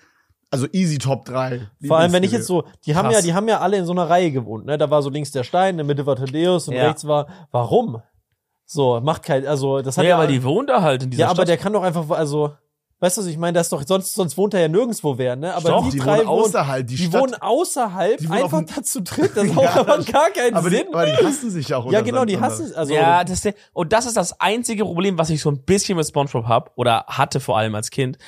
[0.50, 1.68] also easy Top 3.
[1.88, 3.14] Vor allem, wenn ich jetzt so, die haben Krass.
[3.16, 4.78] ja, die haben ja alle in so einer Reihe gewohnt, ne?
[4.78, 6.86] Da war so links der Stein, in der Mitte war Thaddeus und Ja.
[6.86, 8.00] rechts war, warum?
[8.64, 11.22] So, macht kein, also, das hat Ja, ja, weil die wohnt da halt in dieser
[11.22, 11.48] ja, aber Stadt.
[11.48, 12.52] der kann doch einfach, also,
[13.00, 15.36] weißt du, was ich meine, das ist doch, sonst, sonst wohnt er ja nirgendwo wer,
[15.36, 15.54] ne?
[15.54, 18.58] Aber Doch, die, die drei wohnen außerhalb, die die Stadt- wohnen außerhalb, Die wohnen einfach
[18.64, 20.86] dem- dazu dritt, das Ja, macht aber gar keinen aber die, Sinn.
[20.92, 24.06] aber die hassen sich auch ja, genau, die hassen, also, ja, das ist und das
[24.06, 27.58] ist das einzige Problem, was ich so ein bisschen mit SpongeBob hab oder hatte vor
[27.58, 28.18] allem als Kind.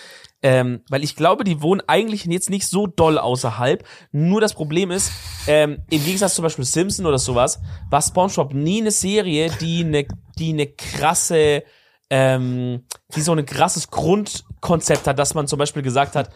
[0.40, 3.82] Ähm, weil ich glaube, die wohnen eigentlich jetzt nicht so doll außerhalb.
[4.12, 5.10] Nur das Problem ist,
[5.48, 7.58] ähm, im Gegensatz zum Beispiel Simpson oder sowas,
[7.90, 10.06] war SpongeBob nie eine Serie, die eine,
[10.38, 11.64] die eine krasse,
[12.10, 12.82] ähm,
[13.14, 16.30] die so ein krasses Grundkonzept hat, dass man zum Beispiel gesagt hat,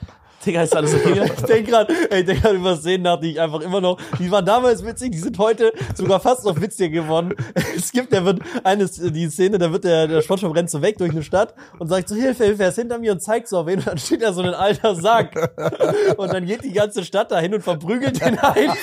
[0.45, 1.31] Digga, ist alles okay?
[1.37, 4.31] Ich denke gerade, ich denke gerade über Szenen nach, die ich einfach immer noch, die
[4.31, 7.35] waren damals witzig, die sind heute sogar fast noch witziger geworden.
[7.77, 10.99] Es gibt, der wird eine, die Szene, da wird der, der Spongebob rennt so weg
[10.99, 13.59] durch eine Stadt und sagt so, Hilfe, Hilfe, er ist hinter mir und zeigt so
[13.59, 15.33] auf wen und dann steht da so ein alter Sack.
[16.17, 18.77] Und dann geht die ganze Stadt dahin und verprügelt den einfach.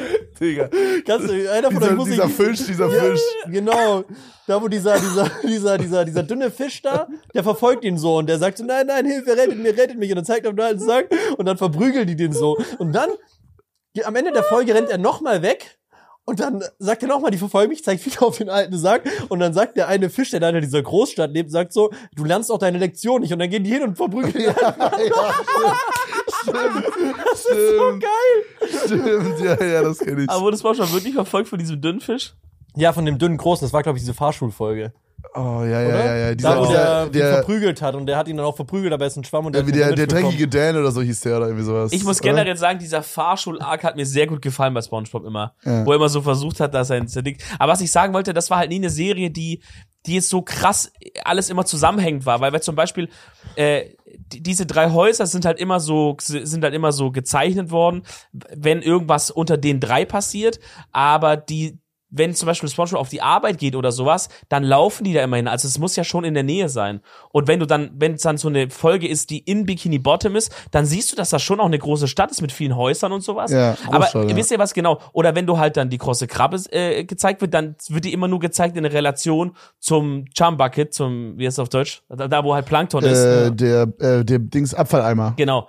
[0.40, 0.68] Digga.
[1.06, 3.20] Kannst du, einer von euch Dieser, muss dieser ich, Fisch, dieser Fisch.
[3.46, 4.04] Genau.
[4.46, 8.28] Da, wo dieser, dieser, dieser, dieser, dieser dünne Fisch da, der verfolgt ihn so und
[8.28, 10.10] der sagt so, nein, nein, Hilfe, rettet mich, rettet mich.
[10.10, 12.56] Und dann zeigt er auf den alten Sack und dann verprügeln die den so.
[12.78, 13.10] Und dann,
[14.04, 15.78] am Ende der Folge rennt er nochmal weg.
[16.28, 19.08] Und dann sagt er nochmal, die verfolgen mich, zeigt wieder auf den alten Sack.
[19.28, 22.24] Und dann sagt der eine Fisch, der da in dieser Großstadt lebt, sagt so, du
[22.24, 23.32] lernst auch deine Lektion nicht.
[23.32, 24.42] Und dann gehen die hin und verprügeln ihn.
[24.60, 25.74] ja, stimmt.
[26.46, 28.84] Das ist so geil.
[28.84, 30.30] Stimmt, ja, ja, das kenne ich.
[30.30, 32.34] Aber wurde SpongeBob wirklich verfolgt von diesem dünnen Fisch?
[32.74, 33.64] Ja, von dem dünnen Großen.
[33.64, 34.92] Das war, glaube ich, diese Fahrschulfolge.
[35.34, 36.04] Oh, ja, ja, Oder?
[36.04, 36.28] ja, ja.
[36.28, 37.94] da, Dieser, wo der, der, ihn der, verprügelt hat.
[37.94, 39.86] Und der hat ihn dann auch verprügelt, aber er ist ein Schwamm und der, der,
[39.86, 41.92] hat der, dreckige Dan oder so hieß der oder irgendwie sowas.
[41.92, 42.30] Ich muss oder?
[42.30, 45.54] generell sagen, dieser Fahrschul-Arc hat mir sehr gut gefallen bei SpongeBob immer.
[45.64, 45.84] Ja.
[45.84, 47.38] Wo er immer so versucht hat, dass er ein Ding.
[47.58, 49.62] Aber was ich sagen wollte, das war halt nie eine Serie, die,
[50.06, 50.92] die jetzt so krass
[51.24, 52.40] alles immer zusammenhängend war.
[52.40, 53.08] Weil wir zum Beispiel,
[53.56, 53.90] äh,
[54.32, 58.02] die, diese drei Häuser sind halt immer so, sind halt immer so gezeichnet worden,
[58.32, 60.60] wenn irgendwas unter den drei passiert.
[60.92, 61.78] Aber die,
[62.10, 65.36] wenn zum Beispiel SpongeBob auf die Arbeit geht oder sowas, dann laufen die da immer
[65.36, 65.48] hin.
[65.48, 67.00] Also es muss ja schon in der Nähe sein.
[67.30, 70.36] Und wenn du dann, wenn es dann so eine Folge ist, die in Bikini Bottom
[70.36, 73.12] ist, dann siehst du, dass das schon auch eine große Stadt ist mit vielen Häusern
[73.12, 73.50] und sowas.
[73.50, 74.36] Ja, Aber Großstadt, ja.
[74.36, 75.00] wisst ihr was genau?
[75.12, 78.28] Oder wenn du halt dann die große Krabbe äh, gezeigt wird, dann wird die immer
[78.28, 82.02] nur gezeigt in Relation zum Charm Bucket, zum, wie heißt es auf Deutsch?
[82.08, 83.18] Da, da wo halt Plankton ist.
[83.18, 85.34] Äh, der, äh, der Dings Abfalleimer.
[85.36, 85.68] Genau.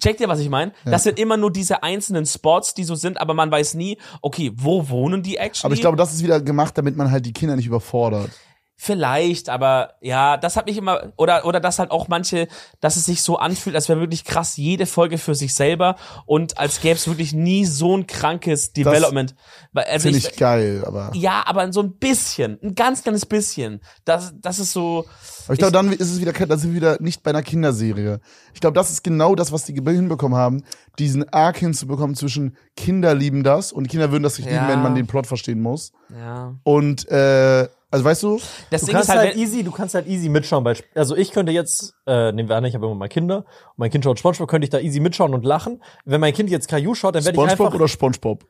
[0.00, 0.72] Checkt ihr, was ich meine?
[0.84, 4.52] Das sind immer nur diese einzelnen Spots, die so sind, aber man weiß nie, okay,
[4.54, 5.75] wo wohnen die actually?
[5.76, 8.30] Ich glaube, das ist wieder gemacht, damit man halt die Kinder nicht überfordert.
[8.78, 12.46] Vielleicht, aber ja, das hat mich immer, oder, oder das halt auch manche,
[12.80, 15.96] dass es sich so anfühlt, als wäre wirklich krass jede Folge für sich selber
[16.26, 19.34] und als gäbe es wirklich nie so ein krankes Development.
[19.72, 21.10] Also Finde ich, ich geil, aber.
[21.14, 23.80] ja, aber so ein bisschen, ein ganz kleines bisschen.
[24.04, 25.06] Das, das ist so,
[25.46, 28.20] Aber ich glaube, dann ist es wieder, dann sind wir wieder nicht bei einer Kinderserie.
[28.54, 30.62] Ich glaube, das ist genau das, was die hinbekommen haben,
[30.98, 34.68] diesen Arc hinzubekommen zwischen Kinder lieben das und Kinder würden das nicht lieben, Ja.
[34.68, 35.92] wenn man den Plot verstehen muss.
[36.10, 36.54] ja.
[36.64, 38.40] Und äh, also weißt du,
[38.70, 40.64] Das Du Ding kannst ist halt, halt, easy, du kannst halt easy mitschauen.
[40.64, 43.44] Bei, also ich könnte jetzt, äh, nehmen wir an, ich habe immer mal Kinder, und
[43.78, 45.80] mein Kind schaut SpongeBob, könnte ich da easy mitschauen und lachen.
[46.04, 48.44] Wenn mein Kind jetzt Caillou schaut, dann werde ich SpongeBob einfach, oder SpongeBob?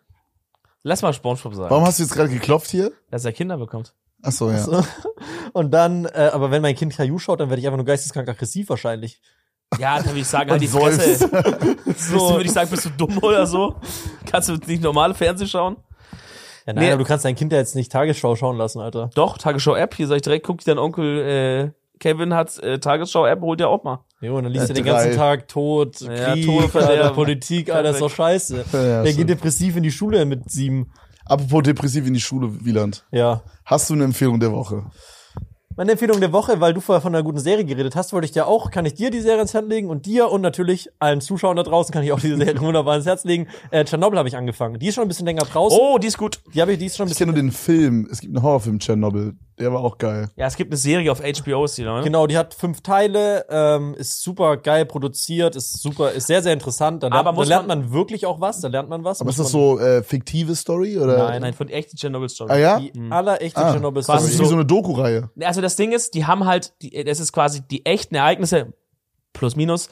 [0.83, 2.93] lass mal SpongeBob sagen, Warum hast du jetzt gerade geklopft hier?
[3.11, 3.95] dass er Kinder bekommt.
[4.23, 4.59] Ach so, ja.
[4.59, 4.83] So.
[5.53, 8.29] und dann, äh, aber wenn mein Kind Caillou schaut, dann werde ich einfach nur geisteskrank
[8.29, 9.21] aggressiv wahrscheinlich.
[9.79, 10.69] Ja, dann würde ich sagen, halt die.
[10.69, 11.29] Fresse.
[11.97, 13.77] So würde ich sagen, bist du dumm oder so?
[14.27, 15.77] Kannst du nicht normale Fernsehen schauen?
[16.67, 16.93] Ja, nein, Nee.
[16.93, 19.11] aber du kannst dein Kind ja jetzt nicht Tagesschau schauen lassen, Alter.
[19.15, 23.61] Doch, Tagesschau-App, hier sag ich direkt, guck, dein Onkel äh, Kevin hat äh, Tagesschau-App, holt
[23.61, 24.01] ja auch mal.
[24.21, 24.93] Jo, und dann liest Äh, er den drei.
[24.93, 27.11] ganzen Tag Tod, Ja, Krieg, Tod, Alter.
[27.11, 28.57] Politik, Alter, ist doch scheiße.
[28.59, 29.17] Ja, Der stimmt.
[29.19, 30.93] geht depressiv in die Schule mit sieben.
[31.27, 33.05] Apropos depressiv in die Schule, Wieland.
[33.11, 33.43] Ja.
[33.65, 34.85] Hast du eine Empfehlung der Woche?
[35.79, 38.33] Meine Empfehlung der Woche, weil du vorher von einer guten Serie geredet hast, wollte ich
[38.33, 41.21] dir auch, kann ich dir die Serie ins Herz legen und dir und natürlich allen
[41.21, 43.47] Zuschauern da draußen kann ich auch diese Serie wunderbar ins Herz legen.
[43.71, 44.79] Äh, Tschernobyl habe ich angefangen.
[44.79, 45.79] Die ist schon ein bisschen länger draußen.
[45.79, 46.41] Oh, die ist gut.
[46.55, 47.45] Die habe ich, die ist schon ein Ich kenne bisschen.
[47.47, 48.09] nur den Film.
[48.11, 49.35] Es gibt einen Horrorfilm, Chernobyl.
[49.59, 50.29] Der war auch geil.
[50.37, 52.03] Ja, es gibt eine Serie auf HBO, die, ne?
[52.05, 56.53] Genau, die hat fünf Teile, ähm, ist super geil produziert, ist super, ist sehr, sehr
[56.53, 57.03] interessant.
[57.03, 59.21] Da lernt, Aber da lernt man wirklich auch was, da lernt man was.
[59.23, 61.17] Aber ist das man- so äh, fiktive Story oder?
[61.17, 62.51] Nein, Nein, von echte Chernobyl-Story.
[62.53, 62.81] Ah ja?
[62.81, 63.73] Die allerechte Ah.
[63.73, 65.31] Chernobyl Das ist wie so eine Doku-Reihe.
[65.43, 68.75] Also das Ding ist, die haben halt, die, das ist quasi die echten Ereignisse,
[69.33, 69.89] plus minus,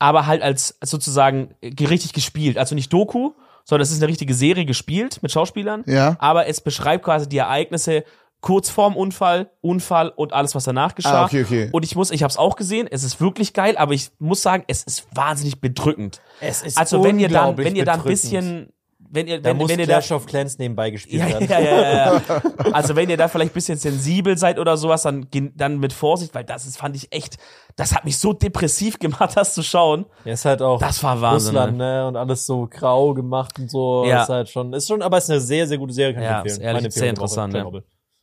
[0.00, 2.58] aber halt als sozusagen richtig gespielt.
[2.58, 3.32] Also nicht Doku,
[3.64, 5.84] sondern es ist eine richtige Serie gespielt mit Schauspielern.
[5.86, 6.16] Ja.
[6.18, 8.04] Aber es beschreibt quasi die Ereignisse
[8.46, 11.22] kurz vorm Unfall, Unfall und alles, was danach geschah.
[11.22, 11.68] Ah, okay, okay.
[11.72, 14.40] Und ich muss, ich habe es auch gesehen, es ist wirklich geil, aber ich muss
[14.40, 16.20] sagen, es ist wahnsinnig bedrückend.
[16.40, 18.72] Es ist Also wenn ihr dann, wenn ihr da ein bisschen,
[19.10, 21.48] wenn ihr, Da wenn, muss wenn ihr da Clash of Clans nebenbei gespielt ja, werden.
[21.48, 22.42] ja, ja, ja, ja.
[22.72, 25.26] Also wenn ihr da vielleicht ein bisschen sensibel seid oder sowas, dann,
[25.56, 27.38] dann mit Vorsicht, weil das ist, fand ich echt,
[27.74, 30.06] das hat mich so depressiv gemacht, das zu schauen.
[30.24, 31.56] Er ist halt auch Das war Wahnsinn.
[31.56, 32.06] Russland, ne?
[32.06, 34.04] Und alles so grau gemacht und so.
[34.06, 34.22] Ja.
[34.22, 36.46] Ist halt schon, ist schon, aber ist eine sehr, sehr gute Serie, kann Ja, ich
[36.46, 36.68] ist empfehlen.
[36.68, 37.64] ehrlich Meine sehr interessant, ja.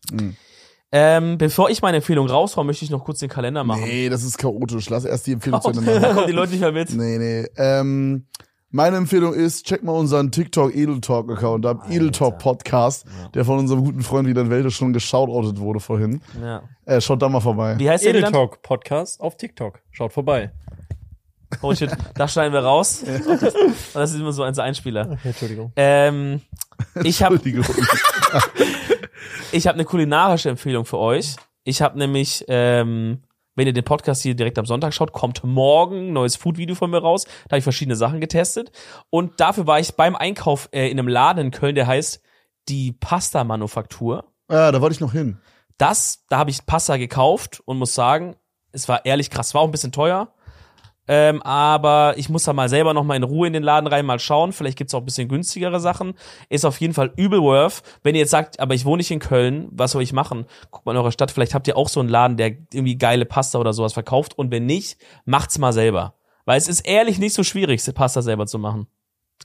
[0.10, 0.36] Chernobyl.
[0.96, 3.82] Ähm, bevor ich meine Empfehlung raushaue, möchte ich noch kurz den Kalender machen.
[3.84, 4.90] Nee, das ist chaotisch.
[4.92, 6.14] Lass erst die Empfehlung zu Oh, Ende machen.
[6.16, 6.94] kommen die Leute nicht mehr mit.
[6.94, 7.48] Nee, nee.
[7.58, 8.28] Ähm,
[8.70, 11.88] meine Empfehlung ist, check mal unseren TikTok Edel Talk Account ab.
[11.90, 16.22] Edel Talk Podcast, der von unserem guten Freund Wieland Welde schon geshoutoutet wurde vorhin.
[16.40, 16.62] Ja.
[16.86, 17.74] Äh, schaut da mal vorbei.
[17.80, 18.36] Wie heißt der Edel Wieland?
[18.36, 19.80] Talk Podcast auf TikTok.
[19.90, 20.52] Schaut vorbei.
[21.62, 23.04] Oh shit, da schneiden wir raus.
[23.04, 23.42] Und
[23.94, 25.08] das ist immer so ein Einspieler.
[25.12, 25.72] Okay, Entschuldigung.
[25.76, 26.42] Ähm,
[27.04, 27.66] ich habe Entschuldigung.
[29.52, 31.36] ich hab eine kulinarische Empfehlung für euch.
[31.64, 33.24] Ich habe nämlich, ähm,
[33.56, 36.90] wenn ihr den Podcast hier direkt am Sonntag schaut, kommt morgen ein neues Food-Video von
[36.90, 37.26] mir raus.
[37.26, 38.72] Da habe ich verschiedene Sachen getestet.
[39.10, 42.22] Und dafür war ich beim Einkauf äh, in einem Laden in Köln, der heißt
[42.70, 44.26] die Pasta-Manufaktur.
[44.50, 45.40] Ja, da wollte ich noch hin.
[45.78, 48.36] Das, da habe ich Pasta gekauft und muss sagen,
[48.72, 50.34] es war ehrlich krass, war auch ein bisschen teuer.
[51.08, 54.06] Ähm, aber ich muss da mal selber noch mal in Ruhe in den Laden rein
[54.06, 54.54] mal schauen.
[54.54, 56.14] Vielleicht gibt's auch ein bisschen günstigere Sachen.
[56.50, 57.84] Ist auf jeden Fall übel worth.
[58.04, 60.46] Wenn ihr jetzt sagt, aber ich wohne nicht in Köln, was soll ich machen?
[60.72, 61.32] Guckt mal in eurer Stadt.
[61.32, 64.38] Vielleicht habt ihr auch so einen Laden, der irgendwie geile Pasta oder sowas verkauft.
[64.38, 66.16] Und wenn nicht, macht's mal selber.
[66.46, 68.88] Weil es ist ehrlich nicht so schwierig, Pasta selber zu machen.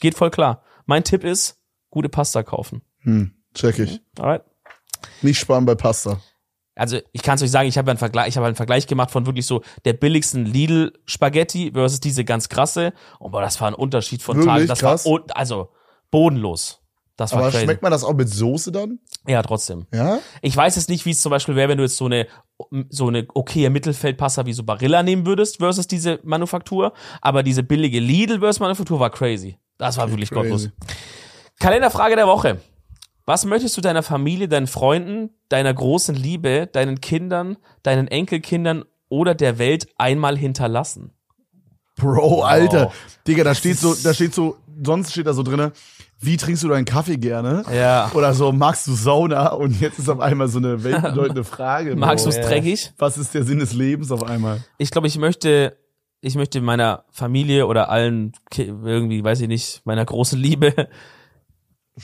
[0.01, 0.63] Geht voll klar.
[0.87, 2.83] Mein Tipp ist, gute Pasta kaufen.
[3.01, 4.01] Hm, check ich.
[4.19, 4.43] Alright?
[5.23, 6.21] Nicht sparen bei Pasta.
[6.79, 9.11] Also ich kann es euch sagen, ich habe einen Vergleich, ich habe einen Vergleich gemacht
[9.11, 12.93] von wirklich so der billigsten Lidl Spaghetti versus diese ganz krasse.
[13.18, 14.55] Und boah, das war ein Unterschied von Wirklich?
[14.55, 14.66] Tagen.
[14.68, 15.05] Das Krass.
[15.05, 15.70] war also
[16.11, 16.81] bodenlos.
[17.16, 17.64] Das war Aber crazy.
[17.64, 19.01] schmeckt man das auch mit Soße dann?
[19.26, 19.87] Ja, trotzdem.
[19.93, 20.20] Ja?
[20.41, 22.29] Ich weiß jetzt nicht, wie es zum Beispiel wäre, wenn du jetzt so eine
[22.91, 26.93] so eine okaye Mittelfeldpasta wie so Barilla nehmen würdest versus diese Manufaktur.
[27.20, 29.59] Aber diese billige Lidl versus Manufaktur war crazy.
[29.79, 30.43] Das war wirklich crazy.
[30.49, 30.68] gottlos.
[31.59, 32.61] Kalenderfrage der Woche.
[33.29, 39.35] Was möchtest du deiner Familie, deinen Freunden, deiner großen Liebe, deinen Kindern, deinen Enkelkindern oder
[39.35, 41.12] der Welt einmal hinterlassen?
[41.97, 42.91] Bro, Alter.
[43.26, 45.72] Digga, da steht so, da steht so, sonst steht da so drinne,
[46.18, 47.64] wie trinkst du deinen Kaffee gerne?
[47.70, 48.11] Ja.
[48.14, 49.49] Oder so, magst du Sauna?
[49.49, 51.97] Und jetzt ist auf einmal so eine weltbedeutende Frage.
[51.97, 52.95] Magst du es dreckig?
[52.97, 54.64] Was ist der Sinn des Lebens auf einmal?
[54.79, 55.76] Ich glaube, ich möchte,
[56.22, 60.89] ich möchte meiner Familie oder allen, irgendwie, weiß ich nicht, meiner großen Liebe.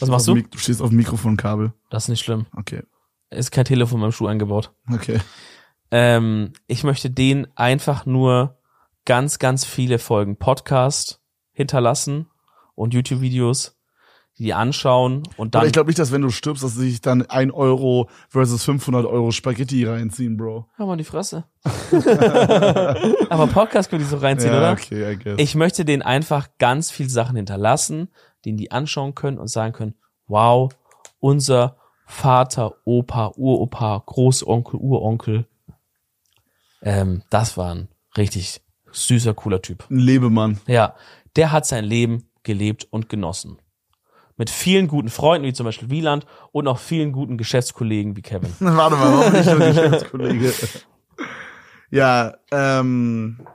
[0.00, 0.34] Was machst du?
[0.34, 1.72] Du stehst auf dem Mikrofonkabel.
[1.90, 2.46] Das ist nicht schlimm.
[2.56, 2.82] Okay.
[3.30, 4.72] Ist kein Telefon beim Schuh eingebaut.
[4.92, 5.20] Okay.
[5.90, 8.58] Ähm, ich möchte denen einfach nur
[9.04, 11.20] ganz, ganz viele Folgen Podcast
[11.52, 12.26] hinterlassen
[12.74, 13.76] und YouTube-Videos,
[14.38, 15.66] die anschauen und Aber dann.
[15.66, 19.06] ich glaube nicht, dass wenn du stirbst, dass sie sich dann ein Euro versus 500
[19.06, 20.66] Euro Spaghetti reinziehen, Bro.
[20.76, 21.44] Hör mal die Fresse.
[23.30, 24.72] Aber Podcast können die so reinziehen, ja, oder?
[24.72, 25.34] okay, I guess.
[25.38, 28.08] Ich möchte denen einfach ganz viel Sachen hinterlassen,
[28.44, 29.94] denen die anschauen können und sagen können,
[30.26, 30.72] wow,
[31.20, 31.76] unser
[32.06, 35.46] Vater, Opa, Uropa, Großonkel, Uronkel,
[36.82, 38.60] ähm, das war ein richtig
[38.92, 39.84] süßer, cooler Typ.
[39.90, 40.60] Ein Lebemann.
[40.66, 40.94] Ja,
[41.36, 43.58] der hat sein Leben gelebt und genossen.
[44.36, 48.52] Mit vielen guten Freunden, wie zum Beispiel Wieland, und auch vielen guten Geschäftskollegen wie Kevin.
[48.60, 50.52] Warte mal, warum nicht nur Geschäftskollege?
[51.90, 53.46] ja, ähm,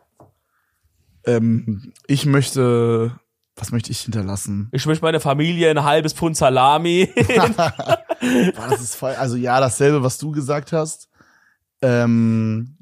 [1.26, 3.20] ähm, ich möchte,
[3.60, 4.70] was möchte ich hinterlassen?
[4.72, 7.10] Ich möchte meine Familie ein halbes Pfund Salami.
[7.36, 11.10] Boah, das ist voll, also ja, dasselbe, was du gesagt hast.
[11.82, 12.78] Ähm,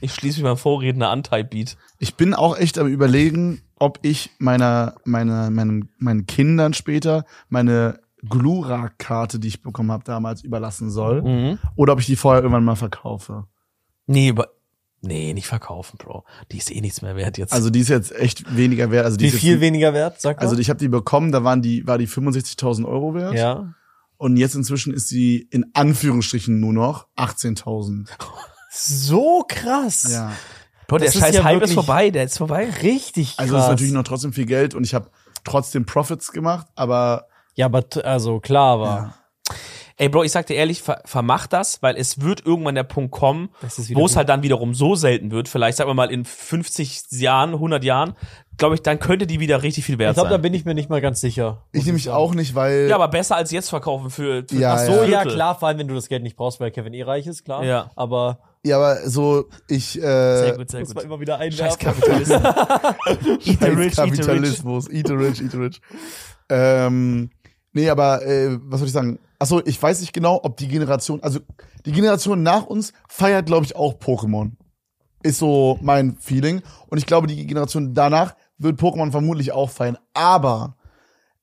[0.00, 1.76] Ich schließe mich beim Vorredner an, Type Beat.
[1.98, 8.00] ich bin auch echt am überlegen, ob ich meiner, meiner, meinen, meinen Kindern später meine
[8.28, 11.22] Glura-Karte, die ich bekommen habe damals, überlassen soll.
[11.22, 11.58] Mhm.
[11.76, 13.44] Oder ob ich die vorher irgendwann mal verkaufe.
[14.06, 14.48] Nee, über
[15.00, 16.24] nee, nicht verkaufen, Bro.
[16.52, 17.52] Die ist eh nichts mehr wert jetzt.
[17.52, 19.04] Also die ist jetzt echt weniger wert.
[19.04, 20.42] Also die Wie ist viel jetzt, weniger wert, sag mal?
[20.48, 23.34] Also ich habe die bekommen, da waren die, war die 65.000 Euro wert.
[23.34, 23.74] ja.
[24.16, 28.06] Und jetzt inzwischen ist sie in Anführungsstrichen nur noch 18.000.
[28.70, 30.06] So krass.
[30.12, 30.32] Ja.
[30.86, 32.68] Bro, der scheiß ja Hype ist vorbei, der ist vorbei.
[32.82, 33.38] Richtig krass.
[33.38, 35.10] Also es ist natürlich noch trotzdem viel Geld und ich habe
[35.44, 38.98] trotzdem Profits gemacht, aber Ja, aber also klar war.
[38.98, 39.14] ja.
[40.00, 43.10] Ey, Bro, ich sag dir ehrlich, ver vermach das, weil es wird irgendwann der Punkt
[43.10, 44.16] kommen, wo es gut.
[44.16, 48.14] halt dann wiederum so selten wird, vielleicht sagen wir mal in 50 Jahren, 100 Jahren,
[48.56, 50.40] glaube ich, dann könnte die wieder richtig viel wert Ich glaube, da sein.
[50.42, 51.64] bin ich mir nicht mal ganz sicher.
[51.72, 54.72] ich nehme mich auch nicht, weil Ja, aber besser als jetzt verkaufen für, für Ja,
[54.72, 55.22] ach So, ja.
[55.22, 57.44] ja, klar, vor allem, wenn du das Geld nicht brauchst, weil Kevin eh reich ist,
[57.44, 57.62] klar.
[57.62, 57.90] Ja.
[57.94, 61.04] Aber ja, aber so ich Sehr äh, gut, sehr muss man gut.
[61.04, 61.78] immer wieder Scheiß einwerfen.
[61.78, 62.42] Kapitalisten.
[63.44, 63.96] eat the Scheiß rich, eat the rich.
[63.96, 65.80] Kapitalismus, eat the rich, eat the rich.
[66.48, 67.30] Ähm,
[67.72, 69.18] nee, aber äh, was soll ich sagen?
[69.38, 71.40] Achso, ich weiß nicht genau, ob die Generation, also
[71.86, 74.52] die Generation nach uns feiert, glaube ich, auch Pokémon.
[75.22, 76.62] Ist so mein Feeling.
[76.88, 79.98] Und ich glaube, die Generation danach wird Pokémon vermutlich auch feiern.
[80.14, 80.76] Aber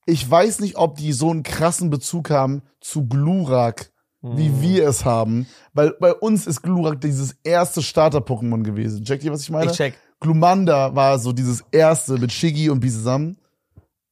[0.05, 5.05] ich weiß nicht, ob die so einen krassen Bezug haben zu Glurak, wie wir es
[5.05, 5.47] haben.
[5.73, 9.03] Weil bei uns ist Glurak dieses erste Starter-Pokémon gewesen.
[9.03, 9.71] Checkt ihr, was ich meine?
[9.71, 9.95] Ich check.
[10.19, 13.37] Glumanda war so dieses erste mit Shiggy und Bisasam.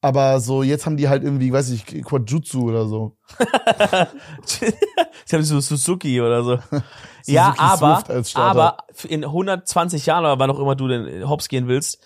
[0.06, 3.18] Aber so, jetzt haben die halt irgendwie, weiß ich, Quadjutsu oder so.
[4.46, 6.60] Sie haben so Suzuki oder so.
[7.26, 8.04] ja, aber,
[8.36, 8.78] aber
[9.10, 12.06] in 120 Jahren oder wann auch immer du denn hops gehen willst,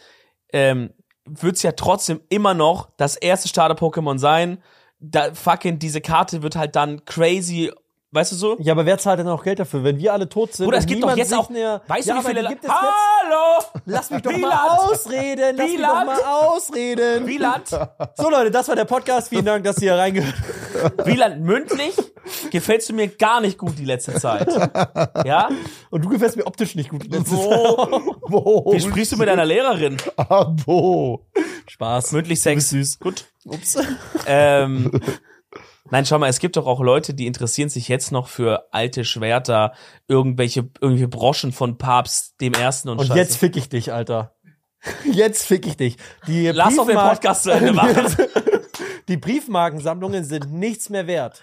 [0.54, 0.94] ähm,
[1.26, 4.64] wird's ja trotzdem immer noch das erste Starter-Pokémon sein.
[5.02, 7.70] Da fucking diese Karte wird halt dann crazy,
[8.12, 8.58] weißt du so?
[8.60, 10.66] Ja, aber wer zahlt denn auch Geld dafür, wenn wir alle tot sind?
[10.66, 12.70] Bruder, es gibt doch jetzt auch, Mehr, weißt ja, du, wie viele, die gibt es
[12.70, 12.80] jetzt?
[12.82, 13.82] Hallo!
[13.86, 14.54] Lass mich doch Wieland!
[14.54, 15.56] mal ausreden.
[15.58, 16.06] Lass mich doch Wieland!
[16.08, 17.28] mal ausreden.
[17.28, 17.68] Wieland,
[18.18, 19.30] So Leute, das war der Podcast.
[19.30, 20.36] Vielen Dank, dass ihr hier reingehört
[21.06, 21.96] Wieland, mündlich
[22.52, 24.48] gefällst du mir gar nicht gut die letzte Zeit.
[25.26, 25.50] Ja?
[25.90, 27.06] Und du gefällst mir optisch nicht gut.
[27.10, 28.74] Wo, Wo?
[28.74, 29.98] wie sprichst du mit deiner Lehrerin?
[30.16, 31.26] Abo.
[31.68, 32.12] Spaß.
[32.12, 32.70] Mündlich Sex.
[32.70, 33.00] süß.
[33.00, 33.26] Gut.
[33.46, 33.78] Ups.
[34.28, 34.92] Ähm,
[35.92, 39.06] nein, schau mal, es gibt doch auch Leute, die interessieren sich jetzt noch für alte
[39.06, 39.74] Schwerter,
[40.08, 43.20] irgendwelche, irgendwelche Broschen von Papst dem Ersten und, Und Scheiße.
[43.20, 44.36] jetzt fick ich dich, Alter.
[45.12, 45.98] Jetzt fick ich dich.
[46.26, 48.16] Die Lass doch den Podcast zu Ende machen.
[49.10, 51.42] Die Briefmarkensammlungen sind nichts mehr wert.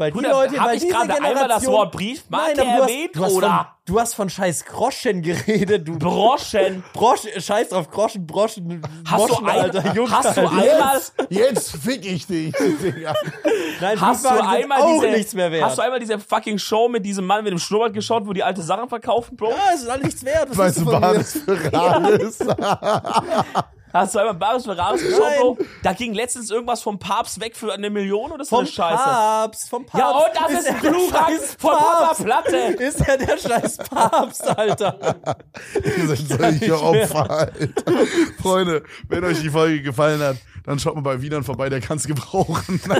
[0.00, 2.82] Weil die Bruder, Leute, hab weil ich gerade einmal das Wort Briefmarke Nein, aber du
[2.82, 3.48] hast, erwähnt, du hast oder?
[3.48, 6.82] Von, du hast von scheiß Groschen geredet, du Broschen.
[6.94, 10.72] Brosch, scheiß auf Groschen, Broschen, Hast du, Moschen, ein, Alter, Junge, hast du Alter.
[10.72, 13.14] einmal, Jetzt fick ich dich, Digga.
[13.82, 15.64] Nein, hast du einmal auch diese, nichts mehr wert.
[15.64, 18.42] hast du einmal diese fucking Show mit diesem Mann mit dem Schnurrbart geschaut, wo die
[18.42, 19.50] alte Sachen verkaufen, Bro?
[19.50, 20.48] ja, es ist alles nichts wert.
[20.48, 21.00] Was Weißt du, von mir?
[21.00, 22.38] Baris Ferraris?
[23.92, 25.38] Hast du einmal Baris Ferraris geschaut, Nein.
[25.40, 25.58] Bro?
[25.82, 28.96] Da ging letztens irgendwas vom Papst weg für eine Million oder so Vom eine Scheiße.
[29.02, 29.98] Papst, vom Papst.
[30.00, 32.24] Ja, und das ist er ein Glurak von Papa Papst.
[32.24, 32.56] Platte.
[32.56, 34.98] Ist er der scheiß Papst, Alter.
[35.74, 37.58] Ihr seid solche Opfer, Alter.
[38.40, 40.36] Freunde, wenn euch die Folge gefallen hat,
[40.70, 42.80] dann schaut mal bei Wienern vorbei, der kann's gebrauchen.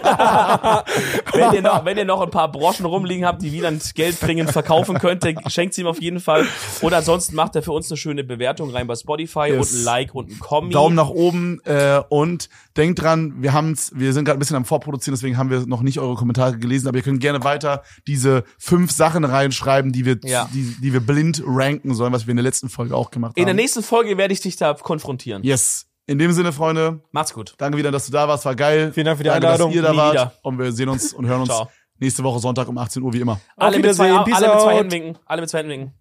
[1.33, 4.51] Wenn ihr, noch, wenn ihr noch ein paar Broschen rumliegen habt, die Wieland Geld dringend
[4.51, 6.47] verkaufen könnte, schenkt sie ihm auf jeden Fall.
[6.83, 9.73] Oder ansonsten macht er für uns eine schöne Bewertung rein bei Spotify Yes.
[9.73, 10.71] und ein Like und ein Kommi.
[10.73, 14.64] Daumen nach oben äh, und denkt dran, wir haben's, wir sind gerade ein bisschen am
[14.64, 18.45] Vorproduzieren, deswegen haben wir noch nicht eure Kommentare gelesen, aber ihr könnt gerne weiter diese
[18.59, 20.49] fünf Sachen reinschreiben, die wir, Ja.
[20.53, 23.45] die, die wir blind ranken sollen, was wir in der letzten Folge auch gemacht In
[23.45, 23.57] der haben.
[23.57, 25.43] nächsten Folge werde ich dich da konfrontieren.
[25.45, 25.87] yes.
[26.07, 27.55] In dem Sinne, Freunde, Macht's gut.
[27.59, 28.92] danke wieder, dass du da warst, war geil.
[28.92, 29.68] Vielen Dank für die danke, Einladung.
[29.70, 30.12] dass ihr da Nie wart.
[30.14, 30.32] wieder.
[30.42, 31.70] Und wir sehen uns und hören uns Ciao.
[31.98, 33.40] nächste Woche Sonntag um 18 Uhr wie immer.
[33.57, 34.74] Alle mit, zwei, alle mit zwei.
[34.76, 35.18] Händen winken.
[35.26, 35.94] Alle mit zwei Händen winken.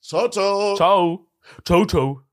[0.00, 0.74] Ciao, ciao.
[0.76, 1.26] Ciao.
[1.64, 2.25] Ciao, ciao.